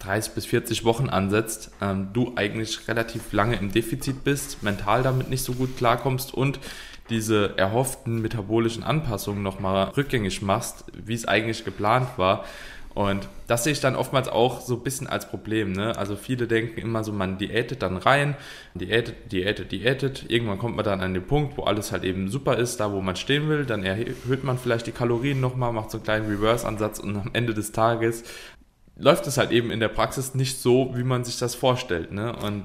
30 0.00 0.34
bis 0.34 0.44
40 0.44 0.84
Wochen 0.84 1.08
ansetzt, 1.08 1.70
ähm, 1.80 2.08
du 2.12 2.34
eigentlich 2.36 2.86
relativ 2.88 3.32
lange 3.32 3.56
im 3.56 3.72
Defizit 3.72 4.22
bist, 4.22 4.62
mental 4.62 5.02
damit 5.02 5.30
nicht 5.30 5.42
so 5.42 5.54
gut 5.54 5.78
klarkommst 5.78 6.34
und 6.34 6.60
diese 7.08 7.56
erhofften 7.56 8.20
metabolischen 8.20 8.84
Anpassungen 8.84 9.42
nochmal 9.42 9.92
rückgängig 9.96 10.42
machst, 10.42 10.84
wie 10.92 11.14
es 11.14 11.26
eigentlich 11.26 11.64
geplant 11.64 12.08
war. 12.16 12.44
Und 12.94 13.28
das 13.48 13.64
sehe 13.64 13.72
ich 13.72 13.80
dann 13.80 13.96
oftmals 13.96 14.28
auch 14.28 14.60
so 14.60 14.76
ein 14.76 14.82
bisschen 14.84 15.08
als 15.08 15.28
Problem. 15.28 15.72
Ne? 15.72 15.98
Also 15.98 16.14
viele 16.14 16.46
denken 16.46 16.80
immer 16.80 17.02
so, 17.02 17.12
man 17.12 17.38
diätet 17.38 17.82
dann 17.82 17.96
rein, 17.96 18.36
diätet, 18.74 19.32
diätet, 19.32 19.72
diätet. 19.72 20.26
Irgendwann 20.28 20.58
kommt 20.58 20.76
man 20.76 20.84
dann 20.84 21.00
an 21.00 21.12
den 21.12 21.26
Punkt, 21.26 21.58
wo 21.58 21.64
alles 21.64 21.90
halt 21.90 22.04
eben 22.04 22.28
super 22.28 22.56
ist, 22.56 22.78
da 22.78 22.92
wo 22.92 23.00
man 23.00 23.16
stehen 23.16 23.48
will. 23.48 23.66
Dann 23.66 23.82
erhöht 23.82 24.44
man 24.44 24.58
vielleicht 24.58 24.86
die 24.86 24.92
Kalorien 24.92 25.40
nochmal, 25.40 25.72
macht 25.72 25.90
so 25.90 25.98
einen 25.98 26.04
kleinen 26.04 26.30
Reverse-Ansatz 26.30 27.00
und 27.00 27.16
am 27.16 27.30
Ende 27.32 27.52
des 27.52 27.72
Tages 27.72 28.22
läuft 28.96 29.26
es 29.26 29.38
halt 29.38 29.50
eben 29.50 29.72
in 29.72 29.80
der 29.80 29.88
Praxis 29.88 30.36
nicht 30.36 30.60
so, 30.60 30.92
wie 30.94 31.02
man 31.02 31.24
sich 31.24 31.38
das 31.38 31.56
vorstellt. 31.56 32.12
Ne? 32.12 32.34
Und 32.36 32.64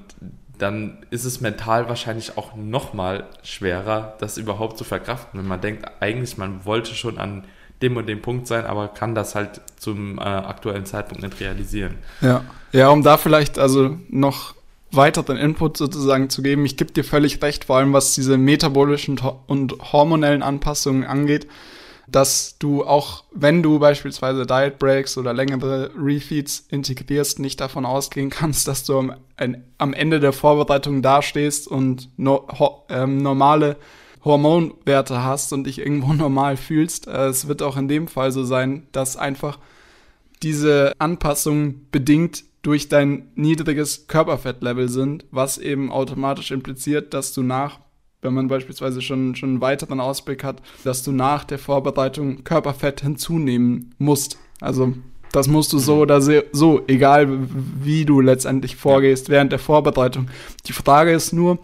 dann 0.60 1.06
ist 1.10 1.26
es 1.26 1.42
mental 1.42 1.89
wahrscheinlich 1.89 2.38
auch 2.38 2.56
nochmal 2.56 3.26
schwerer, 3.42 4.15
das 4.20 4.38
überhaupt 4.38 4.78
zu 4.78 4.84
verkraften, 4.84 5.39
wenn 5.39 5.48
man 5.48 5.62
denkt, 5.62 5.89
eigentlich 6.02 6.38
man 6.38 6.65
wollte 6.65 6.94
schon 6.94 7.18
an 7.18 7.46
dem 7.82 7.98
und 7.98 8.08
dem 8.08 8.22
Punkt 8.22 8.48
sein, 8.48 8.65
aber 8.65 8.89
kann 8.89 9.15
das 9.15 9.36
halt 9.36 9.62
zum 9.78 10.18
äh, 10.18 10.22
aktuellen 10.22 10.86
Zeitpunkt 10.86 11.24
nicht 11.24 11.39
realisieren. 11.39 11.96
Ja. 12.22 12.44
ja, 12.72 12.89
um 12.89 13.04
da 13.04 13.18
vielleicht 13.18 13.58
also 13.58 13.98
noch 14.10 14.56
weiteren 14.92 15.38
Input 15.38 15.78
sozusagen 15.78 16.30
zu 16.30 16.42
geben, 16.42 16.65
ich 16.65 16.78
gebe 16.78 16.92
dir 16.92 17.04
völlig 17.04 17.42
recht, 17.42 17.65
vor 17.65 17.78
allem 17.78 17.94
was 17.94 18.15
diese 18.15 18.38
metabolischen 18.38 19.20
und 19.48 19.76
hormonellen 19.94 20.42
Anpassungen 20.42 21.06
angeht, 21.06 21.48
dass 22.08 22.58
du 22.58 22.84
auch, 22.84 23.24
wenn 23.32 23.62
du 23.62 23.80
beispielsweise 23.80 24.46
Diet 24.46 24.80
Breaks 24.80 25.18
oder 25.18 25.34
längere 25.34 25.92
Refeeds 25.96 26.65
integrierst, 26.70 27.39
nicht 27.39 27.62
davon 27.62 27.86
ausgehen 27.86 28.30
kannst, 28.30 28.68
dass 28.68 28.84
du 28.84 28.98
am, 28.98 29.13
am 29.78 29.94
Ende 29.94 30.20
der 30.20 30.34
Vorbereitung 30.34 31.02
dastehst 31.02 31.68
und 31.68 32.10
no, 32.18 32.48
ho, 32.58 32.84
ähm, 32.89 33.22
normale 33.22 33.78
Hormonwerte 34.23 35.23
hast 35.23 35.53
und 35.53 35.65
dich 35.65 35.79
irgendwo 35.79 36.13
normal 36.13 36.58
fühlst. 36.58 37.08
Äh, 37.08 37.27
es 37.27 37.47
wird 37.47 37.62
auch 37.62 37.77
in 37.77 37.88
dem 37.88 38.08
Fall 38.08 38.32
so 38.32 38.43
sein, 38.43 38.88
dass 38.91 39.17
einfach 39.17 39.60
diese 40.41 40.93
Anpassungen 40.99 41.88
bedingt 41.91 42.43
durch 42.62 42.89
dein 42.89 43.29
niedriges 43.36 44.08
Körperfettlevel 44.08 44.89
sind, 44.89 45.25
was 45.32 45.58
eben 45.58 45.91
automatisch 45.91 46.51
impliziert, 46.51 47.13
dass 47.13 47.34
du 47.34 47.41
nach, 47.41 47.79
wenn 48.21 48.34
man 48.34 48.47
beispielsweise 48.47 49.01
schon, 49.01 49.36
schon 49.36 49.49
einen 49.49 49.62
weiteren 49.62 49.99
Ausblick 49.99 50.43
hat, 50.43 50.62
dass 50.84 51.03
du 51.03 51.12
nach 51.12 51.45
der 51.45 51.60
Vorbereitung 51.60 52.43
Körperfett 52.43 53.01
hinzunehmen 53.01 53.95
musst. 53.97 54.38
Also 54.60 54.93
das 55.32 55.47
musst 55.47 55.71
du 55.73 55.79
so 55.79 55.99
oder 55.99 56.21
so, 56.21 56.82
egal 56.88 57.47
wie 57.84 58.03
du 58.03 58.19
letztendlich 58.19 58.75
vorgehst 58.75 59.29
während 59.29 59.51
der 59.51 59.60
Vorbereitung. 59.60 60.29
Die 60.65 60.73
Frage 60.73 61.12
ist 61.12 61.34
nur, 61.34 61.60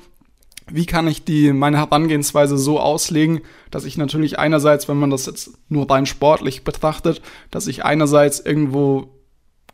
wie 0.67 0.85
kann 0.85 1.07
ich 1.07 1.23
die, 1.23 1.53
meine 1.53 1.77
Herangehensweise 1.77 2.57
so 2.57 2.79
auslegen, 2.79 3.41
dass 3.69 3.85
ich 3.85 3.97
natürlich 3.97 4.39
einerseits, 4.39 4.87
wenn 4.87 4.97
man 4.97 5.11
das 5.11 5.27
jetzt 5.27 5.51
nur 5.69 5.89
rein 5.89 6.05
sportlich 6.05 6.63
betrachtet, 6.63 7.21
dass 7.51 7.67
ich 7.67 7.85
einerseits 7.85 8.39
irgendwo 8.39 9.09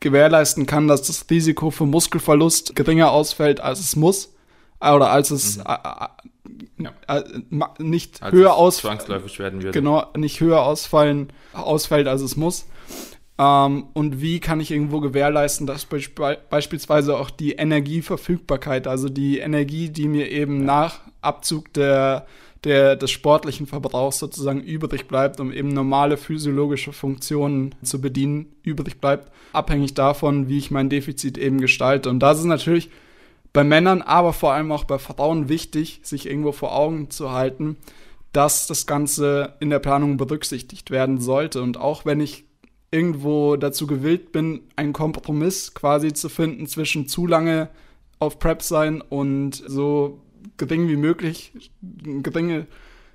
gewährleisten 0.02 0.66
kann, 0.66 0.88
dass 0.88 1.04
das 1.04 1.26
Risiko 1.30 1.72
für 1.72 1.86
Muskelverlust 1.86 2.76
geringer 2.76 3.12
ausfällt, 3.12 3.62
als 3.62 3.80
es 3.80 3.96
muss, 3.96 4.34
äh, 4.82 4.92
oder 4.92 5.12
als 5.12 5.32
es 5.32 5.58
mhm. 5.58 5.64
äh, 6.78 6.88
äh, 7.08 7.20
äh 7.20 7.66
nicht 7.80 8.22
als 8.22 8.34
höher 8.34 8.56
ausfällt, 8.56 9.08
werden 9.08 9.62
würde. 9.62 9.72
Genau, 9.72 10.08
nicht 10.18 10.42
höher 10.42 10.64
ausfallen, 10.64 11.32
ausfällt, 11.54 12.08
als 12.08 12.22
es 12.22 12.36
muss. 12.36 12.66
Ähm, 13.42 13.88
und 13.94 14.22
wie 14.22 14.40
kann 14.40 14.60
ich 14.60 14.70
irgendwo 14.70 15.00
gewährleisten, 15.00 15.66
dass 15.66 15.86
be 15.86 16.00
beispielsweise 16.50 17.18
auch 17.18 17.32
die 17.32 17.54
Energieverfügbarkeit, 17.54 18.86
also 18.86 19.10
die 19.10 19.40
Energie, 19.40 19.90
die 19.90 20.08
mir 20.08 20.30
eben 20.30 20.64
nach 20.64 21.00
Abzug 21.22 21.74
der, 21.74 22.28
der, 22.64 22.96
des 22.96 23.10
sportlichen 23.10 23.66
Verbrauchs 23.66 24.20
sozusagen 24.20 24.62
übrig 24.62 25.08
bleibt, 25.08 25.40
um 25.40 25.52
eben 25.52 25.70
normale 25.70 26.18
physiologische 26.18 26.94
Funktionen 26.94 27.74
zu 27.82 28.00
bedienen, 28.00 28.46
übrig 28.62 29.00
bleibt, 29.02 29.32
abhängig 29.54 29.96
davon, 29.96 30.48
wie 30.48 30.60
ich 30.60 30.70
mein 30.70 30.90
Defizit 30.90 31.40
eben 31.40 31.60
gestalte. 31.60 32.12
Und 32.12 32.20
das 32.20 32.38
ist 32.38 32.46
natürlich 32.46 32.92
bei 33.54 33.64
Männern, 33.64 34.04
aber 34.04 34.34
vor 34.34 34.54
allem 34.54 34.72
auch 34.72 34.84
bei 34.84 35.00
Frauen 35.00 35.50
wichtig, 35.50 36.00
sich 36.04 36.28
irgendwo 36.28 36.52
vor 36.52 36.76
Augen 36.76 37.10
zu 37.10 37.32
halten, 37.32 37.78
dass 38.34 38.68
das 38.68 38.86
Ganze 38.86 39.56
in 39.60 39.72
der 39.72 39.80
Planung 39.80 40.18
berücksichtigt 40.18 40.92
werden 40.92 41.20
sollte. 41.20 41.62
Und 41.64 41.78
auch 41.78 42.06
wenn 42.06 42.22
ich 42.22 42.46
irgendwo 42.92 43.56
dazu 43.56 43.88
gewillt 43.88 44.32
bin, 44.32 44.62
einen 44.76 44.94
Kompromiss 44.94 45.74
quasi 45.74 46.14
zu 46.14 46.30
finden 46.30 46.68
zwischen 46.68 47.08
zu 47.08 47.26
lange 47.26 47.70
auf 48.20 48.38
Prep 48.38 48.62
sein 48.62 49.02
und 49.02 49.56
so 49.56 50.20
gering 50.58 50.88
wie 50.90 50.98
möglich, 50.98 51.54
geringe 51.82 52.68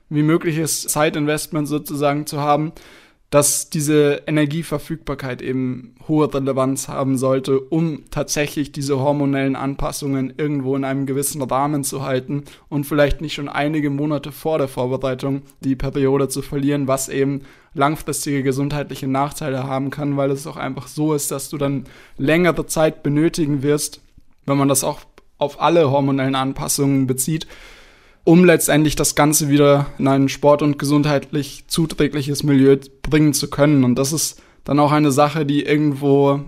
wie 0.09 0.23
mögliches 0.23 0.83
Zeitinvestment 0.83 1.69
sozusagen 1.69 2.27
zu 2.27 2.41
haben, 2.41 2.73
dass 3.31 3.71
diese 3.71 4.23
Energieverfügbarkeit 4.27 5.43
eben 5.43 5.97
hohe 6.07 6.33
Relevanz 6.33 6.87
haben 6.87 7.19
sollte, 7.19 7.59
um 7.59 8.05
tatsächlich 8.11 8.71
diese 8.71 9.01
hormonellen 9.01 9.57
Anpassungen 9.57 10.33
irgendwo 10.37 10.77
in 10.77 10.85
einem 10.85 11.07
gewissen 11.07 11.43
Rahmen 11.43 11.83
zu 11.83 12.03
halten 12.03 12.45
und 12.69 12.85
vielleicht 12.85 13.21
nicht 13.21 13.35
schon 13.35 13.49
einige 13.49 13.91
Monate 13.91 14.31
vor 14.31 14.59
der 14.59 14.69
Vorbereitung 14.69 15.43
die 15.61 15.75
Periode 15.75 16.29
zu 16.29 16.41
verlieren, 16.41 16.87
was 16.87 17.09
eben 17.09 17.43
langfristige 17.75 18.43
gesundheitliche 18.43 19.09
Nachteile 19.09 19.65
haben 19.65 19.91
kann, 19.91 20.17
weil 20.17 20.31
es 20.31 20.47
auch 20.47 20.57
einfach 20.57 20.87
so 20.87 21.13
ist, 21.13 21.31
dass 21.33 21.51
du 21.51 21.59
dann 21.59 21.85
längere 22.17 22.67
Zeit 22.67 23.03
benötigen 23.03 23.63
wirst, 23.63 24.01
wenn 24.47 24.57
man 24.57 24.69
das 24.69 24.85
auch 24.85 25.01
auf 25.39 25.61
alle 25.61 25.91
hormonellen 25.91 26.37
Anpassungen 26.37 27.07
bezieht, 27.07 27.47
um 28.27 28.45
letztendlich 28.45 28.97
das 28.97 29.15
Ganze 29.15 29.49
wieder 29.49 29.87
in 29.99 30.09
ein 30.09 30.29
sport- 30.29 30.61
und 30.61 30.81
gesundheitlich 30.81 31.63
zuträgliches 31.69 32.43
Milieu 32.43 32.77
bringen 33.03 33.33
zu 33.33 33.49
können. 33.49 33.85
Und 33.85 33.95
das 33.95 34.13
ist 34.13 34.43
dann 34.65 34.81
auch 34.81 34.91
eine 34.91 35.13
Sache, 35.13 35.47
die 35.47 35.63
irgendwo 35.63 36.41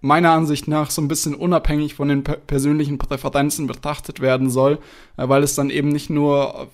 meiner 0.00 0.30
Ansicht 0.30 0.68
nach 0.68 0.88
so 0.92 1.02
ein 1.02 1.08
bisschen 1.08 1.34
unabhängig 1.34 1.94
von 1.94 2.06
den 2.06 2.22
persönlichen 2.22 2.98
Präferenzen 2.98 3.66
betrachtet 3.66 4.20
werden 4.20 4.50
soll, 4.50 4.78
äh, 5.16 5.28
weil 5.28 5.42
es 5.42 5.56
dann 5.56 5.68
eben 5.70 5.88
nicht 5.88 6.10
nur 6.10 6.68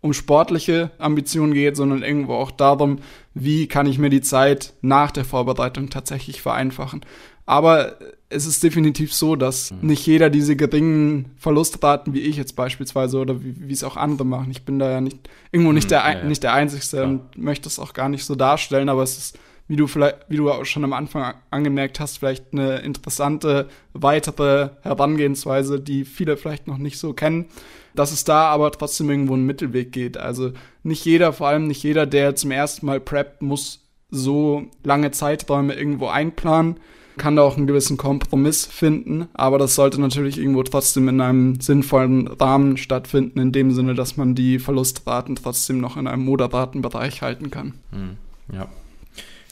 um 0.00 0.14
sportliche 0.14 0.90
Ambitionen 0.98 1.52
geht, 1.52 1.76
sondern 1.76 2.02
irgendwo 2.02 2.32
auch 2.36 2.50
darum, 2.50 3.00
wie 3.34 3.68
kann 3.68 3.84
ich 3.84 3.98
mir 3.98 4.08
die 4.08 4.22
Zeit 4.22 4.72
nach 4.80 5.10
der 5.10 5.26
Vorbereitung 5.26 5.90
tatsächlich 5.90 6.40
vereinfachen. 6.40 7.04
Aber 7.44 7.98
es 8.32 8.46
ist 8.46 8.62
definitiv 8.62 9.12
so, 9.12 9.36
dass 9.36 9.70
mhm. 9.70 9.88
nicht 9.88 10.06
jeder 10.06 10.30
diese 10.30 10.56
geringen 10.56 11.30
Verlustraten 11.36 12.14
wie 12.14 12.20
ich 12.20 12.36
jetzt 12.36 12.56
beispielsweise 12.56 13.18
oder 13.18 13.42
wie, 13.42 13.68
wie 13.68 13.72
es 13.72 13.84
auch 13.84 13.96
andere 13.96 14.26
machen. 14.26 14.50
Ich 14.50 14.64
bin 14.64 14.78
da 14.78 14.90
ja 14.90 15.00
nicht 15.00 15.18
irgendwo 15.50 15.72
nicht, 15.72 15.86
mhm, 15.86 15.90
der, 15.90 15.98
ja, 15.98 16.18
ja. 16.18 16.24
nicht 16.24 16.42
der 16.42 16.54
Einzige 16.54 16.96
ja. 16.96 17.04
und 17.04 17.36
möchte 17.36 17.68
es 17.68 17.78
auch 17.78 17.92
gar 17.92 18.08
nicht 18.08 18.24
so 18.24 18.34
darstellen, 18.34 18.88
aber 18.88 19.02
es 19.02 19.18
ist, 19.18 19.38
wie 19.68 19.76
du 19.76 19.86
vielleicht, 19.86 20.16
wie 20.28 20.36
du 20.36 20.50
auch 20.50 20.64
schon 20.64 20.84
am 20.84 20.92
Anfang 20.92 21.34
angemerkt 21.50 22.00
hast, 22.00 22.18
vielleicht 22.18 22.52
eine 22.52 22.78
interessante 22.78 23.68
weitere 23.92 24.70
Herangehensweise, 24.82 25.80
die 25.80 26.04
viele 26.04 26.36
vielleicht 26.36 26.66
noch 26.66 26.78
nicht 26.78 26.98
so 26.98 27.12
kennen, 27.12 27.46
dass 27.94 28.12
es 28.12 28.24
da 28.24 28.46
aber 28.46 28.70
trotzdem 28.72 29.10
irgendwo 29.10 29.34
einen 29.34 29.46
Mittelweg 29.46 29.92
geht. 29.92 30.16
Also 30.16 30.52
nicht 30.82 31.04
jeder, 31.04 31.32
vor 31.32 31.48
allem 31.48 31.66
nicht 31.66 31.82
jeder, 31.82 32.06
der 32.06 32.34
zum 32.34 32.50
ersten 32.50 32.86
Mal 32.86 33.00
preppt, 33.00 33.42
muss 33.42 33.80
so 34.10 34.64
lange 34.82 35.10
Zeiträume 35.10 35.74
irgendwo 35.74 36.08
einplanen 36.08 36.76
kann 37.16 37.36
da 37.36 37.42
auch 37.42 37.56
einen 37.56 37.66
gewissen 37.66 37.96
Kompromiss 37.96 38.66
finden, 38.66 39.28
aber 39.34 39.58
das 39.58 39.74
sollte 39.74 40.00
natürlich 40.00 40.38
irgendwo 40.38 40.62
trotzdem 40.62 41.08
in 41.08 41.20
einem 41.20 41.60
sinnvollen 41.60 42.26
Rahmen 42.28 42.76
stattfinden, 42.76 43.38
in 43.38 43.52
dem 43.52 43.72
Sinne, 43.72 43.94
dass 43.94 44.16
man 44.16 44.34
die 44.34 44.58
Verlustraten 44.58 45.36
trotzdem 45.36 45.80
noch 45.80 45.96
in 45.96 46.06
einem 46.06 46.24
moderaten 46.24 46.82
Bereich 46.82 47.22
halten 47.22 47.50
kann. 47.50 47.74
Hm, 47.90 48.16
ja. 48.52 48.68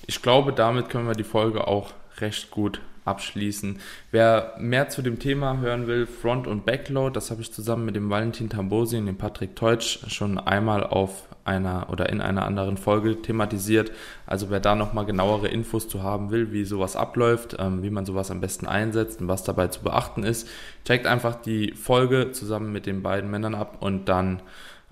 Ich 0.07 0.23
glaube, 0.23 0.53
damit 0.53 0.89
können 0.89 1.07
wir 1.07 1.15
die 1.15 1.25
Folge 1.25 1.67
auch 1.69 1.93
recht 2.19 2.51
gut 2.51 2.81
abschließen. 3.05 3.79
Wer 4.11 4.55
mehr 4.59 4.89
zu 4.89 5.03
dem 5.03 5.19
Thema 5.19 5.59
hören 5.59 5.87
will, 5.87 6.07
Front- 6.07 6.47
und 6.47 6.65
Backload, 6.65 7.15
das 7.15 7.31
habe 7.31 7.43
ich 7.43 7.53
zusammen 7.53 7.85
mit 7.85 7.97
dem 7.97 8.11
Valentin 8.11 8.49
Tambosi 8.49 8.99
und 8.99 9.07
dem 9.07 9.17
Patrick 9.17 9.57
Teutsch 9.57 10.01
schon 10.09 10.39
einmal 10.39 10.85
auf 10.85 11.29
einer 11.45 11.89
oder 11.91 12.09
in 12.11 12.21
einer 12.21 12.45
anderen 12.45 12.77
Folge 12.77 13.23
thematisiert. 13.23 13.91
Also 14.27 14.51
wer 14.51 14.61
da 14.61 14.75
nochmal 14.75 15.07
genauere 15.07 15.49
Infos 15.49 15.89
zu 15.89 16.03
haben 16.03 16.31
will, 16.31 16.53
wie 16.53 16.65
sowas 16.65 16.97
abläuft, 16.97 17.57
ähm, 17.59 17.83
wie 17.83 17.91
man 17.91 18.07
sowas 18.07 18.31
am 18.31 18.41
besten 18.41 18.67
einsetzt 18.67 19.21
und 19.21 19.29
was 19.29 19.43
dabei 19.43 19.69
zu 19.69 19.83
beachten 19.83 20.23
ist, 20.23 20.49
checkt 20.85 21.07
einfach 21.07 21.37
die 21.37 21.73
Folge 21.73 22.33
zusammen 22.33 22.73
mit 22.73 22.87
den 22.87 23.03
beiden 23.03 23.31
Männern 23.31 23.55
ab 23.55 23.79
und 23.81 24.09
dann 24.09 24.43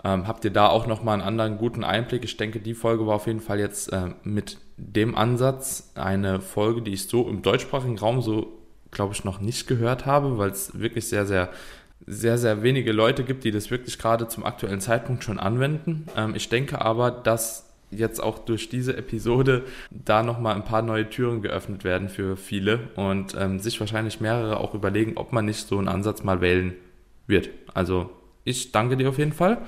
ähm, 0.05 0.27
habt 0.29 0.45
ihr 0.45 0.53
da 0.53 0.69
auch 0.69 0.87
nochmal 0.87 1.15
einen 1.15 1.29
anderen 1.29 1.59
guten 1.59 1.85
Einblick. 1.85 2.25
Ich 2.25 2.37
denke, 2.37 2.61
die 2.61 2.75
Folge 2.75 3.07
war 3.07 3.17
auf 3.17 3.27
jeden 3.27 3.41
Fall 3.41 3.59
jetzt 3.59 3.93
äh, 3.93 4.11
mit 4.23 4.59
dem 4.77 5.17
Ansatz 5.17 5.93
eine 5.95 6.41
Folge, 6.41 6.83
die 6.83 6.93
ich 6.93 7.09
so 7.09 7.29
im 7.29 7.43
deutschsprachigen 7.43 7.99
Raum 7.99 8.23
so, 8.23 8.59
glaube 8.91 9.13
ich, 9.13 9.25
noch 9.25 9.41
nicht 9.41 9.67
gehört 9.67 10.07
habe, 10.07 10.39
weil 10.39 10.51
es 10.51 10.79
wirklich 10.79 11.09
sehr, 11.09 11.27
sehr 11.27 11.51
sehr, 12.07 12.39
sehr 12.39 12.63
wenige 12.63 12.93
Leute 12.93 13.25
gibt, 13.25 13.45
die 13.45 13.51
das 13.51 13.71
wirklich 13.71 13.99
gerade 13.99 14.29
zum 14.29 14.45
aktuellen 14.45 14.81
Zeitpunkt 14.81 15.25
schon 15.25 15.39
anwenden. 15.39 16.07
Ähm, 16.17 16.35
ich 16.35 16.49
denke 16.49 16.81
aber, 16.81 17.11
dass 17.11 17.69
jetzt 17.91 18.23
auch 18.23 18.39
durch 18.39 18.69
diese 18.69 18.97
Episode 18.97 19.65
da 19.91 20.23
nochmal 20.23 20.55
ein 20.55 20.65
paar 20.65 20.83
neue 20.83 21.09
Türen 21.09 21.43
geöffnet 21.43 21.85
werden 21.85 22.09
für 22.09 22.37
viele 22.37 22.81
und 22.97 23.35
ähm, 23.39 23.61
sich 23.61 23.81
wahrscheinlich 23.81 24.21
mehrere 24.21 24.59
auch 24.59 24.75
überlegen, 24.75 25.17
ob 25.17 25.33
man 25.33 25.47
nicht 25.47 25.67
so 25.67 25.79
einen 25.79 25.89
Ansatz 25.89 26.23
mal 26.23 26.41
wählen 26.41 26.75
wird. 27.27 27.49
Also 27.75 28.11
ich 28.49 28.73
danke 28.73 28.97
dir 28.97 29.09
auf 29.09 29.19
jeden 29.19 29.33
Fall 29.33 29.59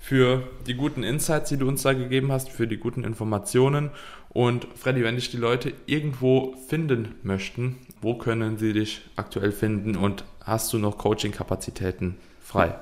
für 0.00 0.42
die 0.66 0.74
guten 0.74 1.02
Insights, 1.02 1.48
die 1.48 1.56
du 1.56 1.66
uns 1.66 1.82
da 1.82 1.94
gegeben 1.94 2.30
hast, 2.30 2.50
für 2.50 2.66
die 2.66 2.76
guten 2.76 3.04
Informationen. 3.04 3.90
Und 4.28 4.66
Freddy, 4.76 5.02
wenn 5.02 5.14
dich 5.14 5.30
die 5.30 5.38
Leute 5.38 5.72
irgendwo 5.86 6.54
finden 6.68 7.14
möchten, 7.22 7.76
wo 8.02 8.14
können 8.14 8.58
sie 8.58 8.74
dich 8.74 9.00
aktuell 9.16 9.50
finden 9.50 9.96
und 9.96 10.24
hast 10.44 10.72
du 10.72 10.78
noch 10.78 10.98
Coaching-Kapazitäten 10.98 12.16
frei? 12.42 12.74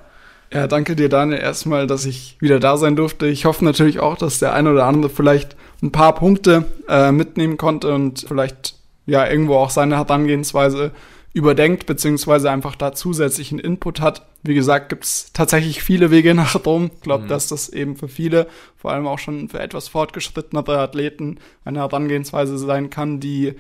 Ja, 0.53 0.67
danke 0.67 0.97
dir, 0.97 1.09
Daniel, 1.09 1.41
erstmal, 1.41 1.87
dass 1.87 2.07
ich 2.07 2.37
wieder 2.41 2.59
da 2.59 2.77
sein 2.77 2.97
durfte. 2.97 3.27
Ich 3.27 3.45
hoffe 3.45 3.65
natürlich 3.65 4.01
auch, 4.01 4.19
dass 4.19 4.41
der 4.41 4.53
eine 4.53 4.73
oder 4.73 4.87
andere 4.87 5.09
vielleicht 5.09 5.57
ein 5.81 5.93
paar 5.93 6.15
Punkte 6.15 6.65
äh, 6.89 7.13
mitnehmen 7.13 7.57
konnte 7.57 7.95
und 7.95 8.25
vielleicht 8.27 8.75
ja 9.07 9.29
irgendwo 9.29 9.55
auch 9.55 9.71
seine 9.71 9.97
Herangehensweise 9.97 10.91
überdenkt, 11.35 11.87
beziehungsweise 11.87 12.51
einfach 12.51 12.77
da 12.77 12.93
zusätzlichen 12.93 13.59
Input 13.59 14.01
hat. 14.01 14.27
Wie 14.43 14.55
gesagt, 14.55 14.91
gibt 14.91 15.05
es 15.05 15.33
tatsächlich 15.33 15.83
viele 15.83 16.11
Wege 16.11 16.35
nach 16.35 16.55
Rom. 16.67 16.91
Ich 16.95 17.01
glaube, 17.01 17.25
mhm. 17.25 17.29
dass 17.29 17.49
das 17.49 17.69
eben 17.71 17.97
für 17.97 18.09
viele, 18.09 18.49
vor 18.77 18.93
allem 18.93 19.07
auch 19.07 19.19
schon 19.19 19.49
für 19.49 19.61
etwas 19.61 19.89
fortgeschrittenere 19.89 20.79
Athleten, 20.79 21.39
eine 21.65 21.79
Herangehensweise 21.81 22.59
sein 22.59 22.91
kann, 22.91 23.21
die 23.21 23.55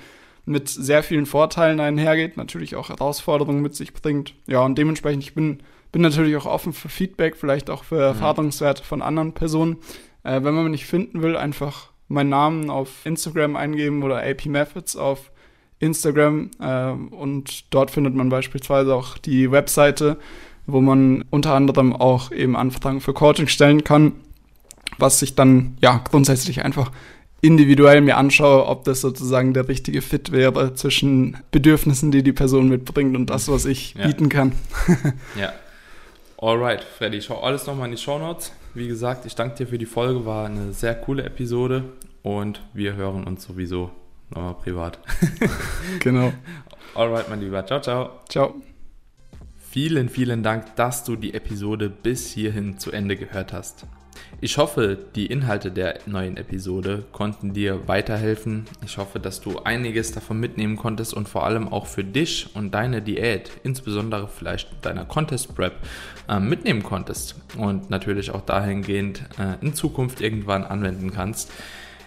mit 0.45 0.68
sehr 0.68 1.03
vielen 1.03 1.27
Vorteilen 1.27 1.81
einhergeht, 1.81 2.37
natürlich 2.37 2.75
auch 2.77 2.89
Herausforderungen 2.89 3.62
mit 3.62 3.75
sich 3.75 3.95
bringt. 3.95 4.35
Ja, 4.47 4.61
und 4.61 4.77
dementsprechend, 4.77 5.23
ich 5.23 5.35
bin, 5.35 5.62
bin 5.93 6.03
natürlich 6.03 6.37
auch 6.37 6.47
offen 6.47 6.73
für 6.73 6.89
Feedback, 6.89 7.37
vielleicht 7.37 7.70
auch 7.70 7.85
für 7.85 7.97
mhm. 7.97 8.01
Erfahrungswerte 8.03 8.83
von 8.83 9.03
anderen 9.03 9.33
Personen. 9.33 9.79
Äh, 10.25 10.43
wenn 10.43 10.55
man 10.55 10.64
mich 10.64 10.73
nicht 10.73 10.87
finden 10.87 11.23
will, 11.23 11.37
einfach 11.37 11.91
meinen 12.09 12.31
Namen 12.31 12.70
auf 12.70 13.07
Instagram 13.07 13.57
eingeben 13.57 14.03
oder 14.03 14.23
AP 14.23 14.47
Methods 14.47 14.97
auf 14.97 15.32
Instagram 15.83 16.51
äh, 16.61 16.91
und 16.91 17.72
dort 17.74 17.91
findet 17.91 18.14
man 18.14 18.28
beispielsweise 18.28 18.95
auch 18.95 19.18
die 19.18 19.51
Webseite, 19.51 20.16
wo 20.66 20.80
man 20.80 21.24
unter 21.30 21.55
anderem 21.55 21.93
auch 21.93 22.30
eben 22.30 22.57
Anfragen 22.57 23.01
für 23.01 23.12
Coaching 23.12 23.49
stellen 23.49 23.83
kann, 23.83 24.12
was 24.99 25.18
sich 25.18 25.35
dann 25.35 25.76
ja 25.83 26.01
grundsätzlich 26.09 26.64
einfach 26.64 26.93
individuell 27.41 28.01
mir 28.01 28.16
anschaue, 28.16 28.66
ob 28.66 28.85
das 28.85 29.01
sozusagen 29.01 29.53
der 29.53 29.68
richtige 29.68 30.01
Fit 30.01 30.30
wäre 30.30 30.74
zwischen 30.74 31.37
Bedürfnissen, 31.51 32.12
die 32.12 32.22
die 32.22 32.33
Person 32.33 32.68
mitbringt 32.68 33.16
und 33.16 33.30
das, 33.30 33.49
was 33.49 33.64
ich 33.64 33.95
ja. 33.95 34.07
bieten 34.07 34.28
kann. 34.28 34.53
ja. 35.39 35.53
Alright, 36.39 36.85
Freddy, 36.85 37.20
schau 37.20 37.41
alles 37.41 37.66
nochmal 37.66 37.87
in 37.87 37.97
die 37.97 38.01
Show 38.01 38.18
Notes. 38.18 38.53
Wie 38.74 38.87
gesagt, 38.87 39.26
ich 39.26 39.35
danke 39.35 39.57
dir 39.57 39.66
für 39.66 39.78
die 39.78 39.87
Folge, 39.87 40.24
war 40.24 40.47
eine 40.47 40.72
sehr 40.72 40.95
coole 40.95 41.24
Episode 41.24 41.85
und 42.22 42.62
wir 42.72 42.95
hören 42.95 43.24
uns 43.24 43.45
sowieso 43.45 43.91
nochmal 44.35 44.55
privat. 44.55 44.99
genau. 46.01 46.33
Alright, 46.95 47.28
mein 47.28 47.41
Lieber. 47.41 47.64
Ciao, 47.64 47.80
ciao. 47.80 48.20
Ciao. 48.28 48.55
Vielen, 49.70 50.09
vielen 50.09 50.43
Dank, 50.43 50.76
dass 50.76 51.05
du 51.05 51.16
die 51.16 51.33
Episode 51.33 51.89
bis 51.89 52.30
hierhin 52.30 52.78
zu 52.78 52.93
Ende 52.93 53.16
gehört 53.16 53.53
hast. 53.53 53.87
Ich 54.41 54.59
hoffe, 54.59 54.99
die 55.14 55.26
Inhalte 55.26 55.70
der 55.70 56.01
neuen 56.07 56.37
Episode 56.37 57.05
konnten 57.12 57.55
dir 57.55 57.87
weiterhelfen. 57.87 58.64
Ich 58.85 58.99
hoffe, 58.99 59.20
dass 59.20 59.41
du 59.41 59.61
einiges 59.61 60.12
davon 60.12 60.41
mitnehmen 60.41 60.76
konntest 60.76 61.14
und 61.14 61.28
vor 61.28 61.47
allem 61.47 61.68
auch 61.68 61.87
für 61.87 62.03
dich 62.03 62.51
und 62.55 62.72
deine 62.74 63.03
Diät, 63.03 63.53
insbesondere 63.62 64.28
vielleicht 64.28 64.85
deiner 64.85 65.05
Contest 65.05 65.55
Prep, 65.55 65.74
äh, 66.28 66.41
mitnehmen 66.41 66.83
konntest 66.83 67.37
und 67.57 67.89
natürlich 67.89 68.33
auch 68.33 68.43
dahingehend 68.43 69.22
äh, 69.39 69.64
in 69.64 69.74
Zukunft 69.74 70.20
irgendwann 70.20 70.64
anwenden 70.64 71.12
kannst. 71.12 71.53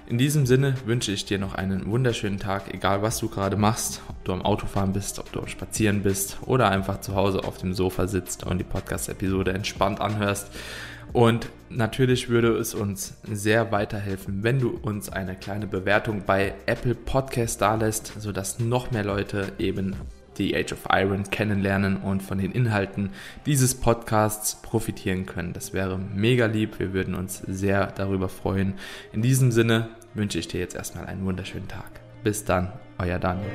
In 0.07 0.19
diesem 0.19 0.45
Sinne 0.45 0.75
wünsche 0.85 1.11
ich 1.11 1.25
dir 1.25 1.39
noch 1.39 1.55
einen 1.55 1.87
wunderschönen 1.87 2.37
Tag, 2.37 2.71
egal 2.71 3.01
was 3.01 3.17
du 3.17 3.27
gerade 3.27 3.57
machst, 3.57 4.01
ob 4.07 4.23
du 4.23 4.33
am 4.33 4.43
Autofahren 4.43 4.93
bist, 4.93 5.17
ob 5.17 5.31
du 5.31 5.39
am 5.39 5.47
Spazieren 5.47 6.03
bist 6.03 6.37
oder 6.45 6.69
einfach 6.69 7.01
zu 7.01 7.15
Hause 7.15 7.43
auf 7.43 7.57
dem 7.57 7.73
Sofa 7.73 8.05
sitzt 8.07 8.43
und 8.45 8.59
die 8.59 8.63
Podcast-Episode 8.63 9.53
entspannt 9.53 9.99
anhörst. 10.01 10.51
Und 11.11 11.49
natürlich 11.69 12.29
würde 12.29 12.55
es 12.55 12.75
uns 12.75 13.15
sehr 13.23 13.71
weiterhelfen, 13.71 14.43
wenn 14.43 14.59
du 14.59 14.77
uns 14.79 15.09
eine 15.09 15.35
kleine 15.35 15.65
Bewertung 15.65 16.21
bei 16.23 16.53
Apple 16.67 16.93
Podcast 16.93 17.61
dalässt, 17.61 18.13
sodass 18.19 18.59
noch 18.59 18.91
mehr 18.91 19.05
Leute 19.05 19.53
eben 19.57 19.95
die 20.37 20.55
Age 20.55 20.73
of 20.73 20.87
Iron 20.91 21.23
kennenlernen 21.29 21.97
und 21.97 22.21
von 22.21 22.37
den 22.37 22.51
Inhalten 22.51 23.11
dieses 23.45 23.75
Podcasts 23.75 24.61
profitieren 24.61 25.25
können. 25.25 25.53
Das 25.53 25.73
wäre 25.73 25.97
mega 25.97 26.45
lieb. 26.45 26.79
Wir 26.79 26.93
würden 26.93 27.15
uns 27.15 27.39
sehr 27.47 27.87
darüber 27.87 28.29
freuen. 28.29 28.75
In 29.11 29.21
diesem 29.21 29.51
Sinne 29.51 29.89
wünsche 30.13 30.39
ich 30.39 30.47
dir 30.47 30.59
jetzt 30.59 30.75
erstmal 30.75 31.05
einen 31.05 31.25
wunderschönen 31.25 31.67
Tag. 31.67 32.01
Bis 32.23 32.43
dann, 32.43 32.71
euer 32.97 33.19
Daniel. 33.19 33.51